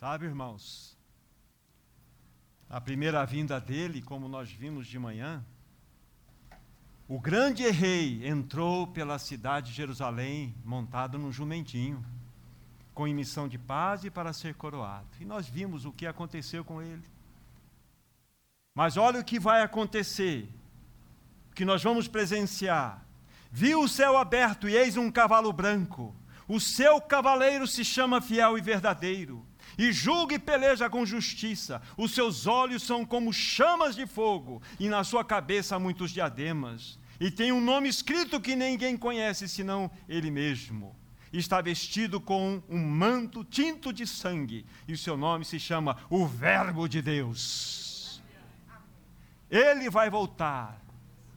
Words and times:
Sabe, 0.00 0.24
irmãos, 0.24 0.96
a 2.70 2.80
primeira 2.80 3.22
vinda 3.26 3.60
dele, 3.60 4.00
como 4.00 4.28
nós 4.28 4.50
vimos 4.50 4.86
de 4.86 4.98
manhã, 4.98 5.44
o 7.06 7.20
grande 7.20 7.68
rei 7.70 8.26
entrou 8.26 8.86
pela 8.86 9.18
cidade 9.18 9.66
de 9.66 9.76
Jerusalém 9.76 10.54
montado 10.64 11.18
num 11.18 11.30
jumentinho, 11.30 12.02
com 12.94 13.04
missão 13.08 13.46
de 13.46 13.58
paz 13.58 14.02
e 14.02 14.10
para 14.10 14.32
ser 14.32 14.54
coroado. 14.54 15.06
E 15.20 15.26
nós 15.26 15.46
vimos 15.46 15.84
o 15.84 15.92
que 15.92 16.06
aconteceu 16.06 16.64
com 16.64 16.80
ele. 16.80 17.04
Mas 18.74 18.96
olha 18.96 19.20
o 19.20 19.24
que 19.24 19.38
vai 19.38 19.60
acontecer, 19.60 20.48
que 21.54 21.62
nós 21.66 21.82
vamos 21.82 22.08
presenciar. 22.08 23.06
Viu 23.52 23.82
o 23.82 23.88
céu 23.88 24.16
aberto 24.16 24.66
e 24.66 24.74
eis 24.74 24.96
um 24.96 25.10
cavalo 25.10 25.52
branco. 25.52 26.16
O 26.48 26.58
seu 26.58 27.02
cavaleiro 27.02 27.66
se 27.66 27.84
chama 27.84 28.22
fiel 28.22 28.56
e 28.56 28.62
verdadeiro 28.62 29.49
e 29.78 29.92
julga 29.92 30.34
e 30.34 30.38
peleja 30.38 30.88
com 30.88 31.04
justiça. 31.06 31.80
Os 31.96 32.12
seus 32.12 32.46
olhos 32.46 32.82
são 32.82 33.04
como 33.04 33.32
chamas 33.32 33.94
de 33.94 34.06
fogo, 34.06 34.62
e 34.78 34.88
na 34.88 35.04
sua 35.04 35.24
cabeça 35.24 35.76
há 35.76 35.78
muitos 35.78 36.10
diademas. 36.10 36.98
E 37.18 37.30
tem 37.30 37.52
um 37.52 37.60
nome 37.60 37.88
escrito 37.88 38.40
que 38.40 38.56
ninguém 38.56 38.96
conhece 38.96 39.48
senão 39.48 39.90
ele 40.08 40.30
mesmo. 40.30 40.96
Está 41.32 41.60
vestido 41.60 42.20
com 42.20 42.62
um 42.68 42.78
manto 42.78 43.44
tinto 43.44 43.92
de 43.92 44.06
sangue, 44.06 44.66
e 44.88 44.94
o 44.94 44.98
seu 44.98 45.16
nome 45.16 45.44
se 45.44 45.60
chama 45.60 45.96
o 46.08 46.26
Verbo 46.26 46.88
de 46.88 47.00
Deus. 47.00 48.22
Ele 49.50 49.90
vai 49.90 50.08
voltar. 50.08 50.80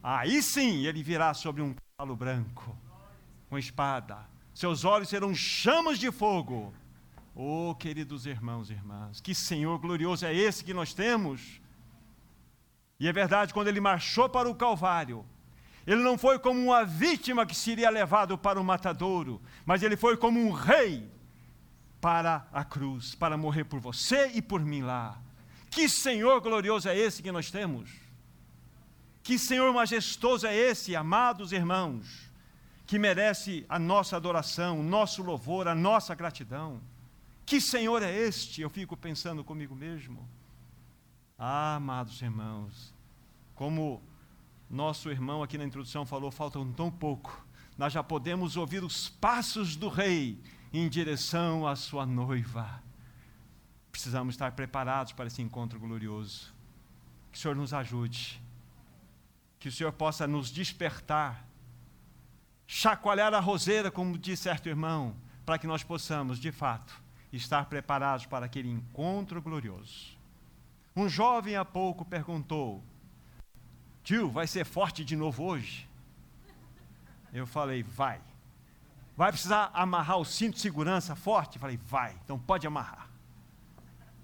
Aí 0.02 0.42
sim 0.42 0.86
ele 0.86 1.02
virá 1.02 1.34
sobre 1.34 1.62
um 1.62 1.74
cavalo 1.98 2.16
branco, 2.16 2.76
com 3.50 3.58
espada. 3.58 4.18
Seus 4.54 4.86
olhos 4.86 5.10
serão 5.10 5.34
chamas 5.34 5.98
de 5.98 6.12
fogo 6.12 6.74
Oh, 7.36 7.74
queridos 7.74 8.28
irmãos 8.28 8.70
e 8.70 8.74
irmãs, 8.74 9.20
que 9.20 9.34
Senhor 9.34 9.80
glorioso 9.80 10.24
é 10.24 10.34
esse 10.34 10.64
que 10.64 10.74
nós 10.74 10.94
temos? 10.94 11.60
E 13.00 13.08
é 13.08 13.12
verdade, 13.12 13.54
quando 13.54 13.70
ele 13.70 13.82
marchou 13.82 14.30
para 14.30 14.48
o 14.48 14.54
Calvário, 14.54 15.26
ele 15.86 16.04
não 16.04 16.16
foi 16.16 16.38
como 16.38 16.60
uma 16.60 16.86
vítima 16.86 17.46
que 17.46 17.56
seria 17.56 17.90
levado 17.90 18.38
para 18.38 18.62
o 18.62 18.64
matadouro, 18.64 19.42
mas 19.66 19.82
ele 19.82 19.98
foi 19.98 20.16
como 20.16 20.40
um 20.40 20.52
rei 20.52 21.12
para 22.00 22.48
a 22.54 22.64
cruz, 22.64 23.16
para 23.16 23.36
morrer 23.36 23.64
por 23.64 23.80
você 23.80 24.28
e 24.36 24.42
por 24.42 24.62
mim 24.64 24.84
lá. 24.84 25.20
Que 25.72 25.90
Senhor 25.90 26.40
glorioso 26.40 26.88
é 26.88 26.96
esse 26.96 27.24
que 27.24 27.32
nós 27.32 27.50
temos? 27.50 27.90
Que 29.24 29.40
Senhor 29.40 29.74
majestoso 29.74 30.46
é 30.46 30.56
esse, 30.56 30.96
amados 30.96 31.52
irmãos, 31.52 32.30
que 32.86 33.00
merece 33.00 33.66
a 33.68 33.80
nossa 33.80 34.16
adoração, 34.18 34.80
o 34.80 34.84
nosso 34.84 35.24
louvor, 35.24 35.68
a 35.68 35.74
nossa 35.74 36.14
gratidão. 36.14 36.80
Que 37.46 37.60
Senhor 37.60 38.02
é 38.02 38.12
este? 38.12 38.62
Eu 38.62 38.70
fico 38.70 38.96
pensando 38.96 39.44
comigo 39.44 39.76
mesmo. 39.76 40.28
Ah, 41.38 41.76
amados 41.76 42.22
irmãos, 42.22 42.94
como 43.54 44.02
nosso 44.70 45.12
irmão 45.12 45.44
aqui 45.44 45.58
na 45.58 45.66
introdução 45.66 46.06
falou, 46.06 46.32
faltam 46.32 46.72
tão 46.72 46.90
pouco. 46.90 47.46
Nós 47.78 47.92
já 47.92 48.02
podemos 48.04 48.56
ouvir 48.56 48.84
os 48.84 49.10
passos 49.10 49.76
do 49.76 49.90
rei 49.90 50.42
em 50.72 50.88
direção 50.88 51.68
à 51.68 51.76
sua 51.76 52.06
noiva. 52.06 52.82
Precisamos 53.92 54.36
estar 54.36 54.54
preparados 54.54 55.12
para 55.12 55.28
esse 55.28 55.42
encontro 55.42 55.80
glorioso. 55.80 56.54
Que 57.32 57.38
o 57.38 57.42
Senhor 57.42 57.56
nos 57.56 57.74
ajude. 57.74 58.42
Que 59.60 59.68
o 59.68 59.72
Senhor 59.72 59.92
possa 59.92 60.26
nos 60.26 60.50
despertar, 60.50 61.48
chacoalhar 62.66 63.34
a 63.34 63.40
roseira, 63.40 63.92
como 63.92 64.18
disse 64.18 64.44
certo 64.44 64.68
irmão, 64.70 65.16
para 65.46 65.58
que 65.58 65.68
nós 65.68 65.84
possamos, 65.84 66.40
de 66.40 66.52
fato, 66.52 67.03
estar 67.36 67.66
preparados 67.66 68.26
para 68.26 68.46
aquele 68.46 68.70
encontro 68.70 69.42
glorioso. 69.42 70.18
Um 70.96 71.10
jovem 71.10 71.56
há 71.56 71.66
pouco 71.66 72.06
perguntou: 72.06 72.84
Tio, 74.04 74.30
vai 74.30 74.46
ser 74.46 74.66
forte 74.66 75.04
de 75.04 75.16
novo 75.16 75.44
hoje? 75.44 75.90
Eu 77.34 77.48
falei: 77.48 77.82
Vai. 77.82 78.22
Vai 79.16 79.32
precisar 79.32 79.70
amarrar 79.74 80.18
o 80.18 80.26
cinto 80.26 80.56
de 80.56 80.62
segurança 80.62 81.16
forte? 81.16 81.56
Eu 81.56 81.62
falei: 81.62 81.80
Vai, 81.88 82.16
então 82.24 82.38
pode 82.38 82.68
amarrar. 82.68 83.10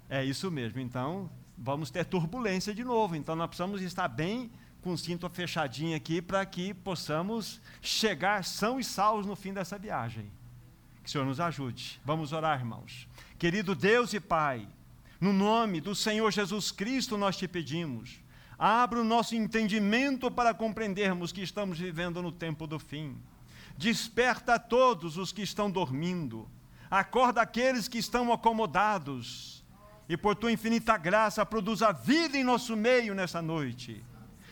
É 0.08 0.24
isso 0.24 0.50
mesmo, 0.50 0.80
então 0.80 1.30
vamos 1.58 1.90
ter 1.90 2.04
turbulência 2.04 2.74
de 2.74 2.84
novo. 2.84 3.16
Então 3.16 3.34
nós 3.34 3.48
precisamos 3.48 3.82
estar 3.82 4.08
bem 4.08 4.50
com 4.82 4.92
o 4.92 4.98
cinto 4.98 5.28
fechadinho 5.28 5.96
aqui 5.96 6.22
para 6.22 6.44
que 6.46 6.72
possamos 6.72 7.60
chegar 7.82 8.44
são 8.44 8.80
e 8.80 8.84
salvos 8.84 9.26
no 9.26 9.36
fim 9.36 9.52
dessa 9.52 9.78
viagem. 9.78 10.30
Que 11.02 11.08
o 11.08 11.12
Senhor 11.12 11.24
nos 11.24 11.40
ajude. 11.40 12.00
Vamos 12.04 12.32
orar, 12.32 12.58
irmãos. 12.58 13.08
Querido 13.38 13.74
Deus 13.74 14.12
e 14.12 14.20
Pai, 14.20 14.68
no 15.20 15.32
nome 15.32 15.80
do 15.80 15.94
Senhor 15.94 16.30
Jesus 16.30 16.70
Cristo 16.70 17.16
nós 17.16 17.36
te 17.36 17.48
pedimos. 17.48 18.20
Abra 18.58 19.00
o 19.00 19.04
nosso 19.04 19.34
entendimento 19.34 20.30
para 20.30 20.52
compreendermos 20.52 21.32
que 21.32 21.40
estamos 21.40 21.78
vivendo 21.78 22.20
no 22.20 22.30
tempo 22.30 22.66
do 22.66 22.78
fim. 22.78 23.16
Desperta 23.76 24.54
a 24.54 24.58
todos 24.58 25.16
os 25.16 25.32
que 25.32 25.40
estão 25.40 25.70
dormindo. 25.70 26.46
Acorda 26.90 27.40
aqueles 27.40 27.88
que 27.88 27.96
estão 27.96 28.30
acomodados. 28.32 29.64
E 30.08 30.16
por 30.16 30.34
tua 30.34 30.52
infinita 30.52 30.98
graça, 30.98 31.46
produza 31.46 31.92
vida 31.92 32.36
em 32.36 32.44
nosso 32.44 32.76
meio 32.76 33.14
nessa 33.14 33.40
noite. 33.40 34.04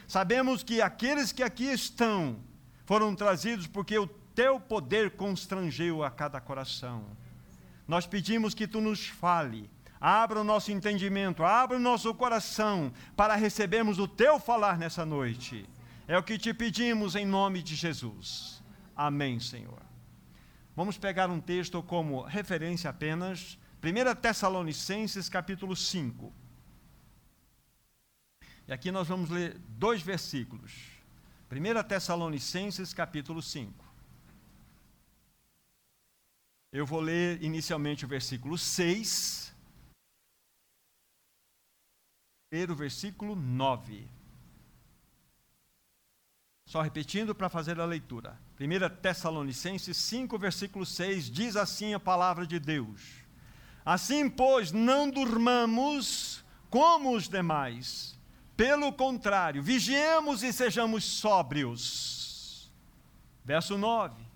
Sabemos 0.07 0.63
que 0.63 0.81
aqueles 0.81 1.33
que 1.33 1.43
aqui 1.43 1.65
estão 1.65 2.39
foram 2.87 3.15
trazidos 3.15 3.67
porque 3.67 3.99
o 3.99 4.07
teu 4.39 4.61
poder 4.61 5.17
constrangeu 5.17 6.05
a 6.05 6.13
cada 6.13 6.41
coração. 6.41 7.05
Nós 7.89 8.07
pedimos 8.07 8.55
que 8.55 8.69
tu 8.69 8.81
nos 8.81 9.05
fale, 9.05 9.69
abra 10.01 10.41
o 10.41 10.45
nosso 10.45 10.71
entendimento, 10.71 11.43
abra 11.43 11.77
o 11.77 11.81
nosso 11.81 12.15
coração 12.15 12.93
para 13.17 13.35
recebermos 13.35 13.99
o 13.99 14.07
teu 14.07 14.39
falar 14.39 14.79
nessa 14.79 15.05
noite. 15.05 15.69
É 16.07 16.17
o 16.17 16.23
que 16.23 16.39
te 16.39 16.55
pedimos 16.55 17.17
em 17.17 17.27
nome 17.27 17.61
de 17.65 17.75
Jesus. 17.75 18.63
Amém, 18.95 19.41
Senhor. 19.41 19.83
Vamos 20.77 20.97
pegar 20.97 21.29
um 21.29 21.41
texto 21.41 21.83
como 21.83 22.23
referência 22.23 22.91
apenas, 22.91 23.59
1 23.83 24.21
Tessalonicenses 24.21 25.29
capítulo 25.29 25.75
5. 25.75 26.33
E 28.69 28.73
aqui 28.73 28.93
nós 28.93 29.09
vamos 29.09 29.31
ler 29.31 29.59
dois 29.71 30.01
versículos. 30.01 30.75
1 31.51 31.83
Tessalonicenses 31.89 32.95
capítulo 32.95 33.43
5. 33.43 33.88
Eu 36.71 36.85
vou 36.85 37.01
ler 37.01 37.43
inicialmente 37.43 38.05
o 38.05 38.09
versículo 38.09 38.59
6. 38.59 39.55
Ler 42.53 42.71
o 42.71 42.75
versículo 42.75 43.35
9. 43.35 44.07
Só 46.67 46.83
repetindo 46.83 47.35
para 47.35 47.49
fazer 47.49 47.81
a 47.81 47.87
leitura. 47.87 48.39
1 48.61 49.01
Tessalonicenses 49.01 49.97
5, 49.97 50.39
versículo 50.39 50.85
6, 50.85 51.31
diz 51.31 51.57
assim 51.57 51.95
a 51.95 52.01
palavra 52.01 52.47
de 52.47 52.59
Deus: 52.59 53.01
Assim, 53.83 54.29
pois, 54.29 54.71
não 54.71 55.11
durmamos 55.11 56.45
como 56.69 57.17
os 57.17 57.29
demais. 57.29 58.19
Pelo 58.55 58.93
contrário, 58.93 59.63
vigiemos 59.63 60.43
e 60.43 60.53
sejamos 60.53 61.05
sóbrios. 61.05 62.71
Verso 63.43 63.79
9 63.79 64.28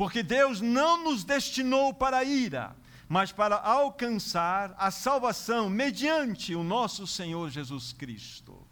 porque 0.00 0.22
Deus 0.22 0.62
não 0.62 1.04
nos 1.04 1.24
destinou 1.24 1.92
para 1.92 2.16
a 2.16 2.24
ira, 2.24 2.74
mas 3.06 3.32
para 3.32 3.56
alcançar 3.56 4.74
a 4.78 4.90
salvação 4.90 5.68
mediante 5.68 6.54
o 6.54 6.64
nosso 6.64 7.06
Senhor 7.06 7.50
Jesus 7.50 7.92
Cristo. 7.92 8.66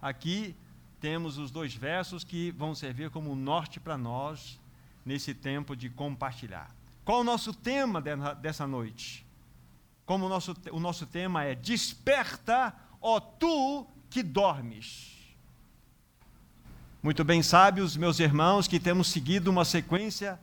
Aqui 0.00 0.56
temos 0.98 1.38
os 1.38 1.52
dois 1.52 1.72
versos 1.76 2.24
que 2.24 2.50
vão 2.50 2.74
servir 2.74 3.08
como 3.08 3.36
norte 3.36 3.78
para 3.78 3.96
nós 3.96 4.60
nesse 5.06 5.32
tempo 5.32 5.76
de 5.76 5.88
compartilhar. 5.88 6.74
Qual 7.04 7.20
o 7.20 7.24
nosso 7.24 7.54
tema 7.54 8.00
dessa 8.00 8.66
noite? 8.66 9.24
Como 10.04 10.26
o 10.26 10.28
nosso, 10.28 10.56
o 10.72 10.80
nosso 10.80 11.06
tema 11.06 11.44
é 11.44 11.54
Desperta, 11.54 12.74
ó 13.00 13.20
tu 13.20 13.86
que 14.10 14.24
dormes. 14.24 15.11
Muito 17.02 17.24
bem 17.24 17.42
sabe 17.42 17.80
os 17.80 17.96
meus 17.96 18.20
irmãos 18.20 18.68
que 18.68 18.78
temos 18.78 19.08
seguido 19.08 19.50
uma 19.50 19.64
sequência 19.64 20.38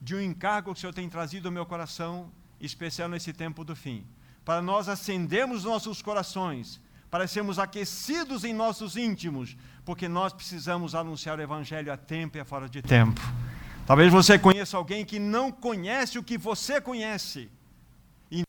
de 0.00 0.14
um 0.14 0.20
encargo 0.20 0.72
que 0.72 0.78
o 0.78 0.80
Senhor 0.80 0.92
tem 0.92 1.08
trazido 1.08 1.48
ao 1.48 1.52
meu 1.52 1.66
coração, 1.66 2.30
especial 2.60 3.08
nesse 3.08 3.32
tempo 3.32 3.64
do 3.64 3.74
fim, 3.74 4.06
para 4.44 4.62
nós 4.62 4.88
acendermos 4.88 5.64
nossos 5.64 6.00
corações, 6.00 6.80
para 7.10 7.26
sermos 7.26 7.58
aquecidos 7.58 8.44
em 8.44 8.52
nossos 8.52 8.96
íntimos, 8.96 9.56
porque 9.84 10.06
nós 10.06 10.32
precisamos 10.32 10.94
anunciar 10.94 11.36
o 11.36 11.42
Evangelho 11.42 11.92
a 11.92 11.96
tempo 11.96 12.36
e 12.36 12.40
a 12.40 12.44
fora 12.44 12.68
de 12.68 12.80
tempo. 12.80 13.20
Talvez 13.84 14.12
você 14.12 14.38
conheça 14.38 14.76
alguém 14.76 15.04
que 15.04 15.18
não 15.18 15.50
conhece 15.50 16.16
o 16.16 16.22
que 16.22 16.38
você 16.38 16.80
conhece. 16.80 17.50
E 18.30 18.44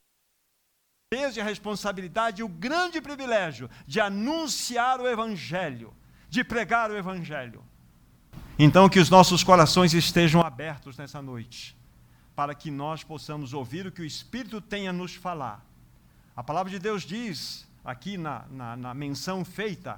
peso 1.11 1.39
e 1.39 1.41
a 1.41 1.45
responsabilidade 1.45 2.41
e 2.41 2.43
o 2.43 2.47
grande 2.47 3.01
privilégio 3.01 3.71
de 3.87 3.99
anunciar 3.99 5.01
o 5.01 5.07
Evangelho 5.07 5.91
de 6.35 6.43
pregar 6.43 6.91
o 6.91 6.97
Evangelho. 6.97 7.63
Então, 8.59 8.89
que 8.89 8.99
os 8.99 9.09
nossos 9.09 9.41
corações 9.41 9.93
estejam 9.93 10.41
abertos 10.41 10.97
nessa 10.97 11.21
noite, 11.21 11.77
para 12.35 12.53
que 12.53 12.69
nós 12.69 13.05
possamos 13.05 13.53
ouvir 13.53 13.87
o 13.87 13.91
que 13.91 14.01
o 14.01 14.05
Espírito 14.05 14.59
tem 14.59 14.89
a 14.89 14.93
nos 14.93 15.15
falar. 15.15 15.65
A 16.35 16.43
palavra 16.43 16.69
de 16.69 16.77
Deus 16.77 17.03
diz, 17.03 17.65
aqui 17.85 18.17
na, 18.17 18.43
na, 18.51 18.75
na 18.75 18.93
menção 18.93 19.45
feita, 19.45 19.97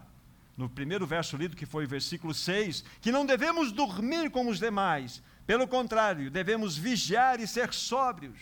no 0.56 0.70
primeiro 0.70 1.08
verso 1.08 1.36
lido, 1.36 1.56
que 1.56 1.66
foi 1.66 1.86
o 1.86 1.88
versículo 1.88 2.36
6, 2.36 2.84
que 3.02 3.12
não 3.12 3.26
devemos 3.26 3.72
dormir 3.72 4.30
como 4.30 4.52
os 4.52 4.60
demais, 4.60 5.24
pelo 5.48 5.68
contrário, 5.68 6.30
devemos 6.30 6.78
vigiar 6.78 7.40
e 7.40 7.48
ser 7.48 7.74
sóbrios. 7.74 8.38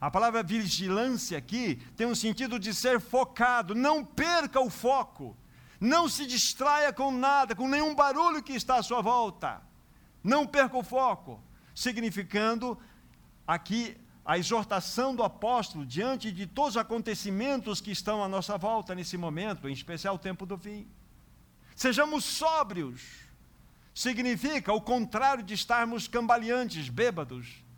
A 0.00 0.10
palavra 0.10 0.42
vigilância 0.42 1.38
aqui 1.38 1.76
tem 1.96 2.06
um 2.06 2.16
sentido 2.16 2.58
de 2.58 2.74
ser 2.74 3.00
focado, 3.00 3.76
não 3.76 4.04
perca 4.04 4.60
o 4.60 4.68
foco, 4.68 5.36
não 5.80 6.08
se 6.08 6.26
distraia 6.26 6.92
com 6.92 7.10
nada, 7.10 7.54
com 7.54 7.68
nenhum 7.68 7.94
barulho 7.94 8.42
que 8.42 8.52
está 8.52 8.76
à 8.76 8.82
sua 8.82 9.00
volta, 9.00 9.62
não 10.22 10.46
perca 10.46 10.76
o 10.76 10.82
foco, 10.82 11.40
significando 11.74 12.78
aqui 13.46 13.96
a 14.24 14.36
exortação 14.36 15.14
do 15.14 15.22
apóstolo 15.22 15.86
diante 15.86 16.30
de 16.30 16.46
todos 16.46 16.70
os 16.70 16.76
acontecimentos 16.76 17.80
que 17.80 17.90
estão 17.90 18.22
à 18.22 18.28
nossa 18.28 18.58
volta 18.58 18.94
nesse 18.94 19.16
momento, 19.16 19.68
em 19.68 19.72
especial 19.72 20.16
o 20.16 20.18
tempo 20.18 20.44
do 20.44 20.58
fim. 20.58 20.86
Sejamos 21.74 22.24
sóbrios, 22.24 23.02
significa 23.94 24.72
o 24.72 24.80
contrário 24.80 25.42
de 25.42 25.54
estarmos 25.54 26.08
cambaleantes, 26.08 26.88
bêbados 26.88 27.68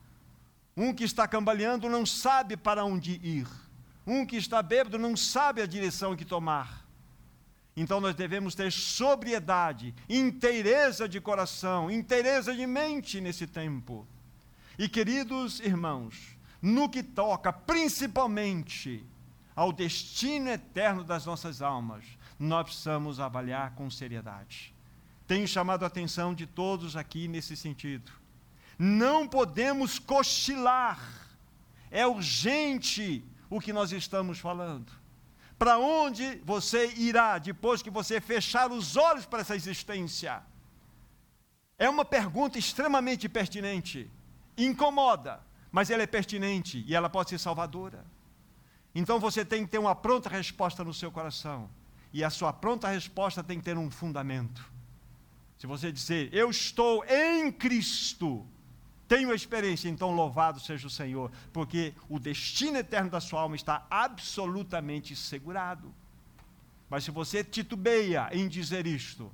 um 0.76 0.94
que 0.94 1.05
está 1.05 1.26
cambaleando 1.26 1.88
não 1.88 2.06
sabe 2.06 2.56
para 2.56 2.85
onde 2.85 3.12
ir. 3.23 3.47
Um 4.06 4.25
que 4.25 4.37
está 4.37 4.62
bêbado 4.62 4.99
não 4.99 5.17
sabe 5.17 5.61
a 5.61 5.67
direção 5.67 6.17
que 6.17 6.25
tomar. 6.25 6.80
Então 7.77 8.01
nós 8.01 8.15
devemos 8.15 8.55
ter 8.55 8.71
sobriedade, 8.73 9.95
inteireza 10.09 11.09
de 11.09 11.21
coração, 11.21 11.91
inteireza 11.91 12.55
de 12.55 12.67
mente 12.67 13.21
nesse 13.21 13.47
tempo. 13.47 14.07
E 14.79 14.89
queridos 14.89 15.61
irmãos, 15.61 16.37
no 16.61 16.89
que 16.89 17.03
toca 17.03 17.53
principalmente 17.53 19.05
ao 19.55 19.73
destino 19.73 20.49
eterno 20.49 21.05
das 21.05 21.27
nossas 21.27 21.63
almas, 21.63 22.05
nós 22.39 22.65
precisamos 22.65 23.21
avaliar 23.21 23.75
com 23.75 23.91
seriedade. 23.91 24.75
Tenho 25.27 25.47
chamado 25.47 25.85
a 25.85 25.87
atenção 25.87 26.35
de 26.35 26.47
todos 26.47 26.97
aqui 26.97 27.29
nesse 27.29 27.57
sentido. 27.57 28.11
Não 28.79 29.29
podemos 29.29 29.99
cochilar. 29.99 30.99
É 31.91 32.07
urgente 32.07 33.23
o 33.49 33.61
que 33.61 33.73
nós 33.73 33.93
estamos 33.93 34.39
falando. 34.39 35.00
Para 35.61 35.79
onde 35.79 36.41
você 36.43 36.91
irá 36.97 37.37
depois 37.37 37.83
que 37.83 37.91
você 37.91 38.19
fechar 38.19 38.73
os 38.73 38.97
olhos 38.97 39.27
para 39.27 39.43
essa 39.43 39.55
existência? 39.55 40.43
É 41.79 41.87
uma 41.87 42.03
pergunta 42.03 42.59
extremamente 42.59 43.29
pertinente. 43.29 44.11
Incomoda, 44.57 45.39
mas 45.71 45.91
ela 45.91 46.03
é 46.03 46.07
pertinente 46.07 46.83
e 46.89 46.95
ela 46.95 47.11
pode 47.11 47.29
ser 47.29 47.39
salvadora. 47.39 48.07
Então 48.95 49.21
você 49.21 49.45
tem 49.45 49.67
que 49.67 49.73
ter 49.73 49.77
uma 49.77 49.95
pronta 49.95 50.31
resposta 50.31 50.83
no 50.83 50.95
seu 50.95 51.12
coração. 51.12 51.69
E 52.11 52.25
a 52.25 52.31
sua 52.31 52.55
pronta 52.55 52.89
resposta 52.89 53.45
tem 53.45 53.59
que 53.59 53.65
ter 53.67 53.77
um 53.77 53.91
fundamento. 53.91 54.65
Se 55.59 55.67
você 55.67 55.93
dizer, 55.93 56.33
eu 56.33 56.49
estou 56.49 57.05
em 57.05 57.53
Cristo, 57.53 58.47
tenho 59.11 59.33
a 59.33 59.35
experiência, 59.35 59.89
então 59.89 60.12
louvado 60.12 60.61
seja 60.61 60.87
o 60.87 60.91
Senhor, 60.91 61.33
porque 61.53 61.93
o 62.09 62.21
destino 62.21 62.79
eterno 62.79 63.11
da 63.11 63.21
sua 63.21 63.41
alma 63.41 63.57
está 63.57 63.85
absolutamente 63.91 65.17
segurado. 65.17 65.93
Mas 66.89 67.03
se 67.03 67.11
você 67.11 67.43
titubeia 67.43 68.29
em 68.31 68.47
dizer 68.47 68.87
isto, 68.87 69.29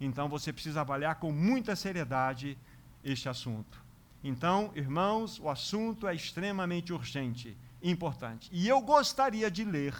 então 0.00 0.26
você 0.26 0.54
precisa 0.54 0.80
avaliar 0.80 1.16
com 1.16 1.30
muita 1.30 1.76
seriedade 1.76 2.56
este 3.04 3.28
assunto. 3.28 3.84
Então, 4.24 4.72
irmãos, 4.74 5.38
o 5.38 5.50
assunto 5.50 6.08
é 6.08 6.14
extremamente 6.14 6.90
urgente, 6.90 7.54
importante. 7.82 8.48
E 8.50 8.66
eu 8.66 8.80
gostaria 8.80 9.50
de 9.50 9.64
ler 9.64 9.94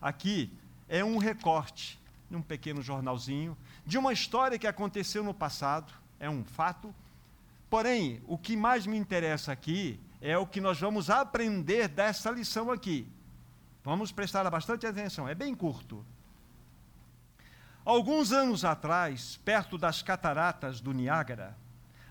aqui 0.00 0.52
é 0.88 1.04
um 1.04 1.16
recorte, 1.16 1.96
num 2.28 2.42
pequeno 2.42 2.82
jornalzinho, 2.82 3.56
de 3.86 3.96
uma 3.98 4.12
história 4.12 4.58
que 4.58 4.66
aconteceu 4.66 5.22
no 5.22 5.32
passado, 5.32 5.92
é 6.18 6.28
um 6.28 6.42
fato 6.42 6.92
Porém, 7.72 8.22
o 8.26 8.36
que 8.36 8.54
mais 8.54 8.86
me 8.86 8.98
interessa 8.98 9.50
aqui 9.50 9.98
é 10.20 10.36
o 10.36 10.46
que 10.46 10.60
nós 10.60 10.78
vamos 10.78 11.08
aprender 11.08 11.88
dessa 11.88 12.30
lição 12.30 12.70
aqui. 12.70 13.10
Vamos 13.82 14.12
prestar 14.12 14.48
bastante 14.50 14.86
atenção, 14.86 15.26
é 15.26 15.34
bem 15.34 15.54
curto. 15.54 16.04
Alguns 17.82 18.30
anos 18.30 18.62
atrás, 18.62 19.40
perto 19.42 19.78
das 19.78 20.02
cataratas 20.02 20.82
do 20.82 20.92
Niágara, 20.92 21.56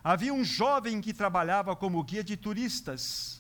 havia 0.04 0.34
um 0.34 0.44
jovem 0.44 1.00
que 1.00 1.14
trabalhava 1.14 1.76
como 1.76 2.04
guia 2.04 2.24
de 2.24 2.36
turistas. 2.36 3.40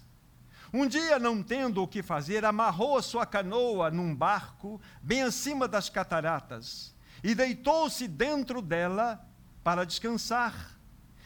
Um 0.71 0.85
dia, 0.85 1.17
não 1.17 1.41
tendo 1.41 1.81
o 1.81 1.87
que 1.87 2.03
fazer, 2.03 2.45
amarrou 2.45 2.99
a 2.99 3.01
sua 3.01 3.25
canoa 3.25 3.89
num 3.89 4.15
barco 4.15 4.79
bem 5.01 5.23
acima 5.23 5.67
das 5.67 5.89
cataratas 5.89 6.93
e 7.23 7.33
deitou-se 7.33 8.07
dentro 8.07 8.61
dela 8.61 9.27
para 9.63 9.83
descansar. 9.87 10.79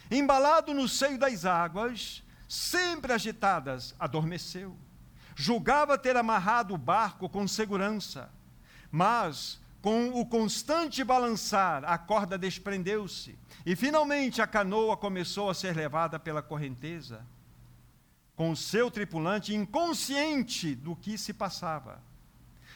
Embalado 0.09 0.73
no 0.73 0.87
seio 0.87 1.17
das 1.17 1.45
águas, 1.45 2.23
sempre 2.47 3.13
agitadas, 3.13 3.95
adormeceu. 3.99 4.77
Julgava 5.35 5.97
ter 5.97 6.15
amarrado 6.15 6.73
o 6.73 6.77
barco 6.77 7.27
com 7.27 7.47
segurança, 7.47 8.29
mas 8.91 9.59
com 9.81 10.09
o 10.19 10.25
constante 10.25 11.03
balançar, 11.03 11.83
a 11.85 11.97
corda 11.97 12.37
desprendeu-se 12.37 13.37
e 13.65 13.75
finalmente 13.75 14.41
a 14.41 14.47
canoa 14.47 14.97
começou 14.97 15.49
a 15.49 15.53
ser 15.53 15.75
levada 15.75 16.17
pela 16.17 16.41
correnteza, 16.41 17.25
com 18.35 18.51
o 18.51 18.55
seu 18.55 18.89
tripulante 18.89 19.53
inconsciente 19.53 20.73
do 20.73 20.95
que 20.95 21.17
se 21.17 21.33
passava. 21.33 22.01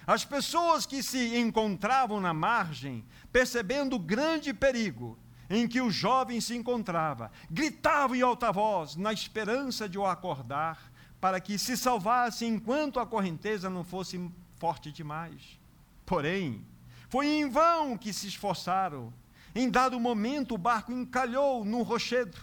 As 0.06 0.26
pessoas 0.26 0.86
que 0.86 1.02
se 1.02 1.38
encontravam 1.38 2.20
na 2.20 2.34
margem, 2.34 3.06
percebendo 3.32 3.96
o 3.96 4.00
grande 4.00 4.54
perigo, 4.54 5.18
em 5.50 5.68
que 5.68 5.82
o 5.82 5.90
jovem 5.90 6.40
se 6.40 6.56
encontrava, 6.56 7.32
gritavam 7.50 8.16
em 8.16 8.22
alta 8.22 8.52
voz, 8.52 8.96
na 8.96 9.12
esperança 9.12 9.90
de 9.90 9.98
o 9.98 10.06
acordar, 10.06 10.92
para 11.20 11.40
que 11.40 11.58
se 11.58 11.76
salvasse 11.76 12.46
enquanto 12.46 13.00
a 13.00 13.06
correnteza 13.06 13.70
não 13.70 13.84
fosse 13.84 14.30
forte 14.58 14.92
demais. 14.92 15.60
Porém, 16.06 16.66
foi 17.10 17.28
em 17.28 17.50
vão 17.50 17.98
que 17.98 18.14
se 18.14 18.28
esforçaram. 18.28 19.12
Em 19.56 19.70
dado 19.70 20.00
momento, 20.00 20.56
o 20.56 20.58
barco 20.58 20.92
encalhou 20.92 21.66
num 21.66 21.82
rochedo 21.82 22.38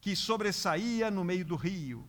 que 0.00 0.16
sobressaía 0.16 1.10
no 1.10 1.24
meio 1.24 1.44
do 1.44 1.54
rio. 1.54 2.04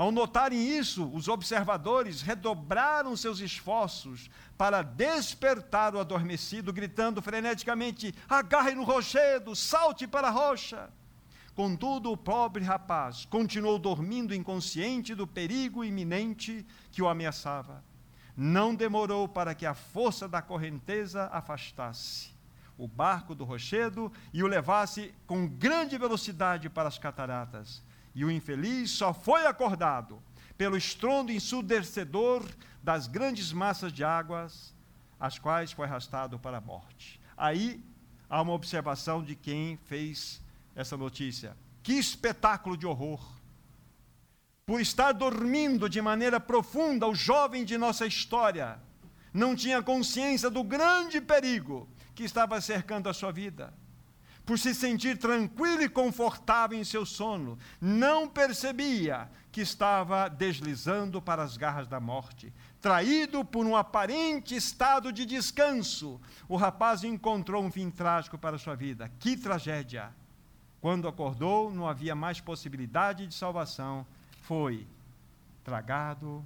Ao 0.00 0.10
notarem 0.10 0.58
isso, 0.78 1.10
os 1.12 1.28
observadores 1.28 2.22
redobraram 2.22 3.14
seus 3.14 3.38
esforços 3.38 4.30
para 4.56 4.80
despertar 4.80 5.94
o 5.94 5.98
adormecido, 5.98 6.72
gritando 6.72 7.20
freneticamente: 7.20 8.14
agarre 8.26 8.74
no 8.74 8.82
rochedo, 8.82 9.54
salte 9.54 10.06
para 10.06 10.28
a 10.28 10.30
rocha. 10.30 10.88
Contudo, 11.54 12.10
o 12.10 12.16
pobre 12.16 12.64
rapaz 12.64 13.26
continuou 13.26 13.78
dormindo 13.78 14.34
inconsciente 14.34 15.14
do 15.14 15.26
perigo 15.26 15.84
iminente 15.84 16.64
que 16.90 17.02
o 17.02 17.08
ameaçava. 17.08 17.84
Não 18.34 18.74
demorou 18.74 19.28
para 19.28 19.54
que 19.54 19.66
a 19.66 19.74
força 19.74 20.26
da 20.26 20.40
correnteza 20.40 21.26
afastasse 21.30 22.30
o 22.78 22.88
barco 22.88 23.34
do 23.34 23.44
rochedo 23.44 24.10
e 24.32 24.42
o 24.42 24.46
levasse 24.46 25.12
com 25.26 25.46
grande 25.46 25.98
velocidade 25.98 26.70
para 26.70 26.88
as 26.88 26.96
cataratas 26.96 27.82
e 28.14 28.24
o 28.24 28.30
infeliz 28.30 28.90
só 28.90 29.12
foi 29.12 29.46
acordado 29.46 30.22
pelo 30.56 30.76
estrondo 30.76 31.32
ensurdecedor 31.32 32.44
das 32.82 33.06
grandes 33.06 33.52
massas 33.52 33.92
de 33.92 34.04
águas, 34.04 34.74
as 35.18 35.38
quais 35.38 35.72
foi 35.72 35.86
arrastado 35.86 36.38
para 36.38 36.58
a 36.58 36.60
morte. 36.60 37.20
Aí 37.36 37.82
há 38.28 38.42
uma 38.42 38.52
observação 38.52 39.22
de 39.22 39.34
quem 39.34 39.76
fez 39.84 40.42
essa 40.74 40.96
notícia. 40.96 41.56
Que 41.82 41.94
espetáculo 41.94 42.76
de 42.76 42.86
horror! 42.86 43.20
Por 44.66 44.80
estar 44.80 45.12
dormindo 45.12 45.88
de 45.88 46.00
maneira 46.00 46.38
profunda, 46.38 47.06
o 47.06 47.14
jovem 47.14 47.64
de 47.64 47.76
nossa 47.76 48.06
história 48.06 48.78
não 49.32 49.56
tinha 49.56 49.82
consciência 49.82 50.50
do 50.50 50.62
grande 50.62 51.20
perigo 51.20 51.88
que 52.14 52.22
estava 52.22 52.60
cercando 52.60 53.08
a 53.08 53.14
sua 53.14 53.32
vida 53.32 53.72
por 54.50 54.58
se 54.58 54.74
sentir 54.74 55.16
tranquilo 55.16 55.80
e 55.80 55.88
confortável 55.88 56.76
em 56.76 56.82
seu 56.82 57.06
sono, 57.06 57.56
não 57.80 58.28
percebia 58.28 59.30
que 59.52 59.60
estava 59.60 60.26
deslizando 60.26 61.22
para 61.22 61.44
as 61.44 61.56
garras 61.56 61.86
da 61.86 62.00
morte. 62.00 62.52
Traído 62.80 63.44
por 63.44 63.64
um 63.64 63.76
aparente 63.76 64.56
estado 64.56 65.12
de 65.12 65.24
descanso, 65.24 66.20
o 66.48 66.56
rapaz 66.56 67.04
encontrou 67.04 67.62
um 67.62 67.70
fim 67.70 67.92
trágico 67.92 68.36
para 68.36 68.58
sua 68.58 68.74
vida. 68.74 69.08
Que 69.20 69.36
tragédia! 69.36 70.12
Quando 70.80 71.06
acordou, 71.06 71.72
não 71.72 71.88
havia 71.88 72.16
mais 72.16 72.40
possibilidade 72.40 73.28
de 73.28 73.34
salvação. 73.36 74.04
Foi 74.42 74.84
tragado 75.62 76.44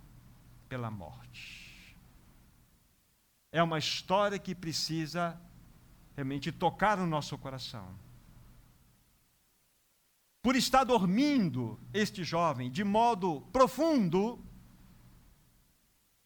pela 0.68 0.90
morte. 0.90 1.96
É 3.50 3.62
uma 3.62 3.78
história 3.78 4.38
que 4.38 4.54
precisa 4.54 5.40
realmente 6.14 6.52
tocar 6.52 6.97
no 6.97 7.06
nosso 7.06 7.37
coração. 7.38 7.87
por 10.42 10.56
estar 10.56 10.85
dormindo 10.85 11.80
este 11.90 12.23
jovem 12.23 12.71
de 12.71 12.85
modo 12.85 13.40
profundo, 13.50 14.44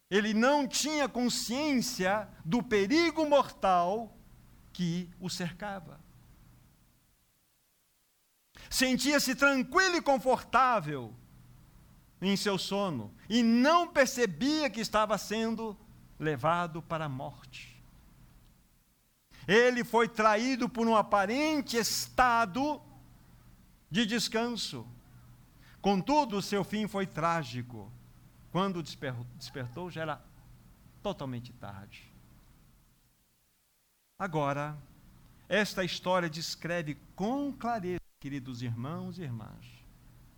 ele 0.09 0.33
não 0.33 0.67
tinha 0.67 1.07
consciência 1.07 2.27
do 2.43 2.61
perigo 2.61 3.25
mortal 3.25 4.17
que 4.73 5.09
o 5.21 5.29
cercava. 5.29 6.01
Sentia-se 8.69 9.35
tranquilo 9.35 9.95
e 9.95 10.01
confortável 10.01 11.15
em 12.21 12.35
seu 12.35 12.57
sono 12.57 13.13
e 13.29 13.41
não 13.41 13.87
percebia 13.87 14.69
que 14.69 14.81
estava 14.81 15.17
sendo 15.17 15.77
levado 16.19 16.81
para 16.81 17.05
a 17.05 17.09
morte. 17.09 17.68
Ele 19.49 19.83
foi 19.83 20.07
traído 20.07 20.69
por 20.69 20.87
um 20.87 20.95
aparente 20.95 21.75
estado 21.75 22.79
de 23.89 24.05
descanso. 24.05 24.85
Contudo, 25.81 26.37
o 26.37 26.41
seu 26.41 26.63
fim 26.63 26.87
foi 26.87 27.07
trágico. 27.07 27.91
Quando 28.51 28.83
despertou, 28.83 29.89
já 29.89 30.01
era 30.03 30.21
totalmente 31.01 31.51
tarde. 31.53 32.03
Agora, 34.19 34.77
esta 35.47 35.83
história 35.83 36.29
descreve 36.29 36.95
com 37.15 37.51
clareza, 37.51 37.99
queridos 38.19 38.61
irmãos 38.61 39.17
e 39.17 39.23
irmãs, 39.23 39.65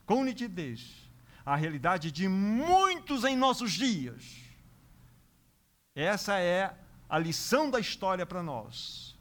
com 0.05 0.23
nitidez, 0.23 1.09
a 1.45 1.57
realidade 1.57 2.13
de 2.13 2.29
muitos 2.29 3.25
em 3.25 3.35
nossos 3.35 3.73
dias. 3.73 4.39
Essa 5.93 6.39
é 6.39 6.73
a 7.11 7.19
lição 7.19 7.69
da 7.69 7.77
história 7.77 8.25
para 8.25 8.41
nós. 8.41 9.19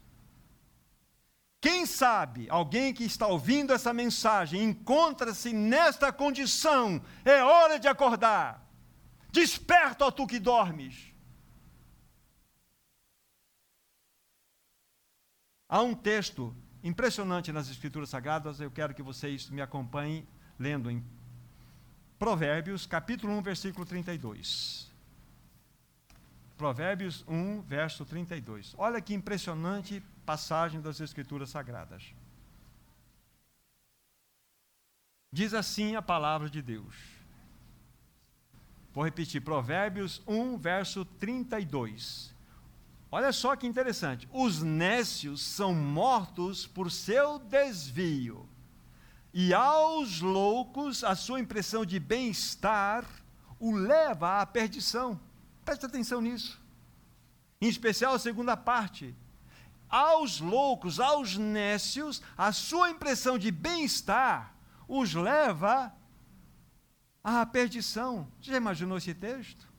Quem 1.59 1.85
sabe 1.85 2.49
alguém 2.49 2.93
que 2.93 3.03
está 3.03 3.27
ouvindo 3.27 3.73
essa 3.73 3.91
mensagem 3.91 4.63
encontra-se 4.63 5.51
nesta 5.51 6.09
condição, 6.11 7.03
é 7.25 7.43
hora 7.43 7.77
de 7.77 7.89
acordar. 7.89 8.65
Desperta, 9.29 10.05
ó 10.05 10.09
tu 10.09 10.25
que 10.25 10.39
dormes. 10.39 11.13
Há 15.67 15.81
um 15.81 15.93
texto 15.93 16.55
impressionante 16.81 17.51
nas 17.51 17.69
Escrituras 17.69 18.09
Sagradas, 18.09 18.61
eu 18.61 18.71
quero 18.71 18.95
que 18.95 19.03
vocês 19.03 19.49
me 19.49 19.61
acompanhem 19.61 20.25
lendo 20.57 20.89
em 20.89 21.03
Provérbios, 22.17 22.85
capítulo 22.85 23.33
1, 23.33 23.41
versículo 23.41 23.85
32. 23.85 24.90
Provérbios 26.61 27.25
1, 27.27 27.63
verso 27.63 28.05
32. 28.05 28.75
Olha 28.77 29.01
que 29.01 29.15
impressionante 29.15 29.99
passagem 30.23 30.79
das 30.79 30.99
Escrituras 30.99 31.49
Sagradas. 31.49 32.13
Diz 35.33 35.55
assim 35.55 35.95
a 35.95 36.03
palavra 36.03 36.47
de 36.51 36.61
Deus. 36.61 36.95
Vou 38.93 39.03
repetir, 39.03 39.41
Provérbios 39.41 40.21
1, 40.27 40.55
verso 40.59 41.03
32. 41.03 42.31
Olha 43.11 43.33
só 43.33 43.55
que 43.55 43.65
interessante. 43.65 44.29
Os 44.31 44.61
nécios 44.61 45.41
são 45.41 45.73
mortos 45.73 46.67
por 46.67 46.91
seu 46.91 47.39
desvio 47.39 48.47
e 49.33 49.51
aos 49.51 50.21
loucos, 50.21 51.03
a 51.03 51.15
sua 51.15 51.39
impressão 51.39 51.83
de 51.83 51.99
bem-estar 51.99 53.03
o 53.59 53.75
leva 53.75 54.41
à 54.41 54.45
perdição. 54.45 55.19
Preste 55.65 55.85
atenção 55.85 56.21
nisso. 56.21 56.59
Em 57.59 57.67
especial 57.67 58.13
a 58.13 58.19
segunda 58.19 58.57
parte. 58.57 59.15
Aos 59.89 60.39
loucos, 60.39 60.99
aos 60.99 61.37
nécios, 61.37 62.21
a 62.37 62.51
sua 62.51 62.89
impressão 62.89 63.37
de 63.37 63.51
bem-estar 63.51 64.55
os 64.87 65.13
leva 65.13 65.93
à 67.23 67.45
perdição. 67.45 68.27
Você 68.39 68.51
já 68.51 68.57
imaginou 68.57 68.97
esse 68.97 69.13
texto? 69.13 69.69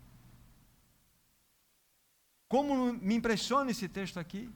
Como 2.48 2.92
me 2.92 3.14
impressiona 3.14 3.70
esse 3.70 3.88
texto 3.88 4.20
aqui? 4.20 4.50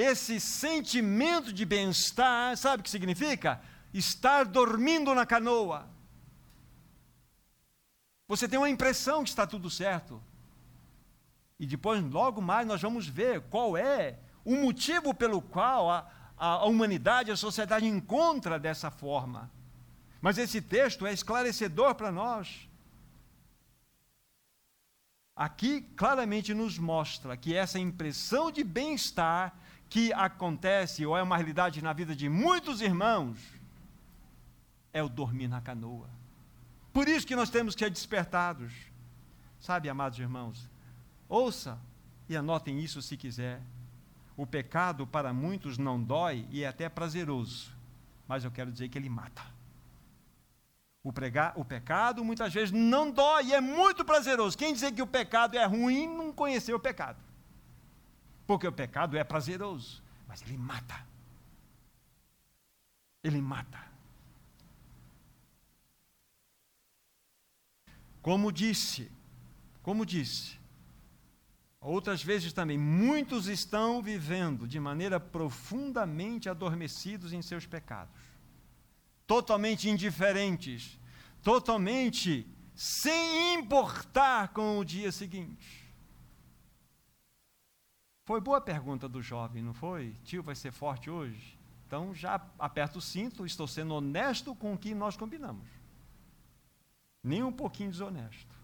esse 0.00 0.40
sentimento 0.40 1.52
de 1.52 1.64
bem-estar, 1.64 2.56
sabe 2.56 2.80
o 2.80 2.84
que 2.84 2.90
significa? 2.90 3.60
Estar 3.92 4.44
dormindo 4.44 5.14
na 5.14 5.26
canoa. 5.26 5.88
Você 8.30 8.46
tem 8.46 8.60
uma 8.60 8.70
impressão 8.70 9.24
que 9.24 9.28
está 9.28 9.44
tudo 9.44 9.68
certo. 9.68 10.22
E 11.58 11.66
depois, 11.66 12.00
logo 12.00 12.40
mais, 12.40 12.64
nós 12.64 12.80
vamos 12.80 13.08
ver 13.08 13.40
qual 13.50 13.76
é 13.76 14.20
o 14.44 14.54
motivo 14.54 15.12
pelo 15.12 15.42
qual 15.42 15.90
a, 15.90 16.08
a 16.38 16.64
humanidade, 16.64 17.32
a 17.32 17.36
sociedade 17.36 17.86
encontra 17.86 18.56
dessa 18.56 18.88
forma. 18.88 19.50
Mas 20.20 20.38
esse 20.38 20.62
texto 20.62 21.08
é 21.08 21.12
esclarecedor 21.12 21.96
para 21.96 22.12
nós. 22.12 22.68
Aqui 25.34 25.80
claramente 25.96 26.54
nos 26.54 26.78
mostra 26.78 27.36
que 27.36 27.56
essa 27.56 27.80
impressão 27.80 28.52
de 28.52 28.62
bem-estar 28.62 29.56
que 29.88 30.12
acontece 30.12 31.04
ou 31.04 31.18
é 31.18 31.22
uma 31.24 31.36
realidade 31.36 31.82
na 31.82 31.92
vida 31.92 32.14
de 32.14 32.28
muitos 32.28 32.80
irmãos 32.80 33.40
é 34.92 35.02
o 35.02 35.08
dormir 35.08 35.48
na 35.48 35.60
canoa. 35.60 36.19
Por 36.92 37.08
isso 37.08 37.26
que 37.26 37.36
nós 37.36 37.50
temos 37.50 37.74
que 37.74 37.84
ser 37.84 37.90
despertados. 37.90 38.72
Sabe, 39.60 39.88
amados 39.88 40.18
irmãos, 40.18 40.70
ouça 41.28 41.78
e 42.28 42.36
anotem 42.36 42.80
isso 42.80 43.02
se 43.02 43.16
quiser. 43.16 43.60
O 44.36 44.46
pecado 44.46 45.06
para 45.06 45.32
muitos 45.32 45.76
não 45.76 46.02
dói 46.02 46.46
e 46.50 46.64
é 46.64 46.68
até 46.68 46.88
prazeroso, 46.88 47.70
mas 48.26 48.44
eu 48.44 48.50
quero 48.50 48.72
dizer 48.72 48.88
que 48.88 48.96
ele 48.96 49.08
mata. 49.08 49.42
O, 51.02 51.10
o 51.56 51.64
pecado 51.64 52.24
muitas 52.24 52.52
vezes 52.52 52.70
não 52.70 53.10
dói 53.10 53.46
e 53.46 53.54
é 53.54 53.60
muito 53.60 54.04
prazeroso. 54.04 54.56
Quem 54.56 54.72
dizer 54.72 54.92
que 54.92 55.02
o 55.02 55.06
pecado 55.06 55.56
é 55.56 55.64
ruim 55.64 56.06
não 56.08 56.32
conheceu 56.32 56.76
o 56.76 56.80
pecado. 56.80 57.18
Porque 58.46 58.66
o 58.66 58.72
pecado 58.72 59.16
é 59.16 59.24
prazeroso, 59.24 60.02
mas 60.26 60.42
ele 60.42 60.56
mata. 60.56 61.06
Ele 63.22 63.40
mata. 63.40 63.89
Como 68.22 68.52
disse, 68.52 69.10
como 69.82 70.04
disse, 70.04 70.58
outras 71.80 72.22
vezes 72.22 72.52
também, 72.52 72.76
muitos 72.76 73.46
estão 73.46 74.02
vivendo 74.02 74.68
de 74.68 74.78
maneira 74.78 75.18
profundamente 75.18 76.48
adormecidos 76.48 77.32
em 77.32 77.40
seus 77.40 77.66
pecados, 77.66 78.14
totalmente 79.26 79.88
indiferentes, 79.88 80.98
totalmente 81.42 82.46
sem 82.74 83.54
importar 83.54 84.48
com 84.48 84.78
o 84.78 84.84
dia 84.84 85.10
seguinte. 85.10 85.80
Foi 88.26 88.40
boa 88.40 88.58
a 88.58 88.60
pergunta 88.60 89.08
do 89.08 89.22
jovem, 89.22 89.62
não 89.62 89.74
foi? 89.74 90.14
Tio, 90.24 90.42
vai 90.42 90.54
ser 90.54 90.72
forte 90.72 91.10
hoje? 91.10 91.58
Então 91.86 92.14
já 92.14 92.40
aperta 92.58 92.98
o 92.98 93.02
cinto, 93.02 93.44
estou 93.44 93.66
sendo 93.66 93.94
honesto 93.94 94.54
com 94.54 94.74
o 94.74 94.78
que 94.78 94.94
nós 94.94 95.16
combinamos. 95.16 95.79
Nem 97.22 97.42
um 97.42 97.52
pouquinho 97.52 97.90
desonesto. 97.90 98.54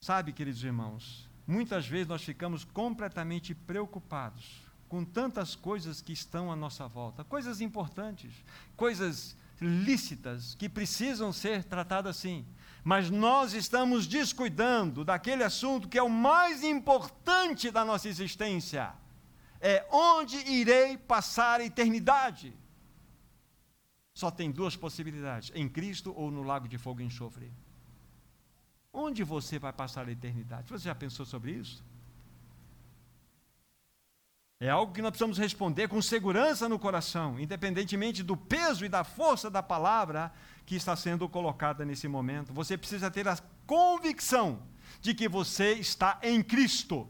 Sabe, 0.00 0.32
queridos 0.32 0.62
irmãos, 0.62 1.28
muitas 1.46 1.86
vezes 1.86 2.06
nós 2.06 2.22
ficamos 2.22 2.64
completamente 2.64 3.54
preocupados 3.54 4.62
com 4.88 5.04
tantas 5.04 5.56
coisas 5.56 6.00
que 6.00 6.12
estão 6.12 6.52
à 6.52 6.56
nossa 6.56 6.86
volta, 6.86 7.24
coisas 7.24 7.60
importantes, 7.60 8.32
coisas 8.76 9.36
lícitas 9.60 10.54
que 10.54 10.68
precisam 10.68 11.32
ser 11.32 11.64
tratadas 11.64 12.16
assim 12.16 12.46
mas 12.84 13.08
nós 13.08 13.54
estamos 13.54 14.06
descuidando 14.06 15.06
daquele 15.06 15.42
assunto 15.42 15.88
que 15.88 15.96
é 15.96 16.02
o 16.02 16.10
mais 16.10 16.62
importante 16.62 17.70
da 17.70 17.82
nossa 17.82 18.10
existência. 18.10 18.92
É 19.58 19.86
onde 19.90 20.36
irei 20.36 20.98
passar 20.98 21.60
a 21.60 21.64
eternidade. 21.64 22.54
Só 24.14 24.30
tem 24.30 24.50
duas 24.50 24.76
possibilidades: 24.76 25.50
em 25.54 25.68
Cristo 25.68 26.14
ou 26.16 26.30
no 26.30 26.42
lago 26.42 26.68
de 26.68 26.78
fogo 26.78 27.00
e 27.00 27.04
enxofre. 27.04 27.52
Onde 28.92 29.24
você 29.24 29.58
vai 29.58 29.72
passar 29.72 30.06
a 30.06 30.12
eternidade? 30.12 30.70
Você 30.70 30.84
já 30.84 30.94
pensou 30.94 31.26
sobre 31.26 31.50
isso? 31.50 31.82
É 34.60 34.70
algo 34.70 34.92
que 34.92 35.02
nós 35.02 35.10
precisamos 35.10 35.36
responder 35.36 35.88
com 35.88 36.00
segurança 36.00 36.68
no 36.68 36.78
coração, 36.78 37.38
independentemente 37.40 38.22
do 38.22 38.36
peso 38.36 38.84
e 38.84 38.88
da 38.88 39.02
força 39.02 39.50
da 39.50 39.62
palavra 39.62 40.32
que 40.64 40.76
está 40.76 40.94
sendo 40.94 41.28
colocada 41.28 41.84
nesse 41.84 42.06
momento. 42.06 42.52
Você 42.54 42.78
precisa 42.78 43.10
ter 43.10 43.26
a 43.26 43.36
convicção 43.66 44.62
de 45.00 45.12
que 45.12 45.28
você 45.28 45.72
está 45.72 46.20
em 46.22 46.40
Cristo. 46.40 47.08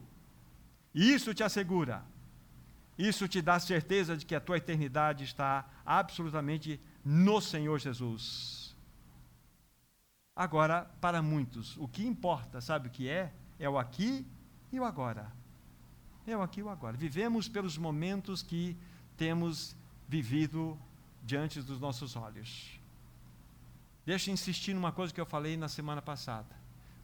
E 0.95 1.13
isso 1.13 1.35
te 1.35 1.45
assegura. 1.45 2.03
Isso 2.97 3.29
te 3.29 3.43
dá 3.43 3.59
certeza 3.61 4.17
de 4.17 4.25
que 4.25 4.35
a 4.35 4.41
tua 4.41 4.57
eternidade 4.57 5.25
está 5.25 5.69
absolutamente 5.85 6.81
no 7.05 7.41
Senhor 7.41 7.79
Jesus. 7.79 8.75
Agora, 10.35 10.91
para 11.01 11.23
muitos, 11.23 11.77
o 11.77 11.87
que 11.87 12.05
importa, 12.05 12.61
sabe 12.61 12.89
o 12.89 12.91
que 12.91 13.09
é? 13.09 13.33
É 13.59 13.69
o 13.69 13.79
aqui 13.79 14.27
e 14.73 14.81
o 14.81 14.85
agora. 14.85 15.31
É 16.27 16.37
o 16.37 16.43
aqui 16.43 16.61
e 16.61 16.63
o 16.63 16.69
agora. 16.69 16.97
Vivemos 16.97 17.49
pelos 17.49 17.79
momentos 17.79 18.43
que 18.43 18.77
temos 19.17 19.77
vivido 20.09 20.79
diante 21.23 21.61
dos 21.63 21.79
nossos 21.79 22.17
olhos. 22.17 22.81
Deixa 24.05 24.31
eu 24.31 24.35
insistir 24.35 24.75
numa 24.75 24.93
coisa 24.93 25.15
que 25.15 25.21
eu 25.21 25.27
falei 25.27 25.57
na 25.57 25.69
semana 25.69 26.03
passada. 26.03 26.55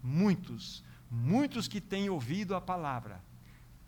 Muitos, 0.03 0.83
muitos 1.11 1.69
que 1.69 1.81
têm 1.81 2.11
ouvido 2.11 2.55
a 2.55 2.61
palavra, 2.61 3.23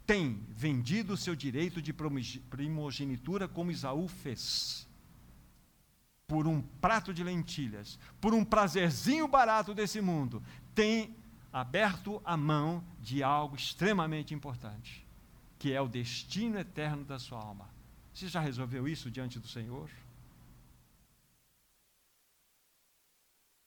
têm 0.06 0.46
vendido 0.50 1.14
o 1.14 1.16
seu 1.16 1.34
direito 1.34 1.82
de 1.82 1.92
primogenitura 1.92 3.48
como 3.48 3.70
Isaú 3.70 4.06
fez. 4.08 4.86
Por 6.32 6.46
um 6.46 6.62
prato 6.62 7.12
de 7.12 7.22
lentilhas, 7.22 7.98
por 8.18 8.32
um 8.32 8.42
prazerzinho 8.42 9.28
barato 9.28 9.74
desse 9.74 10.00
mundo, 10.00 10.42
tem 10.74 11.14
aberto 11.52 12.22
a 12.24 12.38
mão 12.38 12.82
de 13.02 13.22
algo 13.22 13.54
extremamente 13.54 14.32
importante, 14.32 15.06
que 15.58 15.74
é 15.74 15.78
o 15.82 15.86
destino 15.86 16.58
eterno 16.58 17.04
da 17.04 17.18
sua 17.18 17.38
alma. 17.38 17.68
Você 18.14 18.28
já 18.28 18.40
resolveu 18.40 18.88
isso 18.88 19.10
diante 19.10 19.38
do 19.38 19.46
Senhor? 19.46 19.90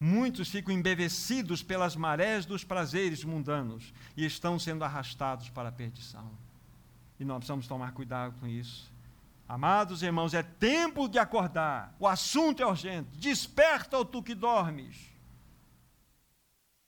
Muitos 0.01 0.49
ficam 0.49 0.73
embevecidos 0.73 1.61
pelas 1.61 1.95
marés 1.95 2.47
dos 2.47 2.63
prazeres 2.63 3.23
mundanos 3.23 3.93
e 4.17 4.25
estão 4.25 4.57
sendo 4.57 4.83
arrastados 4.83 5.51
para 5.51 5.69
a 5.69 5.71
perdição. 5.71 6.31
E 7.19 7.23
nós 7.23 7.37
precisamos 7.37 7.67
tomar 7.67 7.91
cuidado 7.91 8.33
com 8.39 8.47
isso. 8.47 8.94
Amados 9.47 10.01
irmãos, 10.01 10.33
é 10.33 10.41
tempo 10.41 11.07
de 11.07 11.19
acordar. 11.19 11.95
O 11.99 12.07
assunto 12.07 12.63
é 12.63 12.65
urgente. 12.65 13.17
Desperta, 13.17 13.97
ou 13.97 14.03
tu 14.03 14.23
que 14.23 14.33
dormes. 14.33 14.97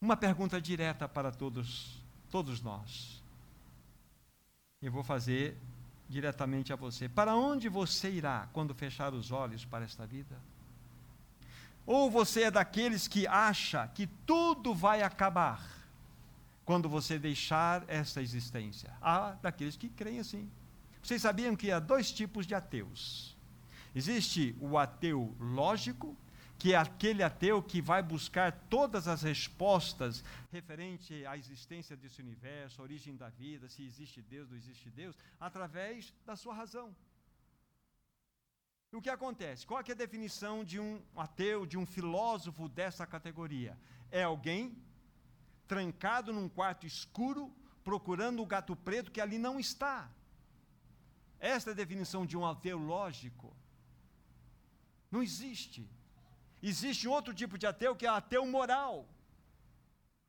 Uma 0.02 0.18
pergunta 0.18 0.60
direta 0.60 1.08
para 1.08 1.32
todos, 1.32 2.02
todos 2.32 2.62
nós. 2.62 3.22
Eu 4.82 4.92
vou 4.92 5.04
fazer 5.04 5.58
diretamente 6.10 6.74
a 6.74 6.76
você. 6.76 7.08
Para 7.08 7.36
onde 7.36 7.70
você 7.70 8.10
irá 8.10 8.48
quando 8.54 8.74
fechar 8.74 9.14
os 9.14 9.32
olhos 9.32 9.64
para 9.66 9.86
esta 9.86 10.06
vida? 10.06 10.36
Ou 11.86 12.10
você 12.10 12.44
é 12.44 12.52
daqueles 12.52 13.08
que 13.08 13.28
acha 13.28 13.88
que 13.88 14.08
tudo 14.26 14.74
vai 14.74 15.02
acabar 15.02 15.64
quando 16.66 16.90
você 16.90 17.18
deixar 17.18 17.84
essa 17.88 18.22
existência? 18.22 18.94
Há 19.02 19.32
daqueles 19.42 19.78
que 19.78 19.90
creem 19.90 20.20
assim. 20.20 20.50
Vocês 21.08 21.22
sabiam 21.22 21.56
que 21.56 21.72
há 21.72 21.80
dois 21.80 22.12
tipos 22.12 22.46
de 22.46 22.54
ateus? 22.54 23.34
Existe 23.96 24.54
o 24.60 24.78
ateu 24.78 25.34
lógico, 25.40 26.18
que 26.60 26.74
é 26.74 26.76
aquele 26.76 27.24
ateu 27.24 27.64
que 27.64 27.82
vai 27.82 28.04
buscar 28.04 28.52
todas 28.70 29.08
as 29.08 29.22
respostas 29.22 30.22
referente 30.52 31.26
à 31.26 31.38
existência 31.38 31.96
desse 31.96 32.22
universo, 32.22 32.82
origem 32.82 33.16
da 33.16 33.30
vida, 33.30 33.70
se 33.70 33.86
existe 33.86 34.22
Deus, 34.22 34.50
não 34.50 34.58
existe 34.58 34.90
Deus, 34.90 35.16
através 35.40 36.14
da 36.26 36.36
sua 36.36 36.54
razão. 36.54 36.94
O 38.92 39.02
que 39.02 39.10
acontece? 39.10 39.66
Qual 39.66 39.80
é 39.80 39.92
a 39.94 39.96
definição 39.96 40.62
de 40.62 40.78
um 40.78 41.02
ateu, 41.16 41.66
de 41.66 41.78
um 41.78 41.86
filósofo 41.86 42.68
dessa 42.68 43.08
categoria? 43.08 43.78
É 44.12 44.24
alguém 44.24 44.76
trancado 45.70 46.34
num 46.34 46.50
quarto 46.50 46.86
escuro, 46.86 47.50
procurando 47.82 48.44
o 48.44 48.46
gato 48.46 48.76
preto 48.76 49.10
que 49.10 49.22
ali 49.22 49.38
não 49.38 49.58
está. 49.58 50.12
Esta 51.40 51.72
é 51.72 51.74
a 51.74 51.76
definição 51.76 52.26
de 52.26 52.36
um 52.38 52.46
ateu 52.46 52.78
lógico. 52.78 53.56
Não 55.12 55.22
existe. 55.22 55.90
Existe 56.62 57.08
outro 57.08 57.34
tipo 57.34 57.58
de 57.58 57.68
ateu 57.68 57.96
que 57.96 58.06
é 58.06 58.10
ateu 58.10 58.46
moral. 58.46 59.08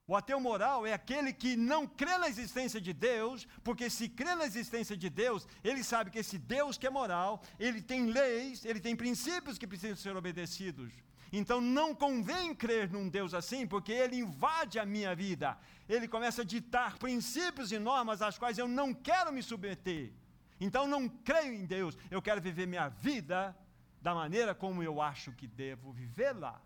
O 0.07 0.17
ateu 0.17 0.41
moral 0.41 0.87
é 0.87 0.93
aquele 0.95 1.35
que 1.35 1.55
não 1.55 1.87
crê 1.87 2.17
na 2.17 2.29
existência 2.29 2.81
de 2.81 2.95
Deus, 2.95 3.47
porque 3.63 3.91
se 3.91 4.09
crê 4.09 4.35
na 4.35 4.47
existência 4.47 4.97
de 4.97 5.11
Deus, 5.11 5.47
ele 5.63 5.85
sabe 5.85 6.11
que 6.11 6.19
esse 6.19 6.39
Deus 6.39 6.79
que 6.79 6.87
é 6.87 6.91
moral, 6.91 7.43
ele 7.59 7.83
tem 7.83 8.07
leis, 8.07 8.65
ele 8.65 8.81
tem 8.81 8.97
princípios 8.97 9.59
que 9.59 9.67
precisam 9.67 9.97
ser 9.97 10.17
obedecidos. 10.17 10.95
Então 11.31 11.61
não 11.61 11.95
convém 11.95 12.55
crer 12.55 12.91
num 12.91 13.07
Deus 13.07 13.35
assim, 13.35 13.67
porque 13.67 13.93
ele 13.93 14.17
invade 14.17 14.79
a 14.79 14.87
minha 14.87 15.15
vida. 15.15 15.59
Ele 15.87 16.09
começa 16.09 16.41
a 16.41 16.45
ditar 16.45 16.97
princípios 16.97 17.71
e 17.71 17.79
normas 17.79 18.23
às 18.23 18.39
quais 18.39 18.57
eu 18.57 18.67
não 18.67 18.95
quero 18.95 19.31
me 19.31 19.43
submeter. 19.43 20.11
Então 20.61 20.87
não 20.87 21.09
creio 21.09 21.55
em 21.55 21.65
Deus, 21.65 21.97
eu 22.11 22.21
quero 22.21 22.41
viver 22.41 22.67
minha 22.67 22.89
vida 22.89 23.57
da 24.01 24.15
maneira 24.15 24.55
como 24.55 24.83
eu 24.83 25.01
acho 25.01 25.33
que 25.33 25.47
devo 25.47 25.93
vivê-la. 25.93 26.61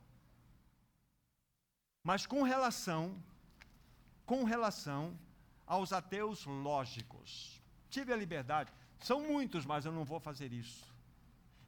Mas 2.02 2.26
com 2.26 2.42
relação 2.42 3.22
com 4.32 4.44
relação 4.44 5.18
aos 5.66 5.92
ateus 5.92 6.46
lógicos. 6.46 7.60
Tive 7.90 8.12
a 8.12 8.16
liberdade, 8.16 8.72
são 8.98 9.20
muitos, 9.20 9.66
mas 9.66 9.84
eu 9.84 9.92
não 9.92 10.04
vou 10.04 10.20
fazer 10.20 10.52
isso. 10.52 10.86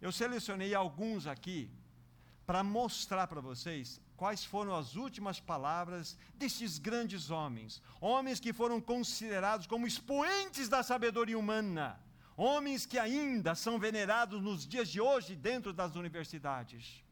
Eu 0.01 0.13
selecionei 0.13 0.75
alguns 0.75 1.27
aqui 1.27 1.71
para 2.47 2.63
mostrar 2.63 3.27
para 3.27 3.41
vocês 3.41 4.01
quais 4.17 4.45
foram 4.45 4.75
as 4.75 4.97
últimas 4.97 5.41
palavras 5.41 6.17
destes 6.35 6.79
grandes 6.79 7.31
homens, 7.31 7.83
homens 8.01 8.39
que 8.39 8.53
foram 8.53 8.81
considerados 8.81 9.67
como 9.67 9.87
expoentes 9.87 10.69
da 10.69 10.83
sabedoria 10.83 11.39
humana, 11.39 12.01
homens 12.37 12.87
que 12.87 12.99
ainda 12.99 13.55
são 13.55 13.79
venerados 13.79 14.43
nos 14.43 14.67
dias 14.67 14.89
de 14.89 15.01
hoje 15.01 15.37
dentro 15.37 15.73
das 15.73 15.95
universidades. 15.95 17.03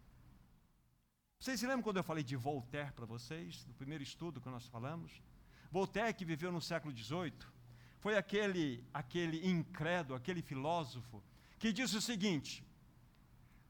Vocês 1.39 1.59
se 1.59 1.67
lembram 1.67 1.83
quando 1.83 1.97
eu 1.97 2.05
falei 2.05 2.23
de 2.23 2.37
Voltaire 2.37 2.93
para 2.93 3.05
vocês, 3.05 3.67
no 3.67 3.75
primeiro 3.75 4.03
estudo 4.03 4.41
que 4.41 4.49
nós 4.49 4.67
falamos? 4.69 5.13
Voltaire, 5.71 6.15
que 6.15 6.25
viveu 6.25 6.53
no 6.53 6.61
século 6.61 6.97
XVIII, 6.97 7.33
foi 7.99 8.17
aquele, 8.17 8.85
aquele 8.93 9.49
incrédulo, 9.49 10.17
aquele 10.17 10.43
filósofo, 10.43 11.23
que 11.59 11.73
disse 11.73 11.97
o 11.97 12.03
seguinte: 12.03 12.65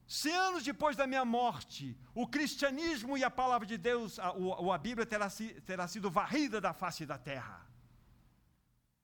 Cem 0.05 0.35
anos 0.35 0.63
depois 0.63 0.95
da 0.95 1.07
minha 1.07 1.23
morte, 1.23 1.97
o 2.13 2.27
cristianismo 2.27 3.17
e 3.17 3.23
a 3.23 3.31
palavra 3.31 3.65
de 3.65 3.77
Deus, 3.77 4.19
a, 4.19 4.29
a, 4.29 4.75
a 4.75 4.77
Bíblia 4.77 5.05
terá, 5.05 5.27
terá 5.65 5.87
sido 5.87 6.11
varrida 6.11 6.59
da 6.59 6.73
face 6.73 7.05
da 7.05 7.17
terra. 7.17 7.65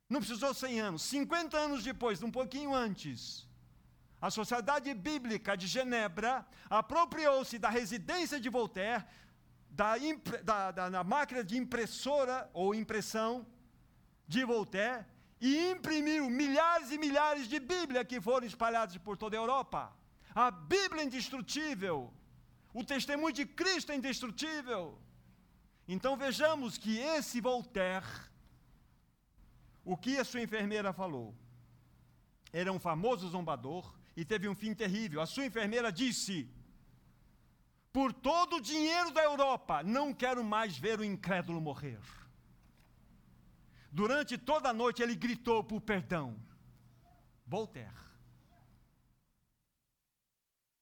Não 0.09 0.19
precisou 0.19 0.53
100 0.53 0.79
anos, 0.79 1.01
50 1.03 1.57
anos 1.57 1.83
depois, 1.83 2.23
um 2.23 2.31
pouquinho 2.31 2.73
antes, 2.73 3.47
a 4.21 4.29
Sociedade 4.29 4.93
Bíblica 4.93 5.55
de 5.55 5.67
Genebra 5.67 6.45
apropriou-se 6.69 7.57
da 7.57 7.69
residência 7.69 8.39
de 8.39 8.49
Voltaire 8.49 9.05
da, 9.69 9.93
da, 10.71 10.89
da, 10.89 11.03
máquina 11.03 11.43
de 11.43 11.57
impressora 11.57 12.49
ou 12.53 12.75
impressão 12.75 13.45
de 14.27 14.43
Voltaire 14.43 15.05
e 15.39 15.69
imprimiu 15.71 16.29
milhares 16.29 16.91
e 16.91 16.97
milhares 16.97 17.47
de 17.47 17.59
Bíblias 17.59 18.05
que 18.05 18.19
foram 18.19 18.45
espalhadas 18.45 18.97
por 18.97 19.15
toda 19.15 19.37
a 19.37 19.39
Europa. 19.39 19.95
A 20.35 20.51
Bíblia 20.51 21.03
é 21.03 21.05
indestrutível. 21.05 22.11
O 22.73 22.83
testemunho 22.83 23.33
de 23.33 23.45
Cristo 23.45 23.91
é 23.91 23.95
indestrutível. 23.95 24.99
Então 25.87 26.17
vejamos 26.17 26.77
que 26.77 26.99
esse 26.99 27.39
Voltaire, 27.39 28.05
o 29.91 29.97
que 29.97 30.17
a 30.19 30.23
sua 30.23 30.41
enfermeira 30.41 30.93
falou? 30.93 31.35
Era 32.53 32.71
um 32.71 32.79
famoso 32.79 33.27
zombador 33.27 33.91
e 34.15 34.23
teve 34.23 34.47
um 34.47 34.53
fim 34.53 34.71
terrível. 34.75 35.19
A 35.19 35.25
sua 35.25 35.45
enfermeira 35.47 35.91
disse: 35.91 36.47
por 37.91 38.13
todo 38.13 38.57
o 38.57 38.61
dinheiro 38.61 39.11
da 39.11 39.23
Europa, 39.23 39.81
não 39.81 40.13
quero 40.13 40.43
mais 40.43 40.77
ver 40.77 40.99
o 40.99 41.03
incrédulo 41.03 41.59
morrer. 41.59 41.99
Durante 43.91 44.37
toda 44.37 44.69
a 44.69 44.73
noite 44.73 45.01
ele 45.01 45.15
gritou 45.15 45.63
por 45.63 45.81
perdão. 45.81 46.39
Voltaire. 47.47 47.97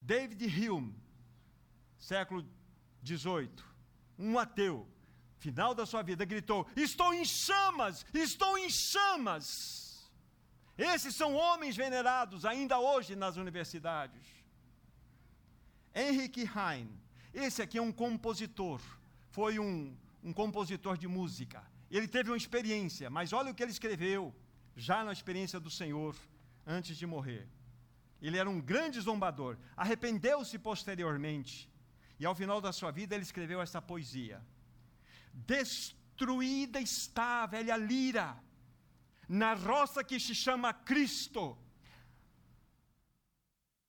David 0.02 0.44
Hume, 0.46 0.94
século 1.98 2.46
XVIII, 3.06 3.56
um 4.20 4.38
ateu, 4.38 4.86
final 5.38 5.74
da 5.74 5.86
sua 5.86 6.02
vida, 6.02 6.26
gritou: 6.26 6.68
Estou 6.76 7.14
em 7.14 7.26
chamas, 7.26 8.06
estou 8.14 8.58
em 8.58 8.70
chamas. 8.70 10.10
Esses 10.78 11.16
são 11.16 11.34
homens 11.34 11.76
venerados 11.76 12.46
ainda 12.46 12.80
hoje 12.80 13.16
nas 13.16 13.36
universidades. 13.36 14.22
Henrik 15.94 16.42
Heine, 16.42 16.96
esse 17.34 17.62
aqui 17.62 17.80
é 17.80 17.82
um 17.82 17.92
compositor, 17.92 18.80
foi 19.32 19.58
um, 19.58 19.98
um 20.24 20.32
compositor 20.32 20.96
de 20.96 21.08
música. 21.08 21.64
Ele 21.90 22.08
teve 22.08 22.30
uma 22.30 22.38
experiência, 22.38 23.10
mas 23.10 23.34
olha 23.34 23.52
o 23.52 23.56
que 23.56 23.64
ele 23.64 23.72
escreveu, 23.72 24.36
já 24.76 25.04
na 25.04 25.12
experiência 25.12 25.60
do 25.60 25.72
Senhor, 25.72 26.16
antes 26.66 26.96
de 26.98 27.08
morrer. 27.08 27.48
Ele 28.22 28.38
era 28.38 28.50
um 28.50 28.62
grande 28.62 29.00
zombador, 29.00 29.58
arrependeu-se 29.76 30.60
posteriormente, 30.60 31.70
e 32.20 32.26
ao 32.26 32.36
final 32.36 32.60
da 32.60 32.72
sua 32.72 32.92
vida 32.92 33.16
ele 33.16 33.24
escreveu 33.24 33.62
essa 33.62 33.82
poesia: 33.82 34.44
Destruída 35.46 36.80
está 36.80 37.44
a 37.44 37.46
velha 37.46 37.78
lira, 37.78 38.38
na 39.30 39.54
roça 39.54 40.04
que 40.04 40.20
se 40.20 40.34
chama 40.34 40.74
Cristo. 40.74 41.58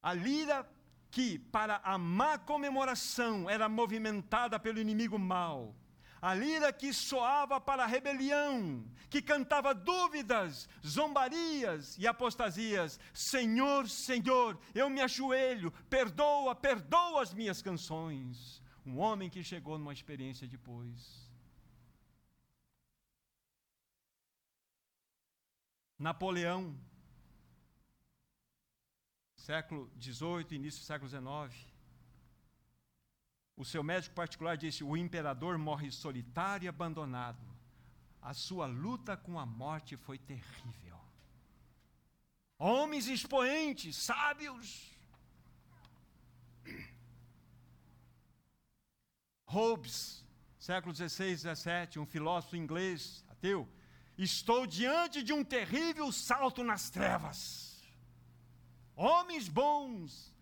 A 0.02 0.12
lira 0.12 0.68
que, 1.10 1.38
para 1.38 1.80
a 1.82 1.96
má 1.96 2.38
comemoração, 2.38 3.48
era 3.48 3.68
movimentada 3.68 4.60
pelo 4.60 4.78
inimigo 4.78 5.18
mau. 5.18 5.74
a 6.20 6.34
lira 6.34 6.72
que 6.72 6.92
soava 6.92 7.60
para 7.60 7.84
a 7.84 7.86
rebelião, 7.86 8.84
que 9.08 9.22
cantava 9.22 9.72
dúvidas, 9.74 10.68
zombarias 10.84 11.96
e 11.96 12.06
apostasias. 12.06 12.98
Senhor, 13.14 13.88
Senhor, 13.88 14.58
eu 14.74 14.90
me 14.90 15.00
ajoelho, 15.00 15.72
perdoa, 15.88 16.54
perdoa 16.54 17.22
as 17.22 17.32
minhas 17.32 17.62
canções. 17.62 18.62
Um 18.84 18.98
homem 18.98 19.30
que 19.30 19.42
chegou 19.44 19.78
numa 19.78 19.92
experiência 19.92 20.46
depois. 20.46 21.27
Napoleão, 25.98 26.78
século 29.34 29.90
XVIII, 30.00 30.56
início 30.56 30.80
do 30.80 30.86
século 30.86 31.08
XIX 31.08 31.68
o 33.58 33.64
seu 33.64 33.82
médico 33.82 34.14
particular 34.14 34.56
disse: 34.56 34.84
o 34.84 34.96
imperador 34.96 35.58
morre 35.58 35.90
solitário 35.90 36.66
e 36.66 36.68
abandonado. 36.68 37.44
A 38.22 38.32
sua 38.32 38.66
luta 38.66 39.16
com 39.16 39.36
a 39.36 39.44
morte 39.44 39.96
foi 39.96 40.16
terrível. 40.16 40.96
Homens 42.56 43.08
expoentes, 43.08 43.96
sábios. 43.96 44.96
Hobbes, 49.46 50.24
século 50.58 50.94
XVI, 50.94 51.36
XVII, 51.36 51.98
um 51.98 52.06
filósofo 52.06 52.54
inglês, 52.54 53.24
ateu, 53.28 53.68
estou 54.18 54.66
diante 54.66 55.22
de 55.22 55.32
um 55.32 55.44
terrível 55.44 56.10
salto 56.12 56.64
nas 56.64 56.90
trevas. 56.90 57.80
Homens 58.94 59.48
bons, 59.48 60.34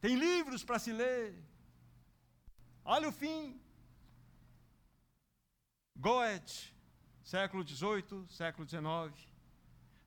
têm 0.00 0.16
livros 0.16 0.62
para 0.62 0.78
se 0.78 0.92
ler, 0.92 1.34
Olha 2.88 3.08
o 3.08 3.12
fim. 3.12 3.60
Goethe, 5.96 6.72
século 7.24 7.66
XVIII, 7.66 8.28
século 8.28 8.68
XIX. 8.68 9.28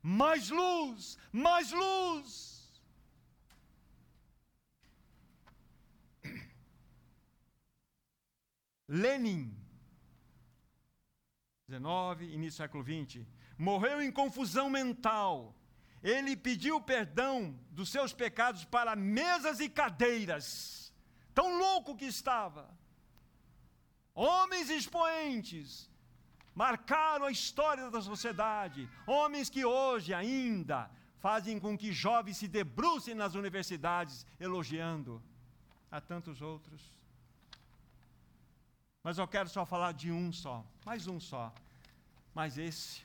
Mais 0.01 0.49
luz, 0.49 1.17
mais 1.29 1.71
luz. 1.71 2.71
Lenin, 8.87 9.58
19, 11.69 12.25
início 12.25 12.57
do 12.57 12.63
século 12.63 12.83
XX, 12.83 13.25
morreu 13.57 14.01
em 14.01 14.11
confusão 14.11 14.69
mental. 14.69 15.55
Ele 16.01 16.35
pediu 16.35 16.81
perdão 16.81 17.57
dos 17.71 17.89
seus 17.89 18.11
pecados 18.11 18.65
para 18.65 18.95
mesas 18.95 19.59
e 19.59 19.69
cadeiras 19.69 20.79
tão 21.39 21.57
louco 21.57 21.95
que 21.95 22.05
estava. 22.05 22.69
Homens 24.13 24.69
expoentes 24.69 25.89
marcaram 26.53 27.25
a 27.25 27.31
história 27.31 27.89
da 27.89 28.01
sociedade, 28.01 28.89
homens 29.07 29.49
que 29.49 29.63
hoje 29.63 30.13
ainda 30.13 30.91
fazem 31.19 31.57
com 31.57 31.77
que 31.77 31.93
jovens 31.93 32.37
se 32.37 32.47
debrucem 32.47 33.15
nas 33.15 33.35
universidades 33.35 34.25
elogiando 34.37 35.23
a 35.89 36.01
tantos 36.01 36.41
outros. 36.41 36.98
Mas 39.03 39.17
eu 39.17 39.27
quero 39.27 39.49
só 39.49 39.65
falar 39.65 39.93
de 39.93 40.11
um 40.11 40.31
só, 40.31 40.65
mais 40.85 41.07
um 41.07 41.19
só. 41.19 41.53
Mas 42.33 42.57
esse, 42.57 43.01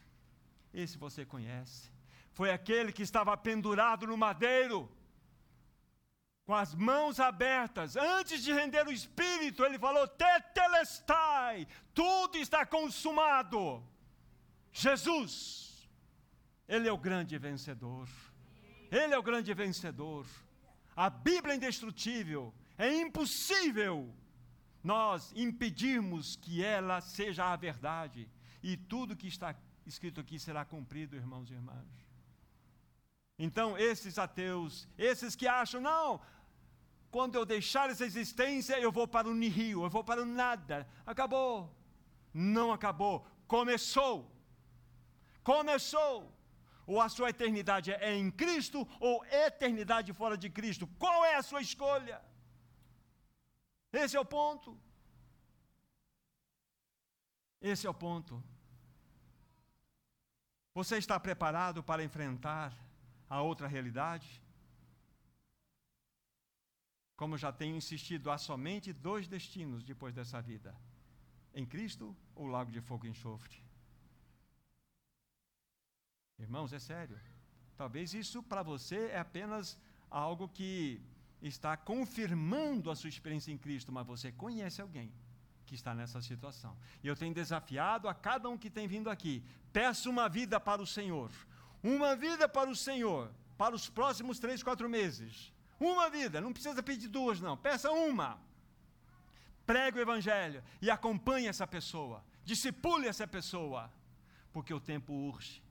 esse 0.73 0.99
você 0.99 1.25
conhece. 1.25 1.91
Foi 2.33 2.51
aquele 2.51 2.93
que 2.93 3.03
estava 3.03 3.37
pendurado 3.37 4.07
no 4.07 4.17
madeiro 4.17 4.91
com 6.47 6.55
as 6.55 6.75
mãos 6.75 7.19
abertas, 7.19 7.97
antes 7.97 8.43
de 8.45 8.53
render 8.53 8.87
o 8.87 8.93
espírito, 8.93 9.65
ele 9.65 9.79
falou: 9.79 10.07
Tetelestai, 10.07 11.67
tudo 11.95 12.37
está 12.37 12.67
consumado. 12.67 13.83
Jesus, 14.71 15.89
ele 16.69 16.87
é 16.87 16.93
o 16.93 16.99
grande 16.99 17.39
vencedor. 17.39 18.09
Ele 18.91 19.15
é 19.15 19.19
o 19.19 19.23
grande 19.23 19.53
vencedor. 19.55 20.27
A 20.95 21.09
Bíblia 21.09 21.55
é 21.55 21.57
indestrutível. 21.57 22.53
É 22.77 22.93
impossível 22.93 24.15
nós 24.85 25.33
impedirmos 25.35 26.37
que 26.37 26.63
ela 26.63 27.01
seja 27.01 27.47
a 27.47 27.57
verdade. 27.57 28.31
E 28.63 28.77
tudo 28.77 29.17
que 29.17 29.27
está 29.27 29.57
escrito 29.87 30.21
aqui 30.21 30.39
será 30.39 30.65
cumprido, 30.65 31.17
irmãos 31.17 31.51
e 31.51 31.55
irmãs. 31.55 31.89
Então, 33.39 33.77
esses 33.79 34.19
ateus, 34.19 34.87
esses 34.97 35.35
que 35.35 35.49
acham, 35.49 35.81
não, 35.81 36.21
quando 37.11 37.35
eu 37.35 37.47
deixar 37.47 37.89
essa 37.89 38.05
existência, 38.05 38.79
eu 38.79 38.93
vou 38.93 39.09
para 39.09 39.27
o 39.29 39.35
nihil, 39.35 39.83
eu 39.83 39.91
vou 39.91 40.05
para 40.05 40.23
o 40.23 40.27
nada. 40.27 40.87
Acabou. 41.07 41.75
Não 42.33 42.71
acabou. 42.71 43.27
Começou. 43.47 44.31
Começou. 45.43 46.31
Ou 46.87 47.01
a 47.01 47.09
sua 47.09 47.31
eternidade 47.31 47.91
é 47.91 48.15
em 48.15 48.31
Cristo, 48.31 48.87
ou 49.01 49.25
eternidade 49.25 50.13
fora 50.13 50.37
de 50.37 50.51
Cristo. 50.51 50.87
Qual 50.99 51.25
é 51.25 51.37
a 51.37 51.43
sua 51.43 51.63
escolha? 51.63 52.21
Esse 54.03 54.17
é 54.17 54.21
o 54.21 54.25
ponto. 54.25 54.77
Esse 57.61 57.87
é 57.87 57.91
o 57.91 57.95
ponto. 57.95 58.43
Você 60.75 60.97
está 60.99 61.19
preparado 61.21 61.83
para 61.83 62.03
enfrentar 62.03 62.77
a 63.31 63.41
outra 63.41 63.69
realidade? 63.69 64.43
Como 67.17 67.39
já 67.39 67.53
tenho 67.53 67.77
insistido, 67.77 68.31
há 68.33 68.37
somente 68.37 68.93
dois 68.93 69.29
destinos 69.29 69.85
depois 69.85 70.13
dessa 70.13 70.43
vida: 70.43 70.77
em 71.55 71.65
Cristo 71.65 72.17
ou 72.35 72.47
lago 72.47 72.73
de 72.73 72.81
fogo 72.81 73.07
e 73.07 73.11
enxofre. 73.11 73.63
Irmãos, 76.37 76.73
é 76.73 76.81
sério. 76.81 77.19
Talvez 77.77 78.13
isso 78.13 78.43
para 78.43 78.65
você 78.65 79.11
é 79.11 79.21
apenas 79.21 79.79
algo 80.11 80.49
que 80.49 81.01
está 81.47 81.77
confirmando 81.77 82.91
a 82.91 82.97
sua 82.97 83.09
experiência 83.09 83.53
em 83.53 83.59
Cristo, 83.59 83.93
mas 83.93 84.07
você 84.07 84.33
conhece 84.33 84.83
alguém 84.83 85.13
que 85.65 85.77
está 85.77 85.95
nessa 85.95 86.21
situação. 86.21 86.77
E 87.03 87.07
eu 87.07 87.15
tenho 87.15 87.33
desafiado 87.33 88.09
a 88.09 88.15
cada 88.15 88.49
um 88.49 88.59
que 88.59 88.69
tem 88.69 88.89
vindo 88.89 89.09
aqui: 89.09 89.45
peça 89.73 90.11
uma 90.11 90.29
vida 90.29 90.59
para 90.59 90.83
o 90.83 90.87
Senhor 90.87 91.31
uma 91.85 92.17
vida 92.17 92.49
para 92.49 92.71
o 92.71 92.75
Senhor, 92.75 93.31
para 93.59 93.75
os 93.75 93.91
próximos 93.91 94.39
três, 94.39 94.63
quatro 94.63 94.89
meses. 94.89 95.53
Uma 95.79 96.09
vida, 96.09 96.41
não 96.41 96.53
precisa 96.53 96.83
pedir 96.83 97.09
duas, 97.09 97.41
não. 97.43 97.59
Peça 97.59 97.93
uma. 97.93 98.39
Pregue 99.67 99.99
o 99.99 100.01
Evangelho 100.01 100.65
e 100.81 100.91
acompanhe 100.91 101.47
essa 101.47 101.67
pessoa. 101.67 102.25
Discipule 102.43 103.07
essa 103.07 103.27
pessoa. 103.27 103.93
Porque 104.51 104.73
o 104.73 104.81
tempo 104.81 105.13
urge. 105.13 105.63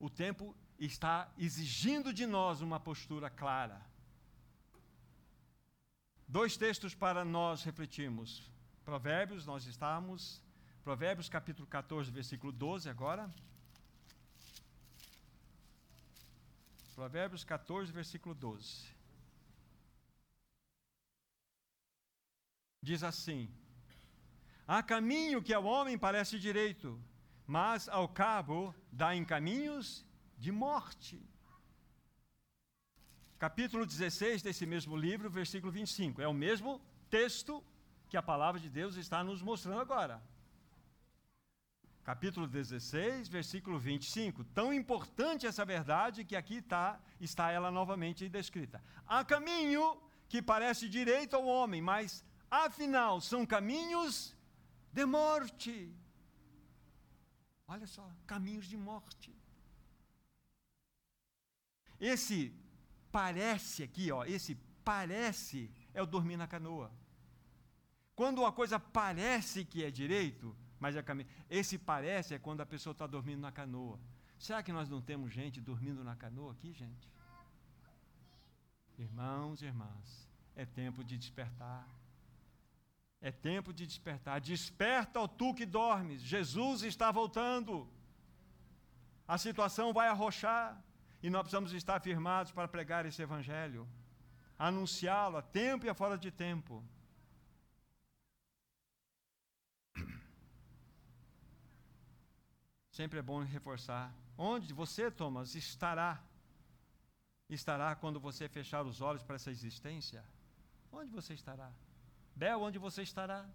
O 0.00 0.10
tempo 0.10 0.56
está 0.76 1.30
exigindo 1.38 2.12
de 2.12 2.26
nós 2.26 2.60
uma 2.60 2.80
postura 2.80 3.30
clara. 3.30 3.80
Dois 6.26 6.56
textos 6.56 6.94
para 6.94 7.24
nós 7.24 7.62
refletirmos. 7.62 8.50
Provérbios, 8.84 9.46
nós 9.46 9.66
estamos. 9.66 10.42
Provérbios 10.82 11.28
capítulo 11.28 11.66
14, 11.66 12.10
versículo 12.10 12.52
12 12.52 12.88
agora. 12.88 13.32
Provérbios 16.94 17.44
14, 17.44 17.92
versículo 17.92 18.34
12. 18.34 18.94
Diz 22.80 23.02
assim: 23.02 23.48
Há 24.66 24.82
caminho 24.82 25.42
que 25.42 25.52
ao 25.52 25.64
homem 25.64 25.98
parece 25.98 26.38
direito, 26.38 27.00
mas 27.46 27.88
ao 27.88 28.08
cabo 28.08 28.74
dá 28.92 29.14
em 29.14 29.24
caminhos 29.24 30.04
de 30.38 30.52
morte. 30.52 31.22
Capítulo 33.46 33.84
16 33.84 34.42
desse 34.42 34.64
mesmo 34.64 34.96
livro, 34.96 35.28
versículo 35.40 35.70
25. 35.70 36.22
É 36.22 36.28
o 36.28 36.32
mesmo 36.32 36.80
texto 37.10 37.62
que 38.08 38.16
a 38.16 38.22
palavra 38.22 38.58
de 38.58 38.70
Deus 38.70 38.96
está 38.96 39.18
nos 39.22 39.42
mostrando 39.42 39.80
agora 39.80 40.16
capítulo 42.04 42.46
16, 42.46 43.28
versículo 43.28 43.78
25. 43.78 44.44
Tão 44.44 44.72
importante 44.72 45.46
essa 45.46 45.64
verdade 45.64 46.24
que 46.24 46.36
aqui 46.36 46.60
tá, 46.60 47.00
está 47.18 47.50
ela 47.50 47.70
novamente 47.70 48.28
descrita. 48.28 48.82
Há 49.06 49.24
caminho 49.24 49.84
que 50.28 50.42
parece 50.42 50.88
direito 50.88 51.34
ao 51.34 51.46
homem, 51.46 51.80
mas 51.80 52.24
afinal 52.50 53.20
são 53.20 53.44
caminhos 53.46 54.36
de 54.92 55.04
morte. 55.06 55.74
Olha 57.66 57.86
só, 57.86 58.06
caminhos 58.26 58.66
de 58.66 58.76
morte. 58.76 59.34
Esse 61.98 62.38
parece 63.14 63.84
aqui, 63.84 64.10
ó, 64.10 64.24
esse 64.24 64.56
parece 64.84 65.70
é 65.92 66.02
o 66.02 66.06
dormir 66.14 66.36
na 66.36 66.48
canoa. 66.48 66.90
Quando 68.16 68.40
uma 68.40 68.50
coisa 68.50 68.76
parece 68.80 69.64
que 69.64 69.84
é 69.84 69.90
direito, 70.02 70.46
mas 70.80 70.96
é 70.96 71.02
caminho. 71.02 71.28
Esse 71.48 71.78
parece 71.78 72.34
é 72.34 72.40
quando 72.40 72.60
a 72.62 72.66
pessoa 72.66 72.90
está 72.90 73.06
dormindo 73.06 73.40
na 73.40 73.52
canoa. 73.52 74.00
Será 74.36 74.64
que 74.64 74.72
nós 74.72 74.88
não 74.88 75.00
temos 75.00 75.32
gente 75.32 75.60
dormindo 75.60 76.02
na 76.02 76.16
canoa 76.16 76.50
aqui, 76.54 76.72
gente? 76.72 77.08
Irmãos 78.98 79.62
e 79.62 79.66
irmãs, 79.66 80.28
é 80.56 80.66
tempo 80.66 81.04
de 81.04 81.16
despertar. 81.16 81.88
É 83.20 83.30
tempo 83.30 83.72
de 83.72 83.86
despertar. 83.86 84.40
Desperta, 84.40 85.20
ó 85.20 85.28
tu 85.28 85.54
que 85.54 85.64
dormes. 85.64 86.20
Jesus 86.20 86.82
está 86.82 87.12
voltando. 87.12 87.88
A 89.26 89.38
situação 89.38 89.92
vai 89.92 90.08
arrochar 90.08 90.82
e 91.24 91.30
nós 91.30 91.40
precisamos 91.40 91.72
estar 91.72 91.98
firmados 92.02 92.52
para 92.52 92.68
pregar 92.68 93.06
esse 93.06 93.22
evangelho, 93.22 93.88
anunciá-lo 94.58 95.38
a 95.38 95.42
tempo 95.42 95.86
e 95.86 95.88
a 95.88 95.94
fora 95.94 96.18
de 96.18 96.30
tempo. 96.30 96.84
Sempre 102.92 103.20
é 103.20 103.22
bom 103.22 103.42
reforçar. 103.42 104.14
Onde 104.36 104.74
você, 104.74 105.10
Thomas, 105.10 105.54
estará? 105.54 106.22
Estará 107.48 107.96
quando 107.96 108.20
você 108.20 108.46
fechar 108.46 108.84
os 108.84 109.00
olhos 109.00 109.22
para 109.22 109.36
essa 109.36 109.50
existência? 109.50 110.22
Onde 110.92 111.10
você 111.10 111.32
estará? 111.32 111.72
Bel, 112.36 112.60
onde 112.60 112.78
você 112.78 113.00
estará? 113.00 113.48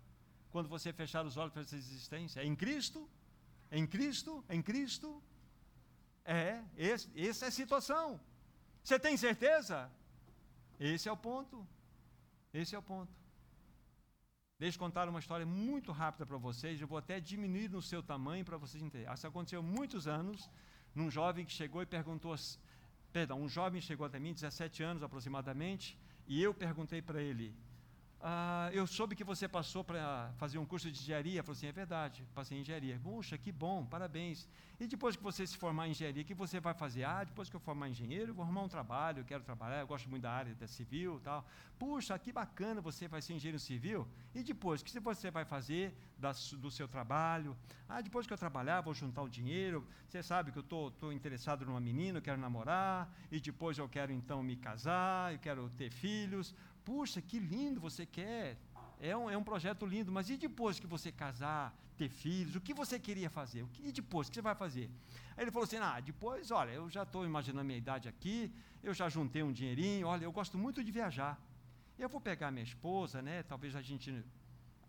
Quando 0.49 0.67
você 0.67 0.91
fechar 0.91 1.23
os 1.23 1.38
olhos 1.38 1.53
para 1.53 1.62
essa 1.62 1.75
existência? 1.75 2.43
Em 2.43 2.55
Cristo? 2.55 3.08
Em 3.71 3.86
Cristo? 3.86 4.43
Em 4.49 4.60
Cristo? 4.60 5.21
É, 6.25 6.62
esse, 6.77 7.10
essa 7.15 7.45
é 7.45 7.47
a 7.47 7.51
situação. 7.51 8.19
Você 8.84 8.99
tem 8.99 9.17
certeza? 9.17 9.91
Esse 10.79 11.10
é 11.10 11.12
o 11.12 11.17
ponto. 11.17 11.67
Esse 12.53 12.75
é 12.75 12.79
o 12.79 12.82
ponto. 12.82 13.12
Deixa 14.60 14.75
eu 14.75 14.79
contar 14.79 15.08
uma 15.08 15.19
história 15.19 15.45
muito 15.45 15.91
rápida 15.93 16.25
para 16.25 16.38
vocês. 16.38 16.82
Eu 16.82 16.88
vou 16.88 16.97
até 16.97 17.19
diminuir 17.19 17.69
no 17.69 17.82
seu 17.82 18.03
tamanho 18.03 18.43
para 18.43 18.58
vocês 18.58 18.84
entenderem. 18.84 19.13
Isso 19.13 19.25
aconteceu 19.25 19.63
muitos 19.63 20.05
anos, 20.05 20.49
num 20.93 21.10
jovem 21.10 21.45
que 21.45 21.51
chegou 21.51 21.82
e 21.82 21.86
perguntou. 21.86 22.36
Perdão, 23.13 23.41
um 23.41 23.47
jovem 23.47 23.79
chegou 23.79 24.05
até 24.05 24.19
mim, 24.19 24.34
17 24.34 24.84
anos 24.84 25.01
aproximadamente, 25.01 25.97
e 26.27 26.43
eu 26.43 26.53
perguntei 26.53 27.01
para 27.01 27.21
ele: 27.21 27.55
ah, 28.21 28.69
eu 28.73 28.86
soube 28.86 29.15
que 29.15 29.23
você 29.23 29.47
passou 29.47 29.82
para 29.82 30.34
fazer 30.38 30.58
um 30.58 30.65
curso 30.65 30.91
de 30.91 30.99
engenharia. 30.99 31.41
Falou 31.41 31.55
assim: 31.58 31.67
é 31.67 31.71
verdade, 31.71 32.27
passei 32.36 32.58
em 32.58 32.62
engenharia. 32.62 32.99
Puxa, 33.01 33.38
que 33.38 33.51
bom, 33.51 33.86
parabéns. 33.86 34.47
E 34.77 34.88
depois 34.88 35.15
que 35.15 35.23
você 35.23 35.45
se 35.47 35.58
formar 35.58 35.88
em 35.88 35.91
engenharia, 35.91 36.23
o 36.23 36.25
que 36.25 36.34
você 36.34 36.60
vai 36.60 36.73
fazer? 36.73 37.03
Ah, 37.03 37.23
depois 37.23 37.49
que 37.49 37.55
eu 37.55 37.60
formar 37.60 37.89
engenheiro, 37.89 38.32
eu 38.32 38.34
vou 38.36 38.43
arrumar 38.43 38.63
um 38.63 38.67
trabalho, 38.67 39.19
eu 39.19 39.25
quero 39.25 39.43
trabalhar, 39.43 39.82
eu 39.82 39.88
gosto 39.88 40.10
muito 40.10 40.23
da 40.23 40.32
área 40.32 40.53
da 40.55 40.67
civil 40.67 41.19
tal. 41.23 41.45
Puxa, 41.77 42.17
que 42.19 42.32
bacana, 42.32 42.82
você 42.82 43.08
vai 43.08 43.21
ser 43.21 43.34
engenheiro 43.34 43.60
civil. 43.60 44.08
E 44.36 44.43
depois, 44.43 44.82
o 44.82 44.86
que 44.86 44.99
você 44.99 45.32
vai 45.32 45.45
fazer 45.45 45.95
do 46.58 46.69
seu 46.69 46.88
trabalho? 46.88 47.55
Ah, 47.88 48.01
depois 48.01 48.27
que 48.27 48.34
eu 48.34 48.38
trabalhar, 48.38 48.82
vou 48.82 48.93
juntar 48.93 49.21
o 49.21 49.29
dinheiro. 49.29 49.86
Você 50.08 50.21
sabe 50.21 50.51
que 50.51 50.58
eu 50.58 50.62
estou 50.62 51.13
interessado 51.13 51.65
numa 51.65 51.79
menina, 51.79 52.17
eu 52.17 52.21
quero 52.21 52.39
namorar. 52.39 53.10
E 53.32 53.39
depois 53.39 53.77
eu 53.77 53.88
quero 53.88 54.12
então 54.12 54.43
me 54.43 54.58
casar, 54.58 55.34
eu 55.34 55.39
quero 55.39 55.69
ter 55.69 55.89
filhos. 55.89 56.53
Puxa, 56.86 57.22
que 57.22 57.39
lindo 57.39 57.80
você 57.80 58.06
quer. 58.06 58.58
É 59.00 59.15
um, 59.15 59.30
é 59.30 59.38
um 59.38 59.44
projeto 59.44 59.86
lindo, 59.86 60.12
mas 60.12 60.30
e 60.30 60.36
depois 60.36 60.80
que 60.80 60.86
você 60.86 61.12
casar, 61.12 61.74
ter 61.98 62.10
filhos, 62.10 62.56
o 62.56 62.62
que 62.62 62.74
você 62.74 62.98
queria 62.98 63.30
fazer? 63.30 63.65
E 63.80 63.92
depois, 63.92 64.28
o 64.28 64.32
que 64.32 64.36
você 64.36 64.42
vai 64.42 64.56
fazer? 64.56 64.89
Aí 65.36 65.44
ele 65.44 65.52
falou 65.52 65.65
assim: 65.65 65.78
ah, 65.78 66.00
depois, 66.00 66.52
olha, 66.52 66.72
eu 66.72 66.89
já 66.89 67.04
estou 67.04 67.26
imaginando 67.26 67.62
a 67.62 67.63
minha 67.63 67.78
idade 67.78 68.08
aqui, 68.08 68.52
eu 68.82 68.94
já 68.94 69.08
juntei 69.10 69.44
um 69.44 69.52
dinheirinho, 69.52 70.08
olha, 70.08 70.24
eu 70.24 70.32
gosto 70.32 70.58
muito 70.58 70.84
de 70.84 70.92
viajar. 70.92 71.39
Eu 71.98 72.08
vou 72.08 72.22
pegar 72.22 72.52
minha 72.52 72.63
esposa, 72.63 73.22
né? 73.22 73.44
Talvez 73.44 73.76
a 73.76 73.82
gente, 73.82 74.24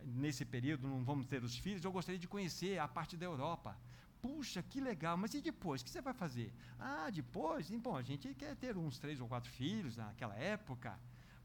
nesse 0.04 0.44
período, 0.44 0.86
não 0.86 1.04
vamos 1.04 1.26
ter 1.26 1.42
os 1.42 1.56
filhos, 1.56 1.84
eu 1.84 1.90
gostaria 1.90 2.18
de 2.18 2.28
conhecer 2.28 2.78
a 2.78 2.86
parte 2.86 3.16
da 3.16 3.26
Europa. 3.26 3.76
Puxa, 4.22 4.62
que 4.62 4.80
legal, 4.80 5.16
mas 5.16 5.34
e 5.34 5.40
depois? 5.40 5.80
O 5.80 5.84
que 5.84 5.90
você 5.90 6.00
vai 6.00 6.12
fazer? 6.12 6.52
Ah, 6.78 7.10
depois? 7.10 7.70
Bom, 7.70 7.96
a 7.96 8.02
gente 8.02 8.32
quer 8.34 8.54
ter 8.54 8.76
uns 8.76 8.98
três 8.98 9.20
ou 9.20 9.26
quatro 9.26 9.50
filhos 9.50 9.96
naquela 9.96 10.36
época. 10.36 10.98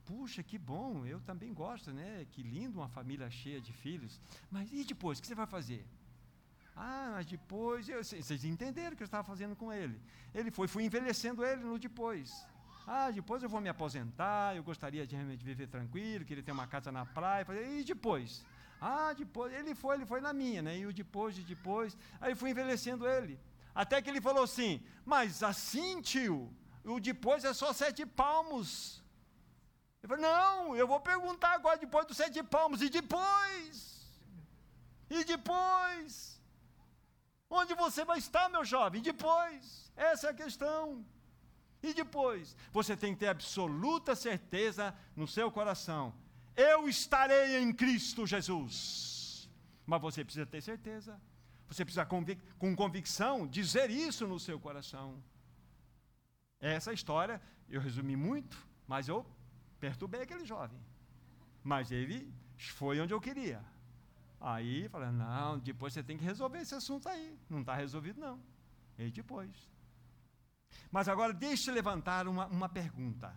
Puxa, 0.05 0.43
que 0.43 0.57
bom, 0.57 1.05
eu 1.05 1.19
também 1.21 1.53
gosto, 1.53 1.91
né? 1.91 2.25
Que 2.31 2.43
lindo 2.43 2.79
uma 2.79 2.89
família 2.89 3.29
cheia 3.29 3.59
de 3.59 3.73
filhos. 3.73 4.19
Mas 4.51 4.71
e 4.71 4.83
depois, 4.83 5.17
o 5.17 5.21
que 5.21 5.27
você 5.27 5.35
vai 5.35 5.47
fazer? 5.47 5.85
Ah, 6.75 7.11
mas 7.13 7.25
depois, 7.25 7.87
eu, 7.87 8.03
vocês 8.03 8.43
entenderam 8.43 8.93
o 8.93 8.95
que 8.97 9.03
eu 9.03 9.05
estava 9.05 9.23
fazendo 9.23 9.55
com 9.55 9.71
ele. 9.71 9.99
Ele 10.33 10.51
foi, 10.51 10.67
fui 10.67 10.83
envelhecendo 10.83 11.43
ele 11.43 11.63
no 11.63 11.79
depois. 11.79 12.45
Ah, 12.85 13.09
depois 13.09 13.41
eu 13.41 13.49
vou 13.49 13.61
me 13.61 13.69
aposentar, 13.69 14.55
eu 14.55 14.63
gostaria 14.63 15.07
de 15.07 15.15
realmente 15.15 15.43
viver 15.43 15.67
tranquilo, 15.67 16.25
queria 16.25 16.43
ter 16.43 16.51
uma 16.51 16.67
casa 16.67 16.91
na 16.91 17.05
praia. 17.05 17.45
E 17.71 17.83
depois? 17.83 18.45
Ah, 18.79 19.13
depois, 19.13 19.53
ele 19.53 19.73
foi, 19.73 19.95
ele 19.95 20.05
foi 20.05 20.21
na 20.21 20.33
minha, 20.33 20.61
né? 20.61 20.77
E 20.77 20.85
o 20.85 20.93
depois, 20.93 21.37
e 21.37 21.41
depois. 21.41 21.97
Aí 22.19 22.35
fui 22.35 22.51
envelhecendo 22.51 23.07
ele. 23.07 23.39
Até 23.73 24.01
que 24.01 24.09
ele 24.09 24.21
falou 24.21 24.43
assim: 24.43 24.83
Mas 25.05 25.41
assim, 25.41 26.01
tio, 26.01 26.53
o 26.83 26.99
depois 26.99 27.43
é 27.43 27.53
só 27.53 27.73
sete 27.73 28.05
palmos. 28.05 29.03
Ele 30.05 30.07
falou: 30.07 30.21
Não, 30.21 30.75
eu 30.75 30.87
vou 30.87 30.99
perguntar 30.99 31.53
agora 31.53 31.77
depois 31.77 32.05
dos 32.05 32.15
sete 32.15 32.41
palmos. 32.43 32.81
E 32.81 32.89
depois? 32.89 34.07
E 35.09 35.23
depois? 35.23 36.39
Onde 37.49 37.73
você 37.73 38.05
vai 38.05 38.19
estar, 38.19 38.47
meu 38.49 38.63
jovem? 38.63 38.99
E 38.99 39.03
depois? 39.03 39.91
Essa 39.95 40.27
é 40.27 40.29
a 40.29 40.33
questão. 40.33 41.03
E 41.81 41.93
depois? 41.93 42.55
Você 42.71 42.95
tem 42.95 43.13
que 43.13 43.21
ter 43.21 43.27
absoluta 43.27 44.15
certeza 44.15 44.95
no 45.15 45.27
seu 45.27 45.49
coração: 45.51 46.13
Eu 46.55 46.87
estarei 46.87 47.57
em 47.57 47.73
Cristo 47.73 48.27
Jesus. 48.27 49.49
Mas 49.87 50.01
você 50.01 50.23
precisa 50.23 50.45
ter 50.45 50.61
certeza. 50.61 51.19
Você 51.67 51.83
precisa, 51.83 52.05
convic 52.05 52.39
com 52.59 52.75
convicção, 52.75 53.47
dizer 53.47 53.89
isso 53.89 54.27
no 54.27 54.39
seu 54.39 54.59
coração. 54.59 55.23
Essa 56.59 56.93
história, 56.93 57.41
eu 57.67 57.81
resumi 57.81 58.15
muito, 58.15 58.55
mas 58.87 59.07
eu 59.07 59.25
perturbei 59.85 60.21
aquele 60.21 60.45
jovem. 60.53 60.81
Mas 61.63 61.91
ele 61.91 62.17
foi 62.79 62.99
onde 62.99 63.13
eu 63.13 63.21
queria. 63.27 63.61
Aí 64.39 64.89
falei, 64.89 65.11
não, 65.11 65.59
depois 65.59 65.93
você 65.93 66.03
tem 66.03 66.17
que 66.17 66.23
resolver 66.23 66.59
esse 66.59 66.75
assunto 66.75 67.07
aí. 67.07 67.27
Não 67.49 67.61
está 67.61 67.75
resolvido, 67.75 68.19
não. 68.19 68.37
E 68.97 69.11
depois. 69.11 69.51
Mas 70.91 71.07
agora 71.07 71.33
deixe 71.33 71.71
levantar 71.71 72.27
uma, 72.27 72.47
uma 72.47 72.69
pergunta. 72.69 73.29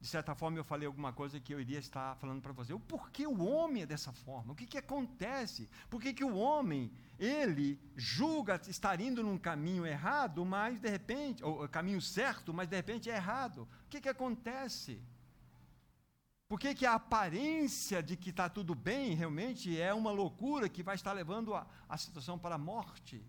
De 0.00 0.08
certa 0.08 0.34
forma, 0.34 0.56
eu 0.58 0.64
falei 0.64 0.86
alguma 0.86 1.12
coisa 1.12 1.38
que 1.38 1.52
eu 1.52 1.60
iria 1.60 1.78
estar 1.78 2.16
falando 2.16 2.40
para 2.40 2.52
você. 2.52 2.72
O 2.72 2.80
porquê 2.80 3.26
o 3.26 3.42
homem 3.44 3.82
é 3.82 3.86
dessa 3.86 4.12
forma? 4.12 4.52
O 4.52 4.56
que, 4.56 4.66
que 4.66 4.78
acontece? 4.78 5.68
Por 5.90 6.00
que, 6.00 6.14
que 6.14 6.24
o 6.24 6.36
homem, 6.36 6.90
ele 7.18 7.78
julga 7.96 8.58
estar 8.66 8.98
indo 8.98 9.22
num 9.22 9.38
caminho 9.38 9.84
errado, 9.84 10.42
mas 10.44 10.80
de 10.80 10.88
repente, 10.88 11.44
ou 11.44 11.68
caminho 11.68 12.00
certo, 12.00 12.54
mas 12.54 12.66
de 12.66 12.76
repente 12.76 13.10
é 13.10 13.16
errado? 13.16 13.68
O 13.86 13.88
que, 13.90 14.00
que 14.00 14.08
acontece? 14.08 15.02
Por 16.50 16.58
que, 16.58 16.74
que 16.74 16.84
a 16.84 16.94
aparência 16.94 18.02
de 18.02 18.16
que 18.16 18.30
está 18.30 18.48
tudo 18.48 18.74
bem 18.74 19.14
realmente 19.14 19.80
é 19.80 19.94
uma 19.94 20.10
loucura 20.10 20.68
que 20.68 20.82
vai 20.82 20.96
estar 20.96 21.12
levando 21.12 21.54
a, 21.54 21.64
a 21.88 21.96
situação 21.96 22.36
para 22.36 22.56
a 22.56 22.58
morte? 22.58 23.24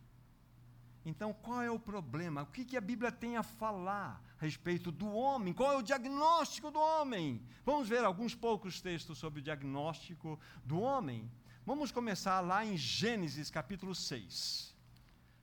Então, 1.06 1.32
qual 1.32 1.62
é 1.62 1.70
o 1.70 1.78
problema? 1.78 2.42
O 2.42 2.48
que, 2.48 2.66
que 2.66 2.76
a 2.76 2.82
Bíblia 2.82 3.12
tem 3.12 3.38
a 3.38 3.44
falar 3.44 4.20
a 4.40 4.44
respeito 4.44 4.92
do 4.92 5.12
homem? 5.14 5.54
Qual 5.54 5.72
é 5.72 5.78
o 5.78 5.84
diagnóstico 5.84 6.72
do 6.72 6.80
homem? 6.80 7.40
Vamos 7.64 7.88
ver 7.88 8.04
alguns 8.04 8.34
poucos 8.34 8.82
textos 8.82 9.20
sobre 9.20 9.40
o 9.40 9.44
diagnóstico 9.44 10.40
do 10.66 10.80
homem. 10.80 11.32
Vamos 11.64 11.92
começar 11.92 12.40
lá 12.40 12.66
em 12.66 12.76
Gênesis 12.76 13.52
capítulo 13.52 13.94
6. 13.94 14.76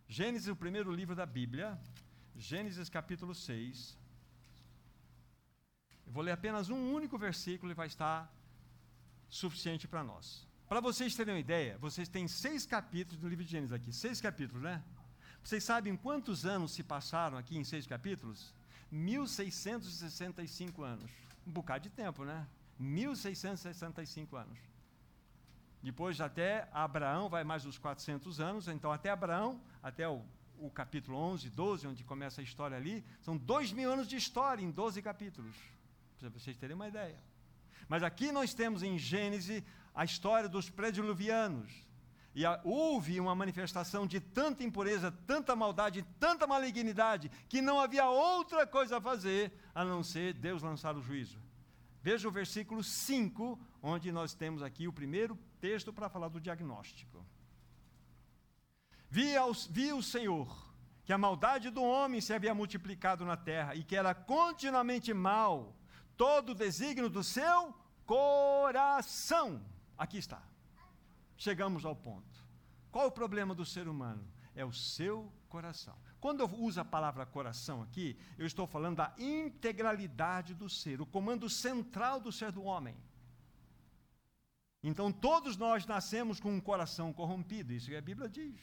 Gênesis, 0.09 0.49
o 0.49 0.57
primeiro 0.57 0.91
livro 0.91 1.15
da 1.15 1.25
Bíblia. 1.25 1.79
Gênesis 2.37 2.89
capítulo 2.89 3.37
6. 3.37 3.97
Eu 6.09 6.13
vou 6.15 6.23
ler 6.23 6.33
apenas 6.33 6.71
um 6.71 6.95
único 6.95 7.19
versículo 7.19 7.71
e 7.71 7.75
vai 7.75 7.87
estar 7.87 8.33
suficiente 9.29 9.87
para 9.87 10.03
nós. 10.03 10.49
Para 10.67 10.81
vocês 10.81 11.15
terem 11.15 11.35
uma 11.35 11.41
ideia, 11.41 11.77
vocês 11.77 12.09
têm 12.09 12.27
seis 12.27 12.65
capítulos 12.65 13.21
do 13.21 13.29
livro 13.29 13.45
de 13.45 13.51
Gênesis 13.51 13.75
aqui. 13.75 13.93
Seis 13.93 14.19
capítulos, 14.19 14.63
né? 14.63 14.83
Vocês 15.45 15.63
sabem 15.63 15.95
quantos 15.95 16.47
anos 16.47 16.73
se 16.73 16.83
passaram 16.83 17.37
aqui 17.37 17.59
em 17.59 17.65
seis 17.65 17.87
capítulos? 17.87 18.55
1665 18.91 20.83
anos. 20.83 21.11
Um 21.47 21.53
bocado 21.53 21.85
de 21.85 21.91
tempo, 21.91 22.25
né? 22.25 22.49
1665 22.79 24.35
anos. 24.35 24.59
Depois, 25.83 26.23
até 26.23 26.71
Abraão, 26.73 27.29
vai 27.29 27.45
mais 27.45 27.67
uns 27.67 27.77
400 27.77 28.41
anos. 28.41 28.67
Então, 28.67 28.91
até 28.91 29.11
Abraão, 29.11 29.61
até 29.83 30.09
o, 30.09 30.25
o 30.57 30.71
capítulo 30.71 31.19
11, 31.19 31.51
12, 31.51 31.87
onde 31.87 32.03
começa 32.03 32.41
a 32.41 32.45
história 32.45 32.79
ali, 32.79 33.05
são 33.21 33.37
dois 33.37 33.73
mil 33.73 33.93
anos 33.93 34.09
de 34.09 34.17
história 34.17 34.65
em 34.65 34.71
12 34.71 35.03
capítulos 35.03 35.55
para 36.19 36.29
vocês 36.29 36.57
terem 36.57 36.75
uma 36.75 36.89
ideia. 36.89 37.23
Mas 37.89 38.03
aqui 38.03 38.31
nós 38.33 38.53
temos 38.53 38.83
em 38.83 38.99
Gênesis 38.99 39.63
a 39.95 40.05
história 40.05 40.49
dos 40.49 40.69
prediluvianos. 40.69 41.73
E 42.35 42.43
houve 42.63 43.19
uma 43.19 43.35
manifestação 43.35 44.07
de 44.07 44.21
tanta 44.21 44.63
impureza, 44.63 45.11
tanta 45.27 45.57
maldade, 45.57 46.05
tanta 46.21 46.47
malignidade, 46.47 47.31
que 47.49 47.61
não 47.61 47.81
havia 47.81 48.09
outra 48.09 48.67
coisa 48.67 48.99
a 48.99 49.01
fazer 49.01 49.53
a 49.75 49.85
não 49.85 50.05
ser 50.05 50.35
Deus 50.35 50.63
lançar 50.63 50.97
o 50.97 51.03
juízo. 51.03 51.39
Veja 52.03 52.29
o 52.29 52.31
versículo 52.31 52.85
5, 52.85 53.59
onde 53.83 54.13
nós 54.13 54.35
temos 54.35 54.63
aqui 54.63 54.87
o 54.87 54.93
primeiro 54.93 55.37
texto 55.61 55.93
para 55.93 56.09
falar 56.09 56.29
do 56.29 56.41
diagnóstico. 56.41 57.25
Vi, 59.11 59.33
vi 59.71 59.93
o 59.93 60.03
Senhor 60.03 60.69
que 61.05 61.13
a 61.13 61.19
maldade 61.19 61.71
do 61.71 61.83
homem 61.83 62.21
se 62.21 62.35
havia 62.35 62.55
multiplicado 62.55 63.25
na 63.25 63.37
terra 63.37 63.75
e 63.75 63.83
que 63.83 63.97
era 63.97 64.15
continuamente 64.15 65.13
mal 65.15 65.75
todo 66.19 66.51
o 66.51 66.55
desígnio 66.55 67.09
do 67.09 67.23
seu 67.23 67.75
coração. 68.05 69.63
Aqui 69.97 70.19
está. 70.19 70.43
Chegamos 71.37 71.85
ao 71.85 71.95
ponto. 71.95 72.45
Qual 72.91 73.07
o 73.07 73.13
problema 73.13 73.55
do 73.55 73.65
ser 73.65 73.87
humano? 73.87 74.27
É 74.55 74.65
o 74.65 74.73
seu 74.73 75.33
coração. 75.49 75.97
Quando 76.21 76.41
eu 76.41 76.51
uso 76.59 76.81
a 76.81 76.85
palavra 76.85 77.25
coração 77.25 77.81
aqui, 77.81 78.19
eu 78.37 78.45
estou 78.45 78.67
falando 78.67 78.97
da 78.97 79.15
integralidade 79.17 80.53
do 80.53 80.69
ser, 80.69 81.01
o 81.01 81.07
comando 81.07 81.49
central 81.49 82.21
do 82.21 82.33
ser 82.33 82.51
do 82.51 82.65
homem. 82.65 82.97
Então, 84.83 85.13
todos 85.13 85.57
nós 85.57 85.87
nascemos 85.87 86.41
com 86.41 86.53
um 86.53 86.61
coração 86.61 87.13
corrompido, 87.13 87.73
isso 87.73 87.87
que 87.87 87.97
a 87.97 88.03
Bíblia 88.03 88.29
diz. 88.29 88.61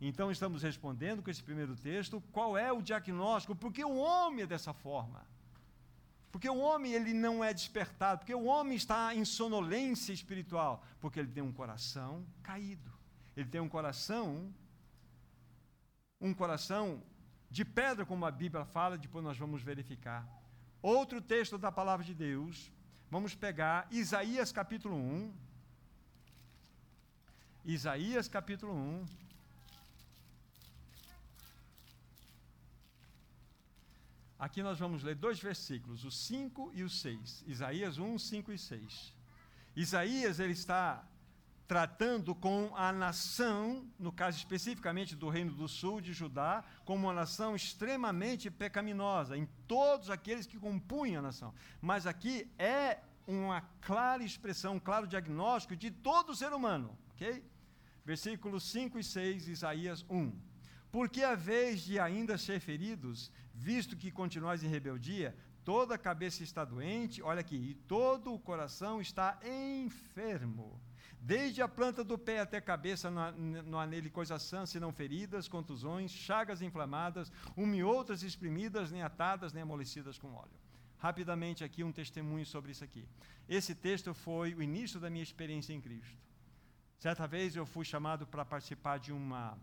Então, 0.00 0.30
estamos 0.30 0.62
respondendo 0.62 1.22
com 1.22 1.30
esse 1.30 1.42
primeiro 1.42 1.76
texto 1.76 2.22
qual 2.32 2.56
é 2.56 2.72
o 2.72 2.80
diagnóstico, 2.80 3.54
porque 3.54 3.84
o 3.84 3.96
homem 3.96 4.44
é 4.44 4.46
dessa 4.46 4.72
forma. 4.72 5.26
Porque 6.30 6.48
o 6.48 6.58
homem 6.58 6.92
ele 6.92 7.12
não 7.12 7.42
é 7.42 7.52
despertado, 7.52 8.20
porque 8.20 8.34
o 8.34 8.44
homem 8.44 8.76
está 8.76 9.14
em 9.14 9.24
sonolência 9.24 10.12
espiritual, 10.12 10.84
porque 11.00 11.18
ele 11.18 11.30
tem 11.30 11.42
um 11.42 11.52
coração 11.52 12.24
caído. 12.42 12.90
Ele 13.36 13.48
tem 13.48 13.60
um 13.60 13.68
coração 13.68 14.52
um 16.20 16.34
coração 16.34 17.02
de 17.50 17.64
pedra, 17.64 18.04
como 18.04 18.26
a 18.26 18.30
Bíblia 18.30 18.64
fala, 18.64 18.98
depois 18.98 19.24
nós 19.24 19.38
vamos 19.38 19.62
verificar. 19.62 20.28
Outro 20.82 21.20
texto 21.20 21.56
da 21.56 21.72
palavra 21.72 22.04
de 22.04 22.14
Deus, 22.14 22.70
vamos 23.10 23.34
pegar 23.34 23.88
Isaías 23.90 24.52
capítulo 24.52 24.96
1. 24.96 25.32
Isaías 27.64 28.28
capítulo 28.28 28.74
1. 28.74 29.06
Aqui 34.40 34.62
nós 34.62 34.78
vamos 34.78 35.02
ler 35.02 35.16
dois 35.16 35.38
versículos, 35.38 36.02
o 36.02 36.10
5 36.10 36.72
e 36.72 36.82
o 36.82 36.88
6. 36.88 37.44
Isaías 37.46 37.98
1, 37.98 38.18
5 38.18 38.50
e 38.52 38.58
6. 38.58 39.14
Isaías, 39.76 40.40
ele 40.40 40.54
está 40.54 41.04
tratando 41.68 42.34
com 42.34 42.72
a 42.74 42.90
nação, 42.90 43.86
no 43.98 44.10
caso 44.10 44.38
especificamente 44.38 45.14
do 45.14 45.28
Reino 45.28 45.52
do 45.52 45.68
Sul 45.68 46.00
de 46.00 46.14
Judá, 46.14 46.64
como 46.86 47.06
uma 47.06 47.12
nação 47.12 47.54
extremamente 47.54 48.50
pecaminosa, 48.50 49.36
em 49.36 49.46
todos 49.68 50.08
aqueles 50.08 50.46
que 50.46 50.58
compunham 50.58 51.18
a 51.18 51.22
nação. 51.22 51.52
Mas 51.78 52.06
aqui 52.06 52.50
é 52.58 53.00
uma 53.26 53.60
clara 53.82 54.24
expressão, 54.24 54.76
um 54.76 54.80
claro 54.80 55.06
diagnóstico 55.06 55.76
de 55.76 55.90
todo 55.90 56.34
ser 56.34 56.54
humano, 56.54 56.98
ok? 57.10 57.44
Versículos 58.06 58.64
5 58.64 58.98
e 58.98 59.04
6, 59.04 59.48
Isaías 59.48 60.02
1. 60.08 60.49
Porque 60.90 61.22
a 61.22 61.34
vez 61.34 61.82
de 61.82 61.98
ainda 61.98 62.36
ser 62.36 62.60
feridos, 62.60 63.30
visto 63.54 63.96
que 63.96 64.10
continuais 64.10 64.62
em 64.64 64.68
rebeldia, 64.68 65.36
toda 65.64 65.94
a 65.94 65.98
cabeça 65.98 66.42
está 66.42 66.64
doente, 66.64 67.22
olha 67.22 67.40
aqui, 67.40 67.56
e 67.56 67.74
todo 67.74 68.34
o 68.34 68.38
coração 68.38 69.00
está 69.00 69.38
enfermo. 69.44 70.80
Desde 71.20 71.60
a 71.60 71.68
planta 71.68 72.02
do 72.02 72.16
pé 72.16 72.40
até 72.40 72.56
a 72.56 72.62
cabeça 72.62 73.10
não 73.10 73.78
há 73.78 73.86
nele 73.86 74.08
coisa 74.08 74.38
sã, 74.38 74.64
senão 74.64 74.90
feridas, 74.90 75.48
contusões, 75.48 76.10
chagas 76.10 76.62
inflamadas, 76.62 77.30
uma 77.56 77.76
e 77.76 77.84
outras 77.84 78.22
exprimidas, 78.22 78.90
nem 78.90 79.02
atadas, 79.02 79.52
nem 79.52 79.62
amolecidas 79.62 80.18
com 80.18 80.32
óleo. 80.32 80.58
Rapidamente 80.98 81.62
aqui 81.62 81.84
um 81.84 81.92
testemunho 81.92 82.46
sobre 82.46 82.72
isso 82.72 82.82
aqui. 82.82 83.06
Esse 83.48 83.74
texto 83.74 84.14
foi 84.14 84.54
o 84.54 84.62
início 84.62 84.98
da 84.98 85.10
minha 85.10 85.22
experiência 85.22 85.74
em 85.74 85.80
Cristo. 85.80 86.16
Certa 86.98 87.26
vez 87.26 87.54
eu 87.54 87.66
fui 87.66 87.84
chamado 87.84 88.26
para 88.26 88.44
participar 88.44 88.98
de 88.98 89.12
uma 89.12 89.58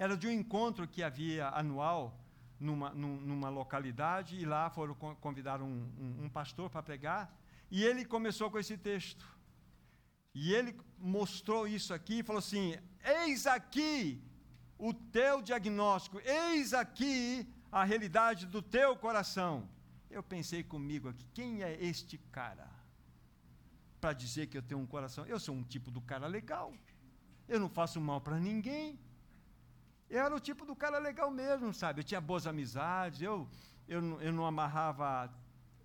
era 0.00 0.16
de 0.16 0.26
um 0.26 0.30
encontro 0.30 0.88
que 0.88 1.02
havia 1.02 1.50
anual 1.50 2.18
numa, 2.58 2.88
numa 2.88 3.50
localidade, 3.50 4.34
e 4.34 4.46
lá 4.46 4.70
foram 4.70 4.94
convidar 4.94 5.60
um, 5.60 5.66
um, 5.98 6.24
um 6.24 6.28
pastor 6.30 6.70
para 6.70 6.82
pregar, 6.82 7.38
e 7.70 7.84
ele 7.84 8.06
começou 8.06 8.50
com 8.50 8.58
esse 8.58 8.78
texto. 8.78 9.26
E 10.34 10.54
ele 10.54 10.74
mostrou 10.98 11.68
isso 11.68 11.92
aqui 11.92 12.20
e 12.20 12.22
falou 12.22 12.38
assim: 12.38 12.78
Eis 13.04 13.46
aqui 13.46 14.24
o 14.78 14.94
teu 14.94 15.42
diagnóstico, 15.42 16.18
eis 16.24 16.72
aqui 16.72 17.46
a 17.70 17.84
realidade 17.84 18.46
do 18.46 18.62
teu 18.62 18.96
coração. 18.96 19.68
Eu 20.10 20.22
pensei 20.22 20.62
comigo 20.64 21.10
aqui: 21.10 21.26
quem 21.34 21.62
é 21.62 21.76
este 21.84 22.16
cara? 22.32 22.70
Para 24.00 24.14
dizer 24.14 24.46
que 24.46 24.56
eu 24.56 24.62
tenho 24.62 24.80
um 24.80 24.86
coração. 24.86 25.26
Eu 25.26 25.38
sou 25.38 25.54
um 25.54 25.62
tipo 25.62 25.90
do 25.90 26.00
cara 26.00 26.26
legal. 26.26 26.72
Eu 27.46 27.60
não 27.60 27.68
faço 27.68 28.00
mal 28.00 28.22
para 28.22 28.40
ninguém. 28.40 28.98
Eu 30.10 30.24
era 30.24 30.34
o 30.34 30.40
tipo 30.40 30.66
do 30.66 30.74
cara 30.74 30.98
legal 30.98 31.30
mesmo, 31.30 31.72
sabe? 31.72 32.00
Eu 32.00 32.04
tinha 32.04 32.20
boas 32.20 32.44
amizades, 32.44 33.22
eu, 33.22 33.48
eu, 33.86 34.20
eu 34.20 34.32
não 34.32 34.44
amarrava 34.44 35.32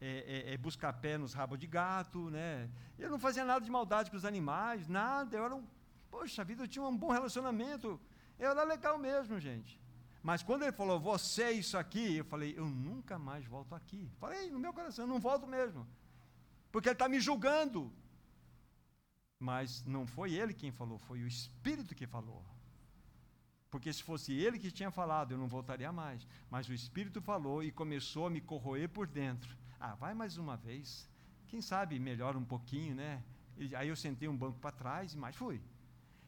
é, 0.01 0.47
é, 0.49 0.53
é, 0.53 0.57
buscar 0.57 0.91
pé 0.93 1.15
nos 1.15 1.33
rabos 1.33 1.59
de 1.59 1.67
gato, 1.67 2.31
né? 2.31 2.67
Eu 2.97 3.11
não 3.11 3.19
fazia 3.19 3.45
nada 3.45 3.63
de 3.63 3.69
maldade 3.69 4.09
com 4.09 4.17
os 4.17 4.25
animais, 4.25 4.88
nada. 4.88 5.38
Eu 5.38 5.45
era 5.45 5.55
um. 5.55 5.63
Poxa 6.09 6.43
vida, 6.43 6.63
eu 6.63 6.67
tinha 6.67 6.83
um 6.83 6.97
bom 6.97 7.11
relacionamento. 7.11 8.01
Eu 8.39 8.49
era 8.49 8.63
legal 8.63 8.97
mesmo, 8.97 9.39
gente. 9.39 9.79
Mas 10.23 10.41
quando 10.41 10.63
ele 10.63 10.71
falou, 10.71 10.99
você 10.99 11.43
é 11.43 11.51
isso 11.51 11.77
aqui, 11.77 12.17
eu 12.17 12.25
falei, 12.25 12.57
eu 12.57 12.65
nunca 12.65 13.19
mais 13.19 13.45
volto 13.45 13.75
aqui. 13.75 14.09
Falei, 14.19 14.49
no 14.49 14.57
meu 14.57 14.73
coração, 14.73 15.05
eu 15.05 15.09
não 15.09 15.19
volto 15.19 15.45
mesmo. 15.45 15.88
Porque 16.71 16.89
ele 16.89 16.95
está 16.95 17.07
me 17.07 17.19
julgando. 17.19 17.93
Mas 19.39 19.83
não 19.83 20.07
foi 20.07 20.33
ele 20.33 20.51
quem 20.51 20.71
falou, 20.71 20.97
foi 20.97 21.21
o 21.21 21.27
Espírito 21.27 21.93
que 21.93 22.07
falou. 22.07 22.43
Porque 23.75 23.91
se 23.91 24.01
fosse 24.01 24.31
ele 24.31 24.57
que 24.57 24.71
tinha 24.71 24.89
falado, 24.89 25.33
eu 25.33 25.38
não 25.38 25.49
voltaria 25.49 25.91
mais. 25.91 26.25
Mas 26.49 26.69
o 26.69 26.73
Espírito 26.73 27.21
falou 27.21 27.61
e 27.61 27.73
começou 27.73 28.25
a 28.25 28.29
me 28.29 28.39
corroer 28.39 28.88
por 28.88 29.05
dentro. 29.05 29.53
Ah, 29.77 29.95
vai 29.95 30.13
mais 30.13 30.38
uma 30.38 30.55
vez. 30.55 31.09
Quem 31.45 31.61
sabe 31.61 31.99
melhora 31.99 32.38
um 32.38 32.45
pouquinho, 32.45 32.95
né? 32.95 33.21
E 33.57 33.75
aí 33.75 33.89
eu 33.89 33.95
sentei 33.97 34.29
um 34.29 34.38
banco 34.38 34.57
para 34.59 34.71
trás 34.71 35.13
e 35.13 35.17
mais 35.17 35.35
fui. 35.35 35.61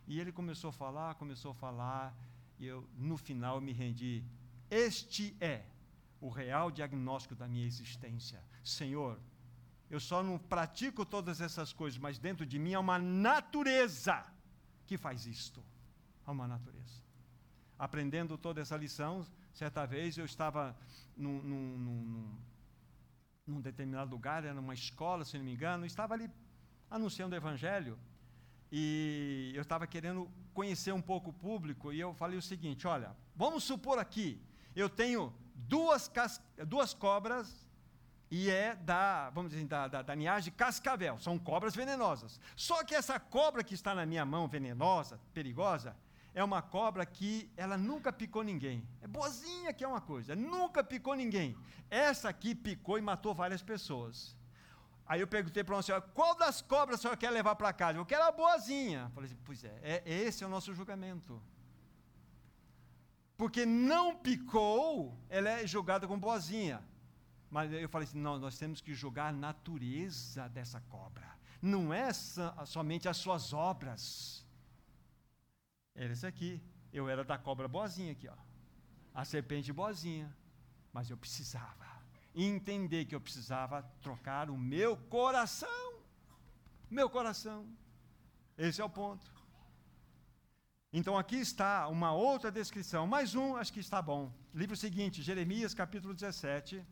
E 0.06 0.20
ele 0.20 0.34
começou 0.34 0.72
a 0.72 0.74
falar, 0.74 1.16
começou 1.16 1.52
a 1.52 1.54
falar, 1.54 2.14
e 2.60 2.66
eu, 2.66 2.86
no 2.98 3.16
final, 3.16 3.62
me 3.62 3.72
rendi. 3.72 4.26
Este 4.70 5.34
é 5.40 5.64
o 6.20 6.28
real 6.28 6.70
diagnóstico 6.70 7.34
da 7.34 7.48
minha 7.48 7.66
existência. 7.66 8.44
Senhor, 8.62 9.18
eu 9.90 10.02
só 10.02 10.22
não 10.22 10.38
pratico 10.38 11.06
todas 11.06 11.40
essas 11.40 11.72
coisas, 11.72 11.98
mas 11.98 12.20
dentro 12.20 12.46
de 12.46 12.60
mim 12.60 12.74
há 12.74 12.82
uma 12.82 13.00
natureza 13.00 14.22
que 14.86 14.98
faz 14.98 15.26
isto. 15.26 15.64
Há 16.26 16.34
uma 16.34 16.46
natureza 16.46 17.07
aprendendo 17.78 18.38
toda 18.38 18.62
essa 18.62 18.76
lição, 18.76 19.26
certa 19.54 19.86
vez 19.86 20.18
eu 20.18 20.26
estava 20.26 20.76
num, 21.16 21.42
num, 21.42 21.78
num, 21.78 22.38
num 23.46 23.62
determinado 23.62 24.12
lugar, 24.12 24.44
era 24.44 24.54
numa 24.54 24.74
escola, 24.74 25.24
se 25.24 25.38
não 25.38 25.46
me 25.46 25.54
engano, 25.54 25.86
estava 25.86 26.14
ali 26.14 26.30
anunciando 26.90 27.36
o 27.36 27.38
Evangelho, 27.38 27.98
e 28.72 29.52
eu 29.56 29.62
estava 29.62 29.88
querendo 29.88 30.30
conhecer 30.54 30.92
um 30.92 31.02
pouco 31.02 31.30
o 31.30 31.34
público, 31.34 31.94
e 31.94 32.00
eu 32.00 32.14
falei 32.14 32.38
o 32.38 32.42
seguinte: 32.42 32.88
olha, 32.88 33.16
vamos 33.36 33.64
supor 33.64 34.00
aqui, 34.00 34.42
eu 34.76 34.90
tenho 34.90 35.34
duas, 35.56 36.12
duas 36.68 36.94
cobras, 36.94 37.68
e 38.30 38.50
é 38.50 38.76
da, 38.76 39.30
vamos 39.30 39.52
dizer, 39.52 39.66
da, 39.66 39.88
da, 39.88 40.02
da 40.02 40.16
linhagem 40.16 40.52
cascavel, 40.54 41.18
são 41.20 41.40
cobras 41.40 41.76
venenosas. 41.76 42.40
Só 42.56 42.84
que 42.84 42.94
essa 42.94 43.20
cobra 43.20 43.64
que 43.64 43.74
está 43.74 43.96
na 43.96 44.06
minha 44.06 44.26
mão, 44.26 44.48
venenosa, 44.48 45.20
perigosa, 45.34 45.96
é 46.40 46.44
uma 46.44 46.62
cobra 46.62 47.04
que 47.04 47.52
ela 47.58 47.76
nunca 47.76 48.14
picou 48.14 48.44
ninguém. 48.44 48.88
É 49.02 49.08
boazinha 49.08 49.74
que 49.74 49.84
é 49.84 49.88
uma 49.88 50.00
coisa, 50.00 50.36
nunca 50.36 50.84
picou 50.84 51.16
ninguém. 51.16 51.58
Essa 51.90 52.30
aqui 52.30 52.54
picou 52.54 52.96
e 53.00 53.02
matou 53.02 53.34
várias 53.34 53.64
pessoas. 53.64 54.38
Aí 55.08 55.20
eu 55.20 55.28
perguntei 55.28 55.64
para 55.64 55.76
uma 55.76 55.82
senhora, 55.82 56.04
qual 56.14 56.36
das 56.36 56.62
cobras 56.62 57.00
a 57.00 57.02
senhora 57.02 57.18
quer 57.18 57.32
levar 57.32 57.56
para 57.56 57.74
casa? 57.74 57.98
Eu 57.98 58.06
quero 58.06 58.24
a 58.24 58.32
boazinha. 58.32 59.12
falei 59.16 59.32
assim, 59.32 59.40
pois 59.44 59.64
é, 59.64 59.80
é, 59.82 60.04
esse 60.06 60.44
é 60.44 60.48
o 60.48 60.50
nosso 60.50 60.76
julgamento. 60.76 61.42
Porque 63.36 63.66
não 63.66 64.16
picou, 64.16 65.18
ela 65.30 65.50
é 65.50 65.66
julgada 65.66 66.06
como 66.06 66.22
boazinha. 66.22 66.84
Mas 67.50 67.74
eu 67.74 67.90
falei 67.90 68.08
assim, 68.08 68.20
não, 68.20 68.38
nós 68.38 68.60
temos 68.60 68.80
que 68.80 68.94
julgar 68.94 69.30
a 69.30 69.32
natureza 69.32 70.48
dessa 70.50 70.80
cobra. 70.82 71.36
Não 71.60 71.92
é 71.92 72.14
somente 72.14 73.10
as 73.10 73.18
suas 73.18 73.54
obras 73.54 74.47
era 75.98 76.14
esse 76.14 76.26
aqui. 76.26 76.62
Eu 76.94 77.10
era 77.10 77.24
da 77.24 77.38
cobra 77.38 77.68
boazinha 77.68 78.12
aqui, 78.12 78.28
ó. 78.30 78.38
A 79.14 79.26
serpente 79.26 79.74
boazinha. 79.74 80.30
Mas 80.94 81.10
eu 81.10 81.18
precisava 81.18 81.86
entender 82.34 83.06
que 83.06 83.16
eu 83.16 83.20
precisava 83.20 83.82
trocar 84.02 84.50
o 84.50 84.58
meu 84.58 84.96
coração. 84.96 85.88
Meu 86.90 87.10
coração. 87.10 87.68
Esse 88.58 88.80
é 88.80 88.86
o 88.86 88.90
ponto. 88.90 89.26
Então 90.94 91.18
aqui 91.18 91.38
está 91.38 91.88
uma 91.88 92.12
outra 92.14 92.52
descrição. 92.52 93.06
Mais 93.08 93.34
um, 93.36 93.58
acho 93.58 93.74
que 93.74 93.80
está 93.80 94.02
bom. 94.02 94.32
Livro 94.54 94.76
seguinte, 94.76 95.22
Jeremias 95.22 95.74
capítulo 95.74 96.14
17. 96.14 96.86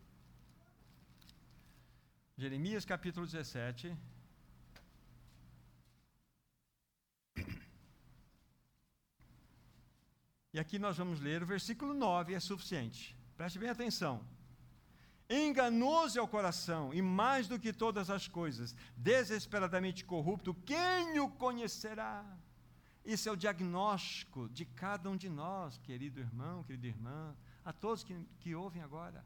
Jeremias 2.37 2.83
capítulo 2.83 3.25
17. 3.25 3.95
E 10.55 10.59
aqui 10.59 10.79
nós 10.79 10.95
vamos 10.95 11.19
ler 11.19 11.43
o 11.43 11.45
versículo 11.45 11.93
9, 11.93 12.33
é 12.33 12.39
suficiente. 12.39 13.13
Preste 13.35 13.59
bem 13.59 13.67
atenção. 13.67 14.25
Enganoso 15.29 16.17
é 16.17 16.21
o 16.21 16.27
coração, 16.29 16.93
e 16.93 17.01
mais 17.01 17.49
do 17.49 17.59
que 17.59 17.73
todas 17.73 18.09
as 18.09 18.29
coisas, 18.29 18.73
desesperadamente 18.95 20.05
corrupto, 20.05 20.53
quem 20.65 21.19
o 21.19 21.29
conhecerá? 21.29 22.23
Esse 23.03 23.27
é 23.27 23.31
o 23.33 23.35
diagnóstico 23.35 24.47
de 24.47 24.63
cada 24.63 25.09
um 25.09 25.17
de 25.17 25.27
nós, 25.27 25.77
querido 25.79 26.21
irmão, 26.21 26.63
querida 26.63 26.87
irmã, 26.87 27.35
a 27.65 27.73
todos 27.73 28.05
que, 28.05 28.17
que 28.39 28.55
ouvem 28.55 28.81
agora. 28.81 29.25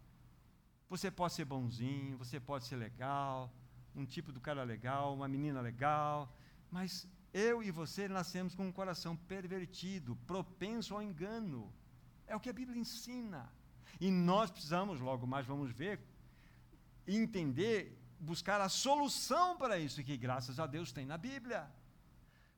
Você 0.89 1.11
pode 1.11 1.33
ser 1.33 1.45
bonzinho, 1.45 2.17
você 2.17 2.39
pode 2.39 2.65
ser 2.65 2.77
legal, 2.77 3.53
um 3.95 4.03
tipo 4.03 4.31
do 4.31 4.41
cara 4.41 4.63
legal, 4.63 5.13
uma 5.13 5.27
menina 5.27 5.61
legal, 5.61 6.35
mas 6.71 7.07
eu 7.33 7.61
e 7.61 7.71
você 7.71 8.07
nascemos 8.07 8.55
com 8.55 8.67
um 8.67 8.71
coração 8.71 9.15
pervertido, 9.15 10.15
propenso 10.27 10.95
ao 10.95 11.01
engano. 11.01 11.71
É 12.27 12.35
o 12.35 12.39
que 12.39 12.49
a 12.49 12.53
Bíblia 12.53 12.79
ensina. 12.79 13.51
E 13.99 14.09
nós 14.11 14.49
precisamos, 14.49 14.99
logo 14.99 15.27
mais 15.27 15.45
vamos 15.45 15.71
ver, 15.71 15.99
entender, 17.07 17.97
buscar 18.19 18.61
a 18.61 18.69
solução 18.69 19.57
para 19.57 19.77
isso 19.79 20.03
que 20.03 20.17
graças 20.17 20.59
a 20.59 20.67
Deus 20.67 20.91
tem 20.91 21.05
na 21.05 21.17
Bíblia. 21.17 21.69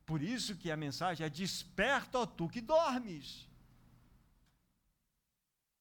Por 0.05 0.21
isso 0.21 0.55
que 0.55 0.71
a 0.71 0.77
mensagem 0.77 1.25
é 1.25 1.29
desperta, 1.29 2.19
ó 2.19 2.25
tu 2.25 2.49
que 2.49 2.61
dormes. 2.61 3.47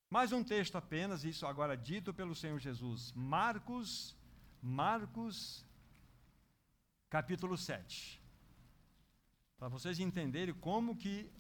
Mais 0.08 0.32
um 0.32 0.42
texto 0.42 0.76
apenas, 0.76 1.24
isso 1.24 1.46
agora 1.46 1.76
dito 1.76 2.12
pelo 2.12 2.34
Senhor 2.34 2.58
Jesus. 2.58 3.12
Marcos, 3.12 4.16
Marcos, 4.60 5.64
capítulo 7.08 7.56
7. 7.56 8.19
Para 9.60 9.68
vocês 9.68 10.00
entenderem 10.00 10.54
como 10.54 10.96
que 10.96 11.30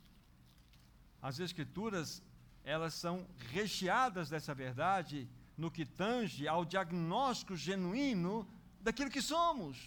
as 1.22 1.40
escrituras 1.40 2.22
elas 2.62 2.92
são 2.92 3.26
recheadas 3.48 4.28
dessa 4.28 4.54
verdade 4.54 5.26
no 5.56 5.70
que 5.70 5.86
tange 5.86 6.46
ao 6.46 6.66
diagnóstico 6.66 7.56
genuíno 7.56 8.46
daquilo 8.78 9.10
que 9.10 9.22
somos, 9.22 9.78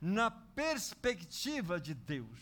na 0.00 0.30
perspectiva 0.30 1.78
de 1.78 1.92
Deus, 1.92 2.40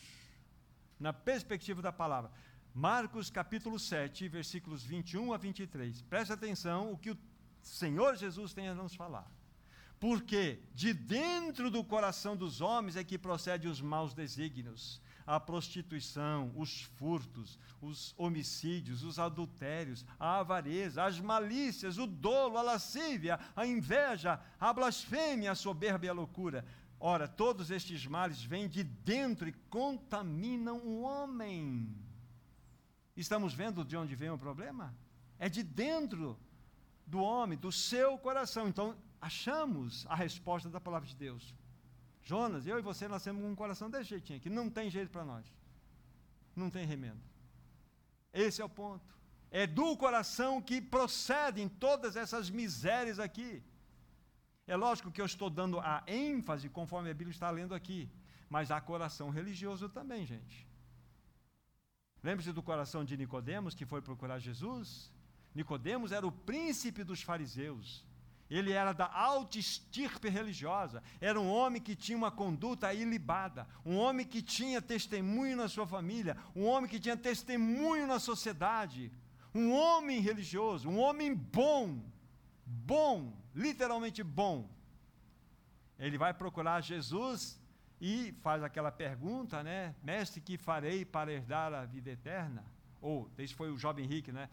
na 0.98 1.12
perspectiva 1.12 1.82
da 1.82 1.92
palavra. 1.92 2.30
Marcos 2.72 3.28
capítulo 3.28 3.80
7, 3.80 4.28
versículos 4.28 4.84
21 4.84 5.32
a 5.32 5.36
23. 5.36 6.02
Preste 6.02 6.32
atenção 6.32 6.92
o 6.92 6.98
que 6.98 7.10
o 7.10 7.18
Senhor 7.60 8.14
Jesus 8.14 8.54
tem 8.54 8.68
a 8.68 8.74
nos 8.76 8.94
falar. 8.94 9.28
Porque 9.98 10.60
de 10.72 10.94
dentro 10.94 11.68
do 11.68 11.82
coração 11.82 12.36
dos 12.36 12.60
homens 12.60 12.94
é 12.94 13.02
que 13.02 13.18
procedem 13.18 13.68
os 13.68 13.80
maus 13.80 14.14
desígnios, 14.14 15.00
a 15.26 15.40
prostituição, 15.40 16.52
os 16.54 16.82
furtos, 16.82 17.58
os 17.80 18.14
homicídios, 18.16 19.02
os 19.02 19.18
adultérios, 19.18 20.04
a 20.18 20.38
avareza, 20.38 21.02
as 21.02 21.18
malícias, 21.18 21.98
o 21.98 22.06
dolo, 22.06 22.56
a 22.56 22.62
lascívia, 22.62 23.40
a 23.54 23.66
inveja, 23.66 24.40
a 24.60 24.72
blasfêmia, 24.72 25.50
a 25.50 25.56
soberba 25.56 26.06
e 26.06 26.08
a 26.08 26.12
loucura. 26.12 26.64
Ora, 27.00 27.26
todos 27.26 27.70
estes 27.70 28.06
males 28.06 28.42
vêm 28.42 28.68
de 28.68 28.84
dentro 28.84 29.48
e 29.48 29.52
contaminam 29.68 30.78
o 30.78 31.02
homem. 31.02 31.94
Estamos 33.16 33.52
vendo 33.52 33.84
de 33.84 33.96
onde 33.96 34.14
vem 34.14 34.30
o 34.30 34.38
problema? 34.38 34.94
É 35.38 35.48
de 35.48 35.62
dentro 35.62 36.38
do 37.06 37.20
homem, 37.20 37.58
do 37.58 37.72
seu 37.72 38.16
coração. 38.18 38.68
Então, 38.68 38.96
achamos 39.20 40.06
a 40.08 40.14
resposta 40.14 40.68
da 40.68 40.80
palavra 40.80 41.08
de 41.08 41.16
Deus. 41.16 41.54
Jonas, 42.26 42.66
eu 42.66 42.76
e 42.76 42.82
você 42.82 43.06
nascemos 43.06 43.40
com 43.40 43.48
um 43.48 43.54
coração 43.54 43.88
desse 43.88 44.10
jeitinho 44.10 44.38
aqui. 44.38 44.50
Não 44.50 44.68
tem 44.68 44.90
jeito 44.90 45.10
para 45.10 45.24
nós. 45.24 45.46
Não 46.56 46.68
tem 46.68 46.84
remendo. 46.84 47.22
Esse 48.32 48.60
é 48.60 48.64
o 48.64 48.68
ponto. 48.68 49.14
É 49.48 49.64
do 49.64 49.96
coração 49.96 50.60
que 50.60 50.80
procedem 50.80 51.68
todas 51.68 52.16
essas 52.16 52.50
misérias 52.50 53.20
aqui. 53.20 53.62
É 54.66 54.74
lógico 54.74 55.12
que 55.12 55.20
eu 55.20 55.26
estou 55.26 55.48
dando 55.48 55.78
a 55.78 56.02
ênfase 56.08 56.68
conforme 56.68 57.10
a 57.10 57.14
Bíblia 57.14 57.30
está 57.30 57.48
lendo 57.48 57.74
aqui. 57.76 58.10
Mas 58.50 58.72
há 58.72 58.80
coração 58.80 59.30
religioso 59.30 59.88
também, 59.88 60.26
gente. 60.26 60.66
Lembre-se 62.24 62.52
do 62.52 62.62
coração 62.70 63.04
de 63.04 63.16
Nicodemos 63.16 63.72
que 63.72 63.86
foi 63.86 64.02
procurar 64.02 64.40
Jesus? 64.40 65.12
Nicodemos 65.54 66.10
era 66.10 66.26
o 66.26 66.32
príncipe 66.32 67.04
dos 67.04 67.22
fariseus. 67.22 68.04
Ele 68.48 68.72
era 68.72 68.92
da 68.92 69.12
alta 69.12 69.58
estirpe 69.58 70.28
religiosa, 70.28 71.02
era 71.20 71.40
um 71.40 71.48
homem 71.48 71.82
que 71.82 71.96
tinha 71.96 72.16
uma 72.16 72.30
conduta 72.30 72.92
ilibada, 72.94 73.66
um 73.84 73.96
homem 73.96 74.24
que 74.24 74.40
tinha 74.40 74.80
testemunho 74.80 75.56
na 75.56 75.68
sua 75.68 75.86
família, 75.86 76.36
um 76.54 76.64
homem 76.64 76.88
que 76.88 77.00
tinha 77.00 77.16
testemunho 77.16 78.06
na 78.06 78.20
sociedade, 78.20 79.10
um 79.52 79.72
homem 79.72 80.20
religioso, 80.20 80.88
um 80.88 80.98
homem 80.98 81.34
bom, 81.34 82.00
bom, 82.64 83.32
literalmente 83.54 84.22
bom. 84.22 84.70
Ele 85.98 86.16
vai 86.16 86.32
procurar 86.32 86.82
Jesus 86.82 87.58
e 88.00 88.32
faz 88.42 88.62
aquela 88.62 88.92
pergunta, 88.92 89.62
né? 89.62 89.94
Mestre, 90.02 90.40
que 90.40 90.56
farei 90.56 91.04
para 91.04 91.32
herdar 91.32 91.72
a 91.72 91.84
vida 91.84 92.10
eterna? 92.10 92.64
Ou, 93.00 93.30
esse 93.38 93.54
foi 93.54 93.70
o 93.70 93.78
jovem 93.78 94.04
Henrique, 94.04 94.30
né? 94.30 94.48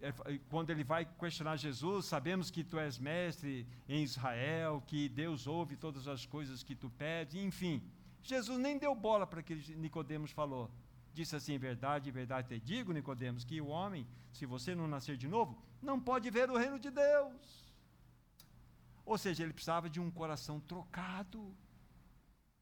É, 0.00 0.38
quando 0.48 0.70
ele 0.70 0.84
vai 0.84 1.04
questionar 1.04 1.56
Jesus, 1.56 2.06
sabemos 2.06 2.50
que 2.50 2.62
tu 2.62 2.78
és 2.78 2.98
mestre 2.98 3.66
em 3.88 4.02
Israel, 4.02 4.82
que 4.86 5.08
Deus 5.08 5.46
ouve 5.46 5.76
todas 5.76 6.06
as 6.06 6.24
coisas 6.24 6.62
que 6.62 6.74
tu 6.74 6.88
pedes, 6.90 7.34
enfim. 7.34 7.82
Jesus 8.22 8.58
nem 8.58 8.78
deu 8.78 8.94
bola 8.94 9.26
para 9.26 9.42
que 9.42 9.54
Nicodemos 9.76 10.30
falou. 10.30 10.70
Disse 11.12 11.36
assim: 11.36 11.58
verdade, 11.58 12.10
verdade 12.10 12.48
te 12.48 12.58
digo, 12.58 12.92
Nicodemos, 12.92 13.44
que 13.44 13.60
o 13.60 13.68
homem, 13.68 14.06
se 14.32 14.46
você 14.46 14.74
não 14.74 14.88
nascer 14.88 15.16
de 15.16 15.28
novo, 15.28 15.62
não 15.82 16.00
pode 16.00 16.30
ver 16.30 16.50
o 16.50 16.56
reino 16.56 16.78
de 16.78 16.90
Deus. 16.90 17.64
Ou 19.04 19.18
seja, 19.18 19.42
ele 19.42 19.52
precisava 19.52 19.88
de 19.90 20.00
um 20.00 20.10
coração 20.10 20.58
trocado. 20.60 21.54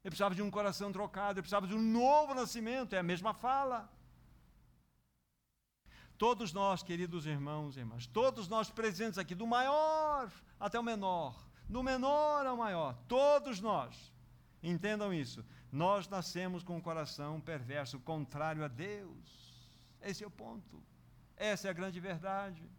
Ele 0.03 0.11
precisava 0.11 0.35
de 0.35 0.41
um 0.41 0.51
coração 0.51 0.91
trocado, 0.91 1.39
ele 1.39 1.43
precisava 1.43 1.65
de 1.65 1.73
um 1.73 1.81
novo 1.81 2.33
nascimento, 2.33 2.93
é 2.93 2.99
a 2.99 3.03
mesma 3.03 3.33
fala. 3.33 3.89
Todos 6.23 6.53
nós, 6.53 6.81
queridos 6.81 7.25
irmãos 7.25 7.75
e 7.75 7.81
irmãs, 7.81 8.07
todos 8.07 8.47
nós 8.47 8.69
presentes 8.69 9.17
aqui, 9.17 9.35
do 9.35 9.45
maior 9.45 10.31
até 10.57 10.79
o 10.79 10.83
menor, 10.83 11.37
do 11.67 11.83
menor 11.83 12.45
ao 12.45 12.55
maior, 12.55 12.93
todos 13.09 13.59
nós, 13.59 14.09
entendam 14.63 15.13
isso, 15.13 15.43
nós 15.69 16.07
nascemos 16.07 16.63
com 16.63 16.77
um 16.77 16.81
coração 16.81 17.41
perverso, 17.41 17.99
contrário 17.99 18.63
a 18.63 18.69
Deus. 18.69 19.67
Esse 20.01 20.23
é 20.23 20.27
o 20.27 20.31
ponto. 20.31 20.81
Essa 21.35 21.67
é 21.67 21.71
a 21.71 21.73
grande 21.73 21.99
verdade. 21.99 22.71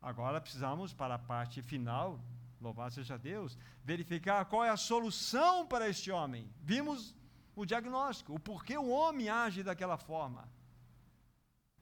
Agora 0.00 0.40
precisamos, 0.40 0.94
para 0.94 1.16
a 1.16 1.18
parte 1.18 1.60
final, 1.62 2.20
louvado 2.60 2.94
seja 2.94 3.18
Deus, 3.18 3.58
verificar 3.82 4.44
qual 4.44 4.64
é 4.64 4.70
a 4.70 4.76
solução 4.76 5.66
para 5.66 5.88
este 5.88 6.12
homem. 6.12 6.48
Vimos 6.62 7.16
o 7.56 7.66
diagnóstico, 7.66 8.32
o 8.32 8.38
porquê 8.38 8.78
o 8.78 8.90
homem 8.90 9.28
age 9.28 9.64
daquela 9.64 9.98
forma. 9.98 10.48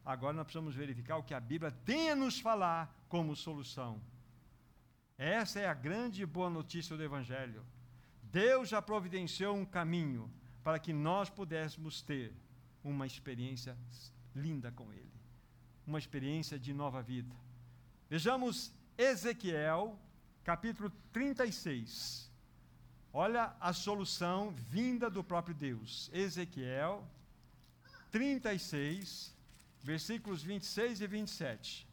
Agora 0.08 0.32
nós 0.32 0.44
precisamos 0.44 0.74
verificar 0.74 1.18
o 1.18 1.22
que 1.22 1.34
a 1.34 1.38
Bíblia 1.38 1.70
tem 1.84 2.08
a 2.08 2.16
nos 2.16 2.40
falar 2.40 2.90
como 3.10 3.36
solução. 3.36 4.00
Essa 5.18 5.60
é 5.60 5.68
a 5.68 5.74
grande 5.74 6.24
boa 6.24 6.48
notícia 6.48 6.96
do 6.96 7.02
Evangelho. 7.02 7.62
Deus 8.22 8.70
já 8.70 8.80
providenciou 8.80 9.54
um 9.54 9.66
caminho 9.66 10.32
para 10.64 10.78
que 10.78 10.94
nós 10.94 11.28
pudéssemos 11.28 12.00
ter 12.00 12.32
uma 12.82 13.06
experiência 13.06 13.76
linda 14.34 14.72
com 14.72 14.90
Ele, 14.94 15.12
uma 15.86 15.98
experiência 15.98 16.58
de 16.58 16.72
nova 16.72 17.02
vida. 17.02 17.36
Vejamos 18.08 18.72
Ezequiel, 18.96 20.00
capítulo 20.42 20.90
36. 21.12 22.32
Olha 23.12 23.54
a 23.60 23.74
solução 23.74 24.52
vinda 24.52 25.10
do 25.10 25.22
próprio 25.22 25.54
Deus. 25.54 26.10
Ezequiel 26.14 27.06
36, 28.10 29.36
versículos 29.92 30.40
26 30.42 31.00
e 31.00 31.06
27. 31.06 31.88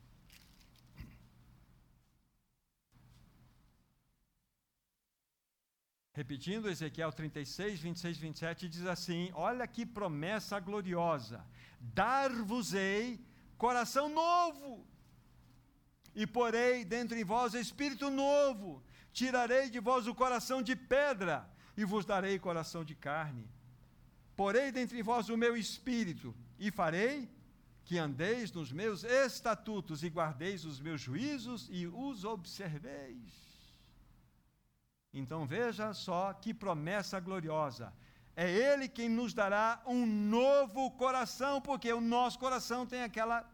Repetindo, 6.19 6.69
Ezequiel 6.69 7.11
36, 7.11 7.79
26 7.79 8.17
e 8.17 8.21
27 8.27 8.69
diz 8.75 8.85
assim: 8.95 9.21
Olha 9.33 9.65
que 9.75 9.85
promessa 9.85 10.59
gloriosa! 10.67 11.39
Dar-vos-ei 12.01 13.05
coração 13.65 14.05
novo, 14.09 14.85
e 16.21 16.27
porei 16.37 16.83
dentro 16.95 17.17
em 17.17 17.25
vós 17.33 17.53
espírito 17.53 18.09
novo, 18.09 18.83
tirarei 19.19 19.65
de 19.69 19.79
vós 19.79 20.05
o 20.07 20.15
coração 20.23 20.61
de 20.61 20.75
pedra, 20.75 21.37
e 21.77 21.85
vos 21.91 22.05
darei 22.11 22.37
coração 22.39 22.83
de 22.89 22.95
carne. 23.07 23.45
Porei 24.35 24.69
dentro 24.79 24.97
em 24.97 25.03
vós 25.11 25.29
o 25.29 25.37
meu 25.43 25.55
espírito, 25.55 26.35
e 26.59 26.69
farei 26.79 27.15
que 27.85 27.99
andeis 27.99 28.51
nos 28.51 28.71
meus 28.71 29.03
estatutos 29.03 30.03
e 30.03 30.07
guardeis 30.07 30.65
os 30.65 30.79
meus 30.79 30.99
juízos 30.99 31.67
e 31.71 31.85
os 31.85 32.25
observeis. 32.25 33.31
Então 35.13 35.45
veja 35.45 35.93
só 35.93 36.33
que 36.33 36.53
promessa 36.53 37.19
gloriosa. 37.19 37.93
É 38.35 38.51
Ele 38.51 38.89
quem 38.89 39.07
nos 39.07 39.33
dará 39.33 39.81
um 39.85 40.05
novo 40.05 40.91
coração, 40.91 41.61
porque 41.61 41.93
o 41.93 42.01
nosso 42.01 42.37
coração 42.39 42.85
tem 42.85 43.03
aquela 43.03 43.49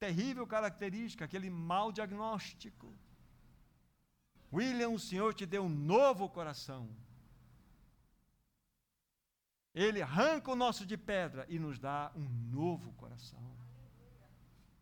terrível 0.00 0.46
característica, 0.46 1.24
aquele 1.24 1.50
mau 1.50 1.92
diagnóstico. 1.92 2.92
William, 4.52 4.88
o 4.88 4.98
Senhor 4.98 5.34
te 5.34 5.44
deu 5.44 5.64
um 5.64 5.68
novo 5.68 6.28
coração. 6.28 6.88
Ele 9.84 10.02
arranca 10.02 10.50
o 10.50 10.56
nosso 10.56 10.84
de 10.84 10.96
pedra 10.96 11.46
e 11.48 11.56
nos 11.56 11.78
dá 11.78 12.10
um 12.16 12.28
novo 12.50 12.92
coração. 12.94 13.38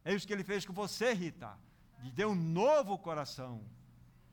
É 0.03 0.15
isso 0.15 0.27
que 0.27 0.33
ele 0.33 0.43
fez 0.43 0.65
com 0.65 0.73
você, 0.73 1.13
Rita. 1.13 1.51
Lhe 2.03 2.11
deu 2.11 2.31
um 2.31 2.35
novo 2.35 2.97
coração. 2.97 3.63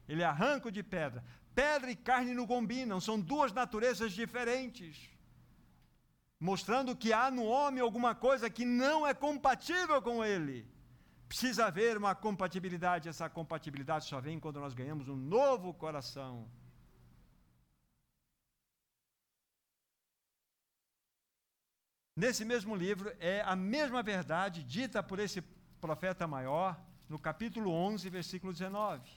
Ele 0.08 0.24
arranca 0.24 0.70
o 0.70 0.72
de 0.72 0.82
pedra. 0.82 1.22
Pedra 1.54 1.92
e 1.92 1.98
carne 1.98 2.34
não 2.34 2.48
combinam, 2.48 3.02
são 3.02 3.20
duas 3.20 3.52
naturezas 3.52 4.14
diferentes. 4.14 5.10
Mostrando 6.40 6.96
que 6.96 7.12
há 7.12 7.30
no 7.30 7.44
homem 7.44 7.82
alguma 7.82 8.16
coisa 8.16 8.50
que 8.50 8.64
não 8.64 9.06
é 9.06 9.14
compatível 9.14 10.02
com 10.02 10.24
ele. 10.24 10.66
Precisa 11.28 11.66
haver 11.66 11.98
uma 11.98 12.16
compatibilidade, 12.16 13.10
essa 13.10 13.30
compatibilidade 13.30 14.06
só 14.06 14.22
vem 14.22 14.40
quando 14.40 14.62
nós 14.62 14.74
ganhamos 14.74 15.10
um 15.10 15.18
novo 15.18 15.74
coração. 15.74 16.48
Nesse 22.16 22.46
mesmo 22.46 22.76
livro 22.76 23.12
é 23.20 23.42
a 23.42 23.56
mesma 23.56 24.04
verdade 24.04 24.64
dita 24.64 25.02
por 25.02 25.20
esse 25.20 25.42
profeta 25.82 26.28
maior 26.28 26.80
no 27.10 27.18
capítulo 27.18 27.72
11, 27.72 28.08
versículo 28.10 28.54
19. 28.54 29.10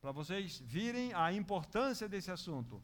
Para 0.00 0.10
vocês 0.10 0.58
virem 0.58 1.12
a 1.14 1.32
importância 1.32 2.08
desse 2.08 2.30
assunto. 2.30 2.82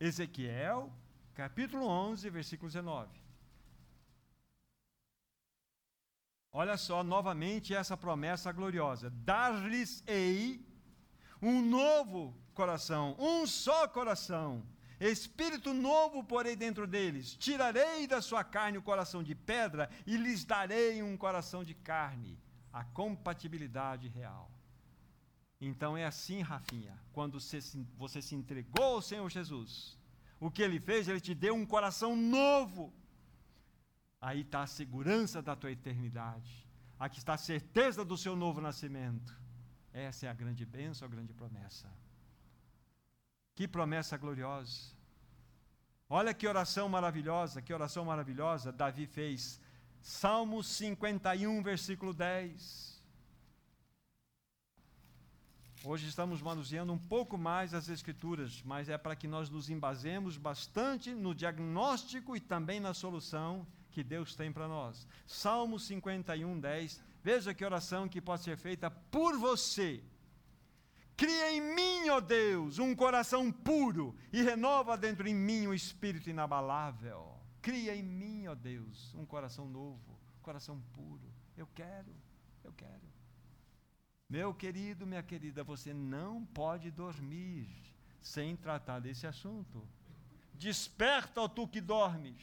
Ezequiel, 0.00 0.92
capítulo 1.34 1.86
11, 1.86 2.28
versículo 2.30 2.68
19. 2.68 3.22
Olha 6.50 6.76
só 6.76 7.04
novamente 7.04 7.72
essa 7.74 7.96
promessa 7.96 8.50
gloriosa: 8.50 9.08
dar-lhes-ei 9.08 10.66
um 11.40 11.62
novo 11.62 12.36
coração, 12.54 13.16
um 13.18 13.46
só 13.46 13.86
coração, 13.86 14.66
espírito 15.10 15.72
novo 15.74 16.22
porei 16.22 16.54
dentro 16.54 16.86
deles. 16.86 17.36
Tirarei 17.36 18.06
da 18.06 18.22
sua 18.22 18.44
carne 18.44 18.78
o 18.78 18.82
coração 18.82 19.22
de 19.22 19.34
pedra 19.34 19.90
e 20.06 20.16
lhes 20.16 20.44
darei 20.44 21.02
um 21.02 21.16
coração 21.16 21.64
de 21.64 21.74
carne. 21.74 22.38
A 22.72 22.84
compatibilidade 22.84 24.08
real. 24.08 24.50
Então 25.60 25.96
é 25.96 26.04
assim, 26.04 26.40
Rafinha, 26.40 26.98
quando 27.12 27.38
você 27.38 27.60
se, 27.60 27.86
você 27.96 28.22
se 28.22 28.34
entregou 28.34 28.94
ao 28.94 29.02
Senhor 29.02 29.28
Jesus, 29.30 29.98
o 30.40 30.50
que 30.50 30.62
ele 30.62 30.80
fez? 30.80 31.06
Ele 31.06 31.20
te 31.20 31.34
deu 31.34 31.54
um 31.54 31.66
coração 31.66 32.16
novo 32.16 32.92
Aí 34.22 34.42
está 34.42 34.62
a 34.62 34.68
segurança 34.68 35.42
da 35.42 35.56
tua 35.56 35.72
eternidade. 35.72 36.64
Aqui 36.96 37.18
está 37.18 37.34
a 37.34 37.36
certeza 37.38 38.04
do 38.04 38.16
seu 38.16 38.36
novo 38.36 38.60
nascimento. 38.60 39.36
Essa 39.92 40.26
é 40.26 40.28
a 40.28 40.32
grande 40.32 40.64
bênção, 40.64 41.04
a 41.04 41.10
grande 41.10 41.34
promessa. 41.34 41.92
Que 43.54 43.68
promessa 43.68 44.16
gloriosa. 44.16 44.92
Olha 46.08 46.34
que 46.34 46.46
oração 46.46 46.88
maravilhosa, 46.88 47.62
que 47.62 47.72
oração 47.72 48.04
maravilhosa 48.04 48.72
Davi 48.72 49.06
fez. 49.06 49.60
Salmo 50.00 50.62
51, 50.62 51.62
versículo 51.62 52.12
10. 52.12 52.92
Hoje 55.84 56.06
estamos 56.06 56.40
manuseando 56.40 56.92
um 56.92 56.98
pouco 56.98 57.36
mais 57.36 57.74
as 57.74 57.88
Escrituras, 57.88 58.62
mas 58.64 58.88
é 58.88 58.96
para 58.96 59.16
que 59.16 59.26
nós 59.26 59.50
nos 59.50 59.68
embasemos 59.68 60.36
bastante 60.36 61.12
no 61.12 61.34
diagnóstico 61.34 62.36
e 62.36 62.40
também 62.40 62.78
na 62.78 62.94
solução 62.94 63.66
que 63.90 64.04
Deus 64.04 64.36
tem 64.36 64.52
para 64.52 64.68
nós. 64.68 65.08
Salmo 65.26 65.78
51, 65.78 66.60
10. 66.60 67.02
Veja 67.22 67.52
que 67.52 67.64
oração 67.64 68.08
que 68.08 68.20
pode 68.20 68.42
ser 68.42 68.56
feita 68.56 68.90
por 68.90 69.36
você. 69.38 70.02
Cria 71.22 71.52
em 71.52 71.60
mim, 71.60 72.08
ó 72.08 72.18
Deus, 72.18 72.80
um 72.80 72.96
coração 72.96 73.52
puro 73.52 74.12
e 74.32 74.42
renova 74.42 74.98
dentro 74.98 75.28
em 75.28 75.32
mim 75.32 75.68
um 75.68 75.72
espírito 75.72 76.28
inabalável. 76.28 77.38
Cria 77.60 77.94
em 77.94 78.02
mim, 78.02 78.48
ó 78.48 78.56
Deus, 78.56 79.14
um 79.14 79.24
coração 79.24 79.68
novo, 79.68 80.18
um 80.36 80.42
coração 80.42 80.82
puro. 80.92 81.32
Eu 81.56 81.68
quero, 81.76 82.12
eu 82.64 82.72
quero. 82.72 83.06
Meu 84.28 84.52
querido, 84.52 85.06
minha 85.06 85.22
querida, 85.22 85.62
você 85.62 85.94
não 85.94 86.44
pode 86.44 86.90
dormir 86.90 87.68
sem 88.20 88.56
tratar 88.56 88.98
desse 88.98 89.24
assunto. 89.24 89.86
Desperta, 90.54 91.40
ó 91.40 91.46
tu 91.46 91.68
que 91.68 91.80
dormes. 91.80 92.42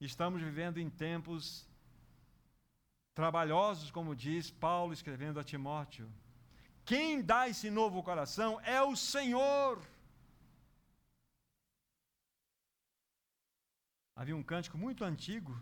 Estamos 0.00 0.40
vivendo 0.40 0.78
em 0.78 0.88
tempos 0.88 1.68
trabalhosos, 3.14 3.90
como 3.90 4.16
diz 4.16 4.50
Paulo 4.50 4.94
escrevendo 4.94 5.38
a 5.38 5.44
Timóteo. 5.44 6.10
Quem 6.88 7.20
dá 7.20 7.46
esse 7.46 7.68
novo 7.68 8.02
coração 8.02 8.58
é 8.62 8.80
o 8.82 8.96
Senhor. 8.96 9.78
Havia 14.16 14.34
um 14.34 14.42
cântico 14.42 14.78
muito 14.78 15.04
antigo 15.04 15.54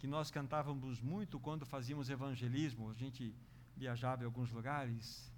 que 0.00 0.08
nós 0.08 0.32
cantávamos 0.32 1.00
muito 1.00 1.38
quando 1.38 1.64
fazíamos 1.64 2.10
evangelismo. 2.10 2.90
A 2.90 2.94
gente 2.94 3.32
viajava 3.76 4.24
em 4.24 4.26
alguns 4.26 4.50
lugares. 4.50 5.32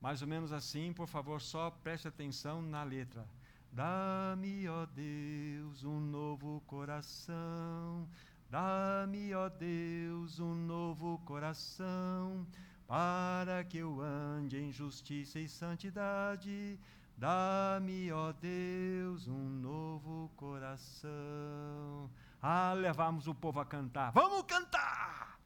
Mais 0.00 0.22
ou 0.22 0.26
menos 0.26 0.50
assim, 0.52 0.92
por 0.92 1.06
favor, 1.06 1.40
só 1.40 1.70
preste 1.70 2.08
atenção 2.08 2.60
na 2.60 2.82
letra. 2.82 3.28
Dá-me, 3.70 4.68
ó 4.68 4.86
Deus, 4.86 5.84
um 5.84 6.00
novo 6.00 6.60
coração. 6.66 8.08
Dá-me, 8.50 9.32
ó 9.34 9.48
Deus, 9.48 10.40
um 10.40 10.54
novo 10.54 11.18
coração, 11.24 12.44
para 12.86 13.64
que 13.64 13.78
eu 13.78 14.00
ande 14.00 14.58
em 14.58 14.72
justiça 14.72 15.38
e 15.38 15.48
santidade. 15.48 16.78
Dá-me, 17.16 18.12
ó 18.12 18.32
Deus, 18.32 19.26
um 19.26 19.48
novo 19.48 20.30
coração. 20.36 22.10
Ah, 22.40 22.72
levamos 22.74 23.26
o 23.26 23.34
povo 23.34 23.58
a 23.58 23.64
cantar. 23.64 24.12
Vamos 24.12 24.42
cantar! 24.42 25.40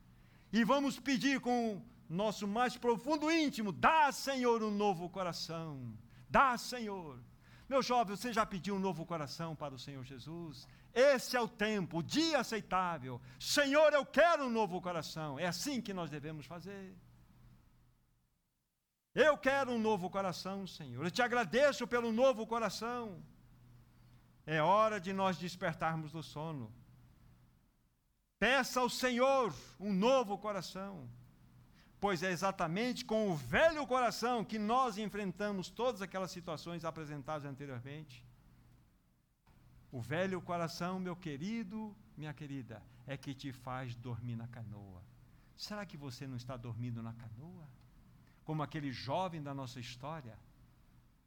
E 0.52 0.64
vamos 0.64 0.98
pedir 0.98 1.40
com 1.40 1.80
nosso 2.08 2.46
mais 2.46 2.76
profundo 2.76 3.30
íntimo: 3.30 3.70
dá, 3.70 4.10
Senhor, 4.10 4.62
um 4.62 4.70
novo 4.70 5.08
coração. 5.08 5.96
Dá, 6.28 6.58
Senhor. 6.58 7.18
Meu 7.68 7.82
jovem, 7.82 8.16
você 8.16 8.32
já 8.32 8.44
pediu 8.44 8.74
um 8.74 8.80
novo 8.80 9.06
coração 9.06 9.54
para 9.54 9.72
o 9.72 9.78
Senhor 9.78 10.04
Jesus? 10.04 10.66
Esse 10.92 11.36
é 11.36 11.40
o 11.40 11.46
tempo, 11.46 11.98
o 11.98 12.02
dia 12.02 12.40
aceitável. 12.40 13.20
Senhor, 13.38 13.92
eu 13.92 14.04
quero 14.04 14.46
um 14.46 14.50
novo 14.50 14.80
coração. 14.80 15.38
É 15.38 15.46
assim 15.46 15.80
que 15.80 15.94
nós 15.94 16.10
devemos 16.10 16.46
fazer. 16.46 16.92
Eu 19.14 19.36
quero 19.36 19.72
um 19.72 19.78
novo 19.78 20.08
coração, 20.08 20.66
Senhor. 20.66 21.04
Eu 21.04 21.10
te 21.10 21.22
agradeço 21.22 21.86
pelo 21.86 22.12
novo 22.12 22.46
coração. 22.46 23.22
É 24.46 24.62
hora 24.62 25.00
de 25.00 25.12
nós 25.12 25.38
despertarmos 25.38 26.12
do 26.12 26.22
sono. 26.22 26.72
Peça 28.38 28.80
ao 28.80 28.88
Senhor 28.88 29.54
um 29.78 29.92
novo 29.92 30.38
coração 30.38 31.08
pois 32.00 32.22
é 32.22 32.30
exatamente 32.30 33.04
com 33.04 33.30
o 33.30 33.36
velho 33.36 33.86
coração 33.86 34.42
que 34.42 34.58
nós 34.58 34.96
enfrentamos 34.96 35.68
todas 35.68 36.00
aquelas 36.00 36.30
situações 36.30 36.84
apresentadas 36.84 37.44
anteriormente. 37.44 38.26
O 39.92 40.00
velho 40.00 40.40
coração, 40.40 40.98
meu 40.98 41.14
querido, 41.14 41.94
minha 42.16 42.32
querida, 42.32 42.82
é 43.06 43.16
que 43.18 43.34
te 43.34 43.52
faz 43.52 43.94
dormir 43.94 44.36
na 44.36 44.48
canoa. 44.48 45.02
Será 45.56 45.84
que 45.84 45.96
você 45.96 46.26
não 46.26 46.36
está 46.36 46.56
dormindo 46.56 47.02
na 47.02 47.12
canoa? 47.12 47.68
Como 48.44 48.62
aquele 48.62 48.90
jovem 48.90 49.42
da 49.42 49.54
nossa 49.54 49.78
história 49.78 50.38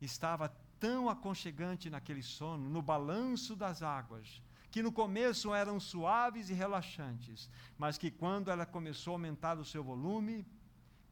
estava 0.01 0.49
tão 0.80 1.09
aconchegante 1.09 1.89
naquele 1.89 2.22
sono, 2.22 2.70
no 2.70 2.82
balanço 2.82 3.55
das 3.55 3.82
águas, 3.82 4.41
que 4.70 4.84
no 4.84 4.91
começo 4.91 5.53
eram 5.53 5.80
suaves 5.80 6.49
e 6.49 6.53
relaxantes, 6.53 7.49
mas 7.78 7.97
que 7.97 8.11
quando 8.11 8.51
ela 8.51 8.66
começou 8.66 9.14
a 9.14 9.16
aumentar 9.16 9.57
o 9.57 9.64
seu 9.64 9.84
volume, 9.84 10.45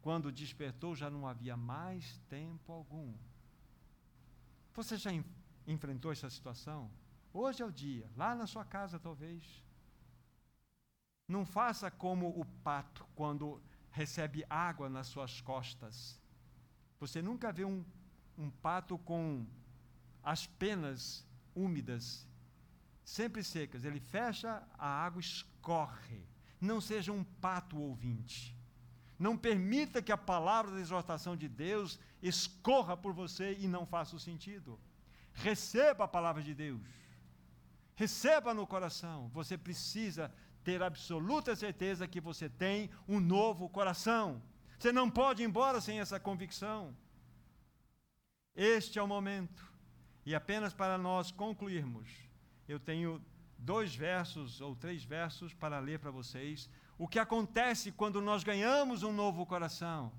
quando 0.02 0.32
despertou, 0.32 0.96
já 0.96 1.10
não 1.10 1.28
havia 1.28 1.56
mais 1.56 2.18
tempo 2.28 2.74
algum. 2.74 3.14
Você 4.74 4.98
já 4.98 5.12
enfrentou 5.68 6.12
essa 6.12 6.30
situação? 6.30 6.90
Hoje 7.34 7.62
é 7.62 7.66
o 7.66 7.72
dia, 7.72 8.10
lá 8.18 8.34
na 8.36 8.48
sua 8.48 8.66
casa 8.66 9.00
talvez. 9.00 9.64
Não 11.28 11.46
faça 11.46 11.90
como 11.90 12.28
o 12.28 12.44
pato 12.64 13.06
quando 13.16 13.62
recebe 13.92 14.46
água 14.50 14.90
nas 14.90 15.08
suas 15.08 15.42
costas. 15.42 16.20
Você 17.00 17.22
nunca 17.22 17.52
vê 17.52 17.66
um, 17.66 17.84
um 18.38 18.50
pato 18.50 18.98
com 18.98 19.46
as 20.24 20.48
penas 20.48 21.26
úmidas, 21.56 22.28
sempre 23.04 23.44
secas. 23.44 23.84
Ele 23.84 24.00
fecha, 24.00 24.64
a 24.78 24.88
água 24.88 25.20
escorre. 25.20 26.24
Não 26.60 26.80
seja 26.80 27.12
um 27.12 27.24
pato 27.24 27.78
ouvinte. 27.78 28.56
Não 29.18 29.38
permita 29.38 30.02
que 30.02 30.12
a 30.12 30.18
palavra 30.18 30.72
da 30.72 30.80
exortação 30.80 31.36
de 31.36 31.48
Deus 31.48 32.00
escorra 32.22 32.96
por 32.96 33.14
você 33.14 33.56
e 33.60 33.68
não 33.68 33.86
faça 33.86 34.18
sentido. 34.18 34.80
Receba 35.34 36.06
a 36.06 36.08
palavra 36.08 36.42
de 36.42 36.54
Deus. 36.54 36.82
Receba 37.96 38.54
no 38.54 38.66
coração. 38.66 39.30
Você 39.30 39.58
precisa 39.58 40.34
ter 40.64 40.82
absoluta 40.82 41.56
certeza 41.56 42.08
que 42.08 42.22
você 42.22 42.50
tem 42.50 42.90
um 43.08 43.20
novo 43.20 43.70
coração. 43.70 44.42
Você 44.78 44.92
não 44.92 45.10
pode 45.10 45.44
ir 45.44 45.46
embora 45.46 45.80
sem 45.80 46.00
essa 46.00 46.20
convicção. 46.20 46.96
Este 48.56 49.00
é 49.00 49.04
o 49.04 49.08
momento. 49.08 49.72
E 50.26 50.36
apenas 50.36 50.74
para 50.74 50.98
nós 50.98 51.32
concluirmos, 51.32 52.10
eu 52.68 52.80
tenho 52.80 53.24
dois 53.58 53.96
versos 53.96 54.62
ou 54.62 54.76
três 54.76 55.04
versos 55.04 55.54
para 55.54 55.80
ler 55.80 56.00
para 56.00 56.12
vocês. 56.12 56.70
O 56.98 57.08
que 57.08 57.20
acontece 57.20 57.92
quando 57.92 58.22
nós 58.22 58.44
ganhamos 58.44 59.04
um 59.04 59.14
novo 59.14 59.46
coração? 59.46 60.12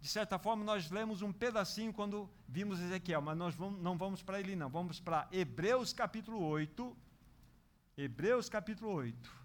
De 0.00 0.08
certa 0.08 0.38
forma, 0.38 0.64
nós 0.64 0.90
lemos 0.90 1.20
um 1.20 1.32
pedacinho 1.32 1.92
quando 1.92 2.30
vimos 2.48 2.80
Ezequiel, 2.80 3.20
mas 3.20 3.36
nós 3.36 3.54
vamos, 3.54 3.82
não 3.82 3.98
vamos 3.98 4.22
para 4.22 4.40
ele, 4.40 4.56
não. 4.56 4.70
Vamos 4.70 4.98
para 4.98 5.28
Hebreus 5.30 5.92
capítulo 5.92 6.42
8. 6.42 6.96
Hebreus 7.98 8.48
capítulo 8.48 8.92
8. 8.92 9.39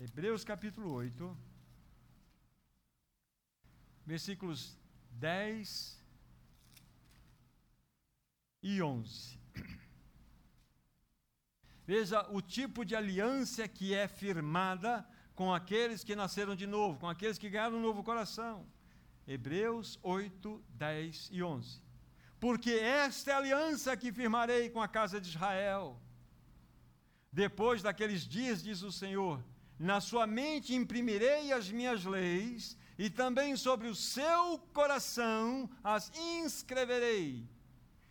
Hebreus 0.00 0.44
capítulo 0.44 0.92
8. 0.92 1.36
Versículos 4.06 4.78
10 5.10 6.00
e 8.62 8.80
11. 8.80 9.40
Veja 11.84 12.24
o 12.30 12.40
tipo 12.40 12.84
de 12.84 12.94
aliança 12.94 13.66
que 13.66 13.92
é 13.92 14.06
firmada 14.06 15.04
com 15.34 15.52
aqueles 15.52 16.04
que 16.04 16.14
nasceram 16.14 16.54
de 16.54 16.66
novo, 16.66 17.00
com 17.00 17.08
aqueles 17.08 17.36
que 17.36 17.50
ganharam 17.50 17.78
um 17.78 17.82
novo 17.82 18.04
coração. 18.04 18.64
Hebreus 19.26 19.98
8, 20.00 20.64
10 20.74 21.30
e 21.32 21.42
11. 21.42 21.82
Porque 22.38 22.70
esta 22.70 23.32
é 23.32 23.34
a 23.34 23.38
aliança 23.38 23.96
que 23.96 24.12
firmarei 24.12 24.70
com 24.70 24.80
a 24.80 24.86
casa 24.86 25.20
de 25.20 25.28
Israel. 25.28 26.00
Depois 27.32 27.82
daqueles 27.82 28.22
dias, 28.22 28.62
diz 28.62 28.82
o 28.82 28.92
Senhor, 28.92 29.42
na 29.78 30.00
sua 30.00 30.26
mente 30.26 30.74
imprimirei 30.74 31.52
as 31.52 31.70
minhas 31.70 32.04
leis, 32.04 32.76
e 32.98 33.08
também 33.08 33.54
sobre 33.56 33.86
o 33.86 33.94
seu 33.94 34.58
coração 34.72 35.70
as 35.84 36.10
inscreverei, 36.16 37.48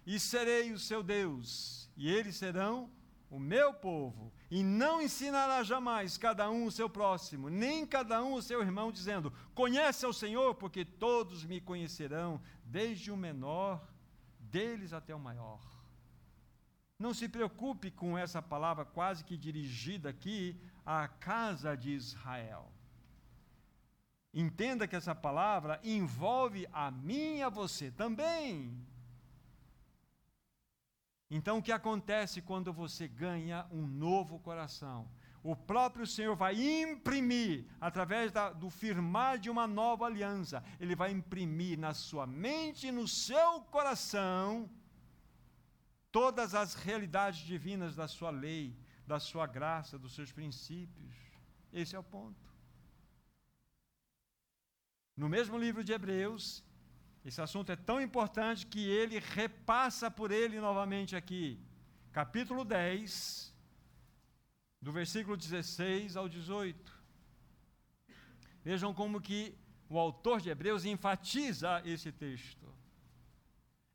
e 0.06 0.20
serei 0.20 0.72
o 0.72 0.80
seu 0.80 1.04
Deus, 1.04 1.90
e 1.98 2.10
eles 2.10 2.38
serão 2.38 2.90
o 3.30 3.38
meu 3.38 3.74
povo, 3.74 4.32
e 4.50 4.64
não 4.64 5.02
ensinará 5.02 5.62
jamais 5.62 6.18
cada 6.18 6.50
um 6.50 6.66
o 6.66 6.72
seu 6.72 6.90
próximo, 6.90 7.50
nem 7.50 7.86
cada 7.86 8.24
um 8.24 8.36
o 8.36 8.42
seu 8.42 8.62
irmão, 8.62 8.92
dizendo: 8.92 9.34
Conhece 9.54 10.06
ao 10.06 10.14
Senhor, 10.14 10.56
porque 10.56 10.86
todos 10.86 11.44
me 11.44 11.60
conhecerão, 11.60 12.42
desde 12.64 13.12
o 13.12 13.18
menor 13.18 13.86
deles 14.40 14.94
até 14.94 15.14
o 15.14 15.20
maior. 15.20 15.60
Não 16.98 17.14
se 17.14 17.28
preocupe 17.28 17.92
com 17.92 18.18
essa 18.18 18.42
palavra 18.42 18.86
quase 18.86 19.24
que 19.24 19.38
dirigida 19.38 20.10
aqui 20.10 20.60
à 20.88 21.06
casa 21.06 21.76
de 21.76 21.92
Israel. 21.92 22.72
Entenda 24.34 24.88
que 24.88 24.96
essa 24.96 25.14
palavra 25.14 25.82
envolve 25.84 26.66
a 26.72 26.90
mim 26.90 27.40
e 27.40 27.44
a 27.44 27.50
você 27.50 27.92
também. 27.92 28.74
Então, 31.30 31.58
o 31.58 31.62
que 31.62 31.74
acontece 31.74 32.42
quando 32.42 32.72
você 32.72 33.06
ganha 33.06 33.68
um 33.70 33.86
novo 33.86 34.40
coração? 34.40 35.10
O 35.44 35.58
próprio 35.58 36.08
Senhor 36.08 36.36
vai 36.38 36.56
imprimir, 36.56 37.66
através 37.82 38.32
da, 38.32 38.54
do 38.54 38.70
firmar 38.70 39.38
de 39.38 39.50
uma 39.50 39.68
nova 39.68 40.06
aliança, 40.06 40.64
Ele 40.80 40.96
vai 40.96 41.12
imprimir 41.12 41.78
na 41.78 41.94
sua 41.94 42.26
mente 42.26 42.88
e 42.88 42.92
no 42.92 43.08
seu 43.08 43.60
coração 43.62 44.70
todas 46.12 46.56
as 46.56 46.76
realidades 46.76 47.42
divinas 47.42 47.96
da 47.96 48.08
sua 48.08 48.30
lei, 48.30 48.76
da 49.08 49.20
sua 49.20 49.48
graça, 49.48 49.98
dos 49.98 50.14
seus 50.14 50.32
princípios. 50.32 51.16
Esse 51.72 51.96
é 51.96 52.00
o 52.00 52.04
ponto. 52.04 52.46
No 55.16 55.30
mesmo 55.30 55.58
livro 55.58 55.84
de 55.84 55.94
Hebreus, 55.94 56.64
esse 57.24 57.42
assunto 57.42 57.72
é 57.72 57.76
tão 57.76 58.00
importante 58.02 58.68
que 58.68 58.88
ele 58.88 59.20
repassa 59.20 60.12
por 60.12 60.32
ele 60.32 60.60
novamente 60.60 61.16
aqui. 61.16 61.60
Capítulo 62.12 62.64
10, 62.66 63.54
do 64.82 64.92
versículo 64.92 65.38
16 65.38 66.18
ao 66.18 66.28
18. 66.28 66.96
Vejam 68.64 68.94
como 68.94 69.22
que 69.22 69.58
o 69.90 69.98
autor 69.98 70.42
de 70.42 70.50
Hebreus 70.50 70.84
enfatiza 70.84 71.82
esse 71.86 72.12
texto. 72.12 72.68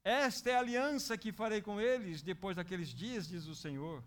Esta 0.02 0.50
é 0.50 0.54
a 0.56 0.60
aliança 0.60 1.16
que 1.16 1.32
farei 1.32 1.60
com 1.60 1.80
eles 1.80 2.22
depois 2.22 2.56
daqueles 2.56 2.88
dias, 2.88 3.28
diz 3.28 3.46
o 3.46 3.54
Senhor. 3.54 4.02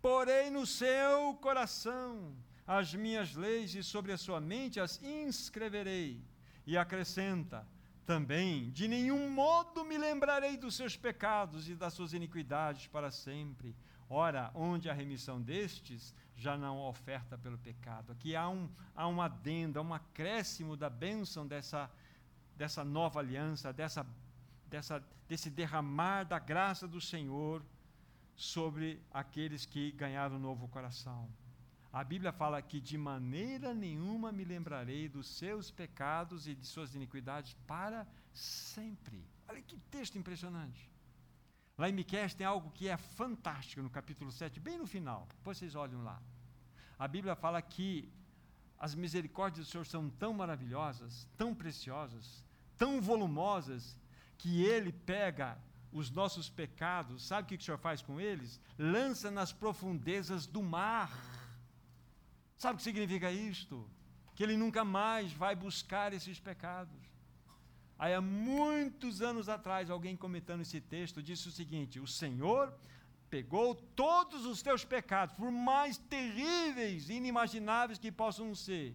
Porei 0.00 0.50
no 0.50 0.66
seu 0.66 1.34
coração 1.34 2.34
as 2.66 2.94
minhas 2.94 3.34
leis 3.34 3.74
e 3.74 3.82
sobre 3.82 4.12
a 4.12 4.18
sua 4.18 4.40
mente 4.40 4.80
as 4.80 5.02
inscreverei. 5.02 6.22
E 6.66 6.76
acrescenta: 6.76 7.66
também, 8.06 8.70
de 8.70 8.88
nenhum 8.88 9.30
modo 9.30 9.84
me 9.84 9.96
lembrarei 9.96 10.56
dos 10.56 10.74
seus 10.74 10.96
pecados 10.96 11.68
e 11.68 11.76
das 11.76 11.94
suas 11.94 12.12
iniquidades 12.12 12.88
para 12.88 13.10
sempre. 13.10 13.76
Ora, 14.08 14.50
onde 14.54 14.90
a 14.90 14.92
remissão 14.92 15.40
destes, 15.40 16.12
já 16.36 16.56
não 16.56 16.78
há 16.78 16.88
oferta 16.88 17.38
pelo 17.38 17.56
pecado. 17.56 18.10
Aqui 18.10 18.34
há 18.34 18.48
um, 18.48 18.68
há 18.96 19.06
um 19.06 19.22
adendo, 19.22 19.78
há 19.78 19.82
um 19.82 19.94
acréscimo 19.94 20.76
da 20.76 20.90
bênção 20.90 21.46
dessa, 21.46 21.88
dessa 22.56 22.82
nova 22.82 23.20
aliança, 23.20 23.72
dessa, 23.72 24.04
dessa, 24.66 25.04
desse 25.28 25.48
derramar 25.48 26.24
da 26.24 26.40
graça 26.40 26.88
do 26.88 27.00
Senhor 27.00 27.62
sobre 28.40 28.98
aqueles 29.10 29.66
que 29.66 29.92
ganharam 29.92 30.36
um 30.36 30.40
novo 30.40 30.66
coração. 30.66 31.28
A 31.92 32.02
Bíblia 32.02 32.32
fala 32.32 32.62
que 32.62 32.80
de 32.80 32.96
maneira 32.96 33.74
nenhuma 33.74 34.32
me 34.32 34.44
lembrarei 34.44 35.10
dos 35.10 35.26
seus 35.26 35.70
pecados 35.70 36.48
e 36.48 36.54
de 36.54 36.64
suas 36.64 36.94
iniquidades 36.94 37.52
para 37.66 38.06
sempre. 38.32 39.22
Olha 39.46 39.60
que 39.60 39.76
texto 39.90 40.16
impressionante. 40.16 40.90
Lá 41.76 41.90
em 41.90 41.92
Miqueias 41.92 42.32
tem 42.32 42.46
algo 42.46 42.70
que 42.70 42.88
é 42.88 42.96
fantástico 42.96 43.82
no 43.82 43.90
capítulo 43.90 44.32
7, 44.32 44.58
bem 44.58 44.78
no 44.78 44.86
final. 44.86 45.28
Depois 45.36 45.58
vocês 45.58 45.74
olham 45.74 46.02
lá. 46.02 46.18
A 46.98 47.06
Bíblia 47.06 47.36
fala 47.36 47.60
que 47.60 48.10
as 48.78 48.94
misericórdias 48.94 49.66
do 49.66 49.70
Senhor 49.70 49.84
são 49.84 50.08
tão 50.08 50.32
maravilhosas, 50.32 51.28
tão 51.36 51.54
preciosas, 51.54 52.42
tão 52.78 53.02
volumosas, 53.02 53.94
que 54.38 54.62
Ele 54.62 54.92
pega 54.92 55.58
os 55.92 56.10
nossos 56.10 56.48
pecados, 56.48 57.26
sabe 57.26 57.42
o 57.44 57.48
que 57.48 57.62
o 57.62 57.64
Senhor 57.64 57.78
faz 57.78 58.00
com 58.00 58.20
eles? 58.20 58.60
Lança 58.78 59.30
nas 59.30 59.52
profundezas 59.52 60.46
do 60.46 60.62
mar 60.62 61.10
Sabe 62.60 62.74
o 62.74 62.76
que 62.76 62.82
significa 62.82 63.32
isto? 63.32 63.88
Que 64.34 64.42
ele 64.42 64.54
nunca 64.54 64.84
mais 64.84 65.32
vai 65.32 65.56
buscar 65.56 66.12
esses 66.12 66.38
pecados. 66.38 67.00
Aí, 67.98 68.12
há 68.12 68.20
muitos 68.20 69.22
anos 69.22 69.48
atrás, 69.48 69.88
alguém 69.88 70.14
comentando 70.14 70.60
esse 70.60 70.78
texto 70.78 71.22
disse 71.22 71.48
o 71.48 71.50
seguinte: 71.50 71.98
O 71.98 72.06
Senhor 72.06 72.70
pegou 73.30 73.74
todos 73.74 74.44
os 74.44 74.60
teus 74.60 74.84
pecados, 74.84 75.34
por 75.36 75.50
mais 75.50 75.96
terríveis 75.96 77.08
e 77.08 77.14
inimagináveis 77.14 77.98
que 77.98 78.12
possam 78.12 78.54
ser, 78.54 78.94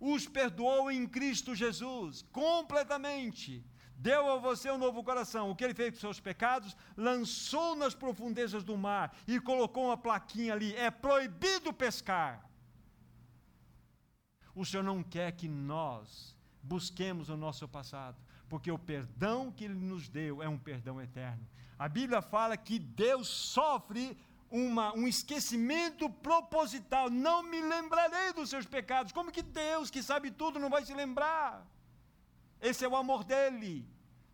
os 0.00 0.26
perdoou 0.26 0.90
em 0.90 1.06
Cristo 1.06 1.54
Jesus, 1.54 2.22
completamente. 2.32 3.62
Deu 4.00 4.30
a 4.30 4.36
você 4.36 4.70
um 4.70 4.78
novo 4.78 5.02
coração. 5.02 5.50
O 5.50 5.56
que 5.56 5.64
ele 5.64 5.74
fez 5.74 5.94
com 5.94 5.98
seus 5.98 6.20
pecados? 6.20 6.76
Lançou 6.96 7.74
nas 7.74 7.96
profundezas 7.96 8.62
do 8.62 8.76
mar 8.76 9.12
e 9.26 9.40
colocou 9.40 9.86
uma 9.86 9.96
plaquinha 9.96 10.52
ali: 10.52 10.72
é 10.76 10.88
proibido 10.88 11.72
pescar. 11.72 12.48
O 14.54 14.64
Senhor 14.64 14.84
não 14.84 15.02
quer 15.02 15.32
que 15.32 15.48
nós 15.48 16.36
busquemos 16.62 17.28
o 17.28 17.36
nosso 17.36 17.66
passado, 17.66 18.16
porque 18.48 18.70
o 18.70 18.78
perdão 18.78 19.50
que 19.50 19.64
Ele 19.64 19.74
nos 19.74 20.08
deu 20.08 20.40
é 20.40 20.48
um 20.48 20.58
perdão 20.58 21.00
eterno. 21.00 21.44
A 21.76 21.88
Bíblia 21.88 22.22
fala 22.22 22.56
que 22.56 22.78
Deus 22.78 23.26
sofre 23.26 24.16
uma, 24.48 24.94
um 24.94 25.08
esquecimento 25.08 26.08
proposital. 26.08 27.10
Não 27.10 27.42
me 27.42 27.60
lembrarei 27.60 28.32
dos 28.32 28.48
seus 28.48 28.64
pecados. 28.64 29.12
Como 29.12 29.32
que 29.32 29.42
Deus, 29.42 29.90
que 29.90 30.02
sabe 30.02 30.30
tudo, 30.30 30.58
não 30.60 30.70
vai 30.70 30.84
se 30.84 30.94
lembrar? 30.94 31.66
Esse 32.60 32.84
é 32.84 32.88
o 32.88 32.96
amor 32.96 33.24
dele 33.24 33.86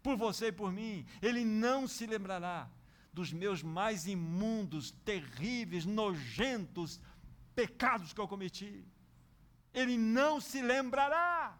por 0.03 0.16
você 0.16 0.49
e 0.49 0.53
por 0.53 0.72
mim. 0.72 1.07
Ele 1.20 1.45
não 1.45 1.87
se 1.87 2.07
lembrará 2.07 2.70
dos 3.12 3.33
meus 3.33 3.62
mais 3.62 4.07
imundos, 4.07 4.91
terríveis, 5.05 5.85
nojentos 5.85 7.01
pecados 7.55 8.12
que 8.12 8.20
eu 8.20 8.27
cometi 8.27 8.85
ele 9.75 9.99
não 9.99 10.41
se 10.41 10.62
lembrará. 10.62 11.59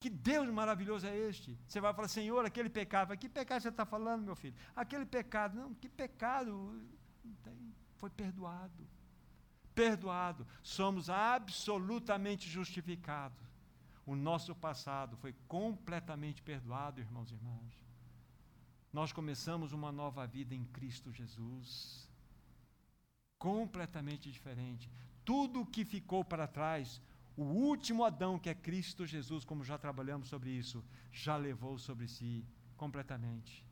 Que 0.00 0.08
Deus 0.08 0.48
maravilhoso 0.48 1.06
é 1.06 1.16
este? 1.16 1.58
Você 1.66 1.80
vai 1.80 1.92
falar, 1.92 2.08
Senhor, 2.08 2.44
aquele 2.44 2.70
pecado. 2.70 3.16
Que 3.16 3.28
pecado 3.28 3.60
você 3.60 3.68
está 3.68 3.84
falando, 3.84 4.24
meu 4.24 4.34
filho? 4.34 4.56
Aquele 4.74 5.04
pecado. 5.04 5.56
Não, 5.56 5.74
que 5.74 5.88
pecado? 5.88 6.80
Foi 7.96 8.08
perdoado. 8.08 8.88
Perdoado. 9.74 10.46
Somos 10.62 11.10
absolutamente 11.10 12.48
justificados. 12.48 13.36
O 14.10 14.14
nosso 14.16 14.52
passado 14.66 15.16
foi 15.22 15.32
completamente 15.56 16.40
perdoado, 16.42 17.00
irmãos 17.06 17.30
e 17.30 17.34
irmãs. 17.34 17.72
Nós 18.98 19.12
começamos 19.12 19.74
uma 19.78 19.90
nova 19.92 20.26
vida 20.26 20.54
em 20.54 20.64
Cristo 20.76 21.12
Jesus. 21.12 22.08
Completamente 23.38 24.32
diferente 24.36 24.90
tudo 25.30 25.60
o 25.60 25.66
que 25.66 25.84
ficou 25.84 26.24
para 26.24 26.46
trás, 26.46 27.02
O 27.36 27.44
último 27.44 28.02
Adão, 28.02 28.36
que 28.36 28.50
é 28.50 28.54
Cristo 28.54 29.06
Jesus, 29.06 29.44
como 29.44 29.62
já 29.62 29.78
trabalhamos 29.78 30.28
sobre 30.28 30.50
isso, 30.50 30.82
já 31.12 31.36
levou 31.36 31.78
sobre 31.78 32.08
si 32.08 32.44
completamente. 32.76 33.64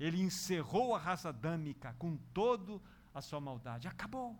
Ele 0.00 0.20
encerrou 0.20 0.92
a 0.92 0.98
raça 0.98 1.28
adâmica 1.28 1.94
com 2.00 2.16
toda 2.38 2.80
a 3.14 3.20
sua 3.20 3.40
maldade. 3.40 3.86
Acabou. 3.86 4.36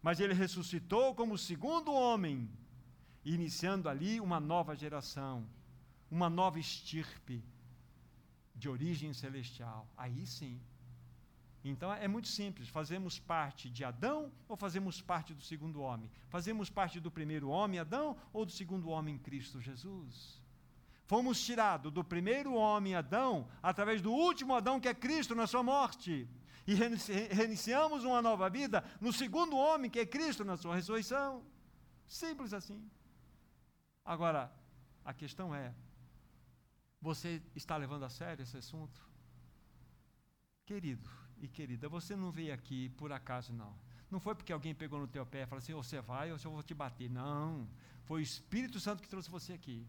Mas 0.00 0.20
ele 0.20 0.34
ressuscitou 0.34 1.16
como 1.16 1.36
segundo 1.36 1.92
homem, 1.92 2.48
iniciando 3.24 3.88
ali 3.88 4.20
uma 4.20 4.40
nova 4.40 4.74
geração, 4.74 5.46
uma 6.10 6.28
nova 6.28 6.58
estirpe 6.58 7.42
de 8.54 8.68
origem 8.68 9.12
celestial. 9.12 9.86
Aí 9.96 10.26
sim. 10.26 10.60
Então 11.64 11.92
é 11.92 12.08
muito 12.08 12.28
simples. 12.28 12.68
Fazemos 12.68 13.18
parte 13.18 13.70
de 13.70 13.84
Adão 13.84 14.32
ou 14.48 14.56
fazemos 14.56 15.00
parte 15.00 15.32
do 15.32 15.42
segundo 15.42 15.80
homem? 15.80 16.10
Fazemos 16.28 16.68
parte 16.68 16.98
do 16.98 17.10
primeiro 17.10 17.48
homem, 17.48 17.78
Adão, 17.78 18.16
ou 18.32 18.44
do 18.44 18.50
segundo 18.50 18.88
homem, 18.88 19.16
Cristo 19.18 19.60
Jesus? 19.60 20.40
Fomos 21.06 21.40
tirados 21.44 21.92
do 21.92 22.02
primeiro 22.02 22.54
homem, 22.54 22.94
Adão, 22.94 23.46
através 23.62 24.00
do 24.00 24.10
último 24.10 24.54
Adão, 24.54 24.80
que 24.80 24.88
é 24.88 24.94
Cristo, 24.94 25.34
na 25.34 25.46
sua 25.46 25.62
morte. 25.62 26.28
E 26.66 26.74
reiniciamos 26.74 28.04
uma 28.04 28.22
nova 28.22 28.48
vida 28.48 28.84
no 29.00 29.12
segundo 29.12 29.56
homem, 29.56 29.90
que 29.90 29.98
é 29.98 30.06
Cristo, 30.06 30.44
na 30.44 30.56
sua 30.56 30.74
ressurreição. 30.74 31.42
Simples 32.06 32.52
assim. 32.52 32.88
Agora, 34.04 34.52
a 35.04 35.12
questão 35.12 35.54
é: 35.54 35.74
você 37.00 37.42
está 37.54 37.76
levando 37.76 38.04
a 38.04 38.08
sério 38.08 38.42
esse 38.42 38.56
assunto? 38.56 39.00
Querido 40.64 41.10
e 41.38 41.48
querida, 41.48 41.88
você 41.88 42.14
não 42.14 42.30
veio 42.30 42.54
aqui 42.54 42.88
por 42.90 43.12
acaso, 43.12 43.52
não. 43.52 43.76
Não 44.10 44.20
foi 44.20 44.34
porque 44.34 44.52
alguém 44.52 44.74
pegou 44.74 45.00
no 45.00 45.08
teu 45.08 45.24
pé 45.26 45.42
e 45.42 45.46
falou 45.46 45.58
assim: 45.58 45.74
você 45.74 46.00
vai 46.00 46.30
ou 46.30 46.38
eu 46.42 46.50
vou 46.50 46.62
te 46.62 46.74
bater. 46.74 47.10
Não. 47.10 47.68
Foi 48.04 48.20
o 48.20 48.22
Espírito 48.22 48.78
Santo 48.78 49.02
que 49.02 49.08
trouxe 49.08 49.30
você 49.30 49.52
aqui. 49.52 49.86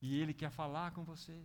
E 0.00 0.20
Ele 0.20 0.34
quer 0.34 0.50
falar 0.50 0.90
com 0.92 1.04
você. 1.04 1.42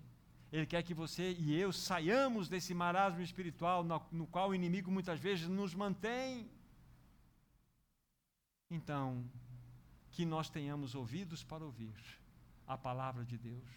Ele 0.51 0.65
quer 0.65 0.81
que 0.83 0.93
você 0.93 1.33
e 1.33 1.55
eu 1.55 1.73
saiamos 1.73 2.47
desse 2.47 2.73
marasmo 2.73 3.21
espiritual 3.21 3.83
no, 3.83 4.01
no 4.11 4.27
qual 4.27 4.49
o 4.49 4.55
inimigo 4.55 4.89
muitas 4.89 5.19
vezes 5.19 5.47
nos 5.47 5.73
mantém. 5.73 6.49
Então, 8.69 9.25
que 10.18 10.26
nós 10.26 10.49
tenhamos 10.49 10.95
ouvidos 10.95 11.43
para 11.43 11.63
ouvir 11.63 11.95
a 12.65 12.76
palavra 12.76 13.24
de 13.24 13.38
Deus. 13.38 13.70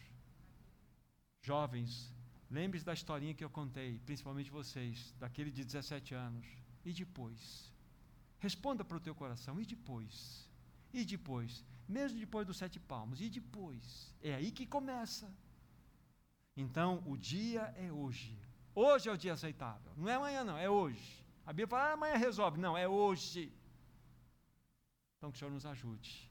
Jovens, 1.42 2.14
lembre-se 2.50 2.86
da 2.86 2.94
historinha 2.94 3.34
que 3.34 3.44
eu 3.44 3.50
contei, 3.50 3.98
principalmente 4.06 4.50
vocês, 4.50 5.14
daquele 5.18 5.50
de 5.50 5.62
17 5.62 6.14
anos. 6.14 6.46
E 6.82 6.94
depois? 6.94 7.70
Responda 8.38 8.82
para 8.82 8.96
o 8.96 9.00
teu 9.00 9.14
coração, 9.14 9.60
e 9.60 9.66
depois? 9.66 10.48
E 10.94 11.04
depois? 11.04 11.62
Mesmo 11.86 12.18
depois 12.18 12.46
dos 12.46 12.56
sete 12.56 12.80
palmos, 12.80 13.20
e 13.20 13.28
depois? 13.28 14.14
É 14.22 14.34
aí 14.34 14.50
que 14.50 14.64
começa. 14.64 15.30
Então, 16.56 17.02
o 17.06 17.18
dia 17.18 17.64
é 17.76 17.92
hoje. 17.92 18.34
Hoje 18.74 19.10
é 19.10 19.12
o 19.12 19.18
dia 19.18 19.34
aceitável. 19.34 19.92
Não 19.94 20.08
é 20.08 20.14
amanhã, 20.14 20.42
não, 20.42 20.56
é 20.56 20.70
hoje. 20.70 21.22
A 21.44 21.52
Bíblia 21.52 21.68
fala, 21.68 21.90
ah, 21.90 21.92
amanhã 21.92 22.16
resolve. 22.16 22.58
Não, 22.58 22.78
é 22.78 22.88
hoje. 22.88 23.52
Então, 25.18 25.30
que 25.30 25.36
o 25.36 25.38
Senhor 25.38 25.52
nos 25.52 25.66
ajude. 25.66 26.29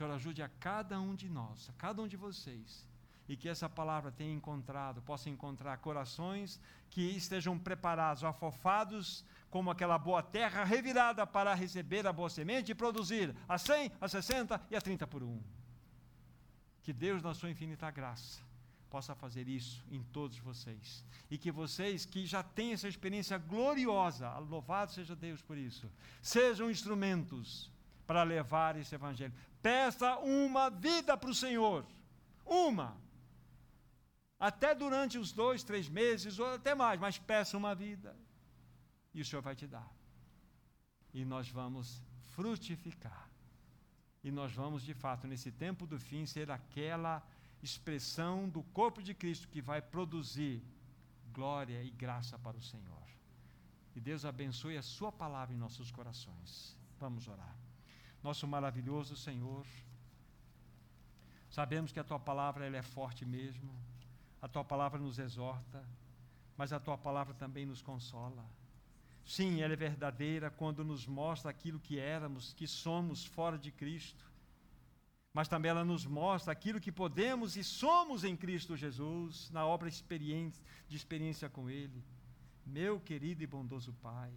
Senhor 0.00 0.14
ajude 0.14 0.42
a 0.42 0.48
cada 0.48 0.98
um 0.98 1.14
de 1.14 1.28
nós, 1.28 1.68
a 1.68 1.74
cada 1.74 2.00
um 2.00 2.08
de 2.08 2.16
vocês. 2.16 2.88
E 3.28 3.36
que 3.36 3.50
essa 3.50 3.68
palavra 3.68 4.10
tenha 4.10 4.32
encontrado, 4.32 5.02
possa 5.02 5.28
encontrar 5.28 5.76
corações 5.76 6.58
que 6.88 7.02
estejam 7.02 7.58
preparados, 7.58 8.24
afofados, 8.24 9.22
como 9.50 9.70
aquela 9.70 9.98
boa 9.98 10.22
terra 10.22 10.64
revirada 10.64 11.26
para 11.26 11.52
receber 11.52 12.06
a 12.06 12.14
boa 12.14 12.30
semente 12.30 12.72
e 12.72 12.74
produzir 12.74 13.36
a 13.46 13.58
100, 13.58 13.92
a 14.00 14.08
60 14.08 14.60
e 14.70 14.74
a 14.74 14.80
30 14.80 15.06
por 15.06 15.22
um. 15.22 15.38
Que 16.82 16.94
Deus, 16.94 17.22
na 17.22 17.34
sua 17.34 17.50
infinita 17.50 17.90
graça, 17.90 18.40
possa 18.88 19.14
fazer 19.14 19.48
isso 19.48 19.84
em 19.90 20.02
todos 20.02 20.38
vocês. 20.38 21.04
E 21.30 21.36
que 21.36 21.52
vocês 21.52 22.06
que 22.06 22.24
já 22.24 22.42
têm 22.42 22.72
essa 22.72 22.88
experiência 22.88 23.36
gloriosa, 23.36 24.30
louvado 24.38 24.92
seja 24.92 25.14
Deus 25.14 25.42
por 25.42 25.58
isso, 25.58 25.92
sejam 26.22 26.70
instrumentos 26.70 27.70
para 28.10 28.24
levar 28.24 28.76
esse 28.76 28.92
evangelho. 28.92 29.32
Peça 29.62 30.18
uma 30.18 30.70
vida 30.70 31.16
para 31.16 31.30
o 31.30 31.34
Senhor. 31.34 31.84
Uma. 32.44 32.96
Até 34.38 34.74
durante 34.74 35.18
os 35.18 35.32
dois, 35.32 35.62
três 35.62 35.88
meses, 35.88 36.38
ou 36.38 36.46
até 36.54 36.74
mais, 36.74 36.98
mas 36.98 37.18
peça 37.18 37.56
uma 37.56 37.74
vida. 37.74 38.16
E 39.12 39.20
o 39.20 39.24
Senhor 39.24 39.42
vai 39.42 39.54
te 39.54 39.66
dar. 39.66 39.90
E 41.12 41.24
nós 41.24 41.48
vamos 41.48 42.02
frutificar. 42.34 43.28
E 44.22 44.30
nós 44.30 44.52
vamos, 44.52 44.82
de 44.82 44.94
fato, 44.94 45.26
nesse 45.26 45.50
tempo 45.50 45.86
do 45.86 45.98
fim, 45.98 46.24
ser 46.26 46.50
aquela 46.50 47.22
expressão 47.62 48.48
do 48.48 48.62
corpo 48.62 49.02
de 49.02 49.14
Cristo 49.14 49.48
que 49.48 49.60
vai 49.60 49.82
produzir 49.82 50.62
glória 51.32 51.82
e 51.82 51.90
graça 51.90 52.38
para 52.38 52.56
o 52.56 52.62
Senhor. 52.62 53.00
E 53.94 54.00
Deus 54.00 54.24
abençoe 54.24 54.76
a 54.76 54.82
Sua 54.82 55.12
palavra 55.12 55.54
em 55.54 55.58
nossos 55.58 55.90
corações. 55.90 56.76
Vamos 56.98 57.28
orar. 57.28 57.56
Nosso 58.22 58.46
maravilhoso 58.46 59.16
Senhor, 59.16 59.66
sabemos 61.50 61.92
que 61.92 62.00
a 62.00 62.04
Tua 62.04 62.18
palavra 62.18 62.66
ela 62.66 62.76
é 62.76 62.82
forte 62.82 63.24
mesmo, 63.24 63.72
a 64.40 64.48
Tua 64.48 64.64
palavra 64.64 64.98
nos 64.98 65.18
exorta, 65.18 65.84
mas 66.56 66.72
a 66.72 66.80
Tua 66.80 66.98
palavra 66.98 67.34
também 67.34 67.64
nos 67.64 67.80
consola. 67.80 68.44
Sim, 69.24 69.60
ela 69.62 69.72
é 69.72 69.76
verdadeira 69.76 70.50
quando 70.50 70.84
nos 70.84 71.06
mostra 71.06 71.50
aquilo 71.50 71.78
que 71.78 71.98
éramos, 71.98 72.52
que 72.52 72.66
somos 72.66 73.24
fora 73.24 73.58
de 73.58 73.70
Cristo 73.70 74.30
mas 75.32 75.48
também 75.48 75.70
ela 75.70 75.84
nos 75.84 76.04
mostra 76.06 76.52
aquilo 76.52 76.80
que 76.80 76.90
podemos 76.90 77.56
e 77.56 77.62
somos 77.62 78.24
em 78.24 78.36
Cristo 78.36 78.76
Jesus, 78.76 79.48
na 79.50 79.64
obra 79.64 79.88
de 79.88 80.04
experiência 80.96 81.48
com 81.48 81.70
Ele. 81.70 82.02
Meu 82.66 83.00
querido 83.00 83.42
e 83.42 83.46
bondoso 83.46 83.92
Pai, 84.02 84.32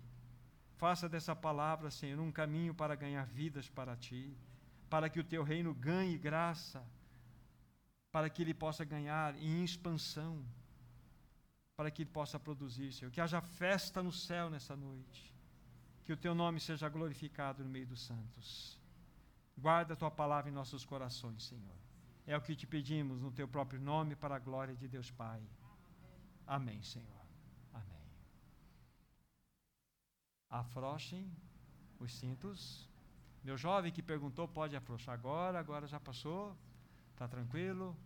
faça 0.84 1.08
dessa 1.08 1.34
palavra, 1.34 1.90
Senhor, 1.90 2.20
um 2.20 2.30
caminho 2.30 2.74
para 2.80 2.94
ganhar 3.04 3.26
vidas 3.26 3.70
para 3.70 3.96
Ti, 3.96 4.24
para 4.90 5.10
que 5.10 5.20
o 5.22 5.24
Teu 5.24 5.42
reino 5.42 5.74
ganhe 5.74 6.18
graça, 6.18 6.86
para 8.12 8.30
que 8.30 8.42
ele 8.42 8.54
possa 8.54 8.84
ganhar 8.84 9.30
em 9.38 9.64
expansão, 9.64 10.34
para 11.78 11.90
que 11.90 12.02
ele 12.02 12.10
possa 12.10 12.38
produzir, 12.38 12.92
Senhor. 12.92 13.12
Que 13.12 13.22
haja 13.22 13.40
festa 13.42 14.04
no 14.04 14.12
céu 14.12 14.50
nessa 14.50 14.76
noite, 14.76 15.34
que 16.04 16.12
o 16.12 16.18
Teu 16.18 16.36
nome 16.36 16.60
seja 16.60 16.90
glorificado 16.90 17.64
no 17.64 17.70
meio 17.70 17.88
dos 17.88 18.02
santos. 18.02 18.78
Guarda 19.58 19.94
a 19.94 20.00
tua 20.02 20.12
palavra 20.12 20.50
em 20.52 20.54
nossos 20.54 20.84
corações, 20.84 21.44
Senhor. 21.46 21.78
É 22.28 22.36
o 22.36 22.42
que 22.42 22.58
te 22.58 22.68
pedimos 22.68 23.22
no 23.22 23.32
teu 23.32 23.48
próprio 23.48 23.80
nome, 23.80 24.18
para 24.18 24.36
a 24.36 24.40
glória 24.40 24.76
de 24.76 24.90
Deus 24.90 25.10
Pai. 25.10 25.42
Amém, 26.46 26.82
Senhor. 26.84 27.26
Amém. 27.72 28.06
Afrouxem 30.62 31.26
os 32.00 32.14
cintos. 32.14 32.88
Meu 33.44 33.58
jovem 33.58 33.92
que 33.92 34.02
perguntou, 34.02 34.48
pode 34.48 34.76
afrouxar 34.76 35.16
agora, 35.16 35.60
agora 35.60 35.88
já 35.88 36.00
passou, 36.00 36.56
está 37.12 37.28
tranquilo, 37.28 37.98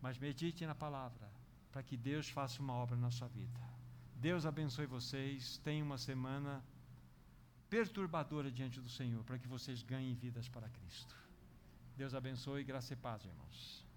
mas 0.00 0.16
medite 0.16 0.64
na 0.64 0.74
palavra, 0.74 1.28
para 1.72 1.82
que 1.82 1.96
Deus 1.96 2.28
faça 2.28 2.62
uma 2.62 2.74
obra 2.74 2.96
na 2.96 3.10
sua 3.10 3.28
vida. 3.28 3.60
Deus 4.14 4.46
abençoe 4.46 4.86
vocês, 4.86 5.58
tenha 5.58 5.84
uma 5.84 5.98
semana 5.98 6.64
perturbadora 7.68 8.50
diante 8.50 8.80
do 8.80 8.88
Senhor, 8.88 9.22
para 9.24 9.38
que 9.38 9.48
vocês 9.48 9.82
ganhem 9.82 10.14
vidas 10.14 10.48
para 10.48 10.68
Cristo. 10.68 11.14
Deus 11.96 12.14
abençoe, 12.14 12.64
graça 12.64 12.92
e 12.94 12.96
paz, 12.96 13.24
irmãos. 13.24 13.87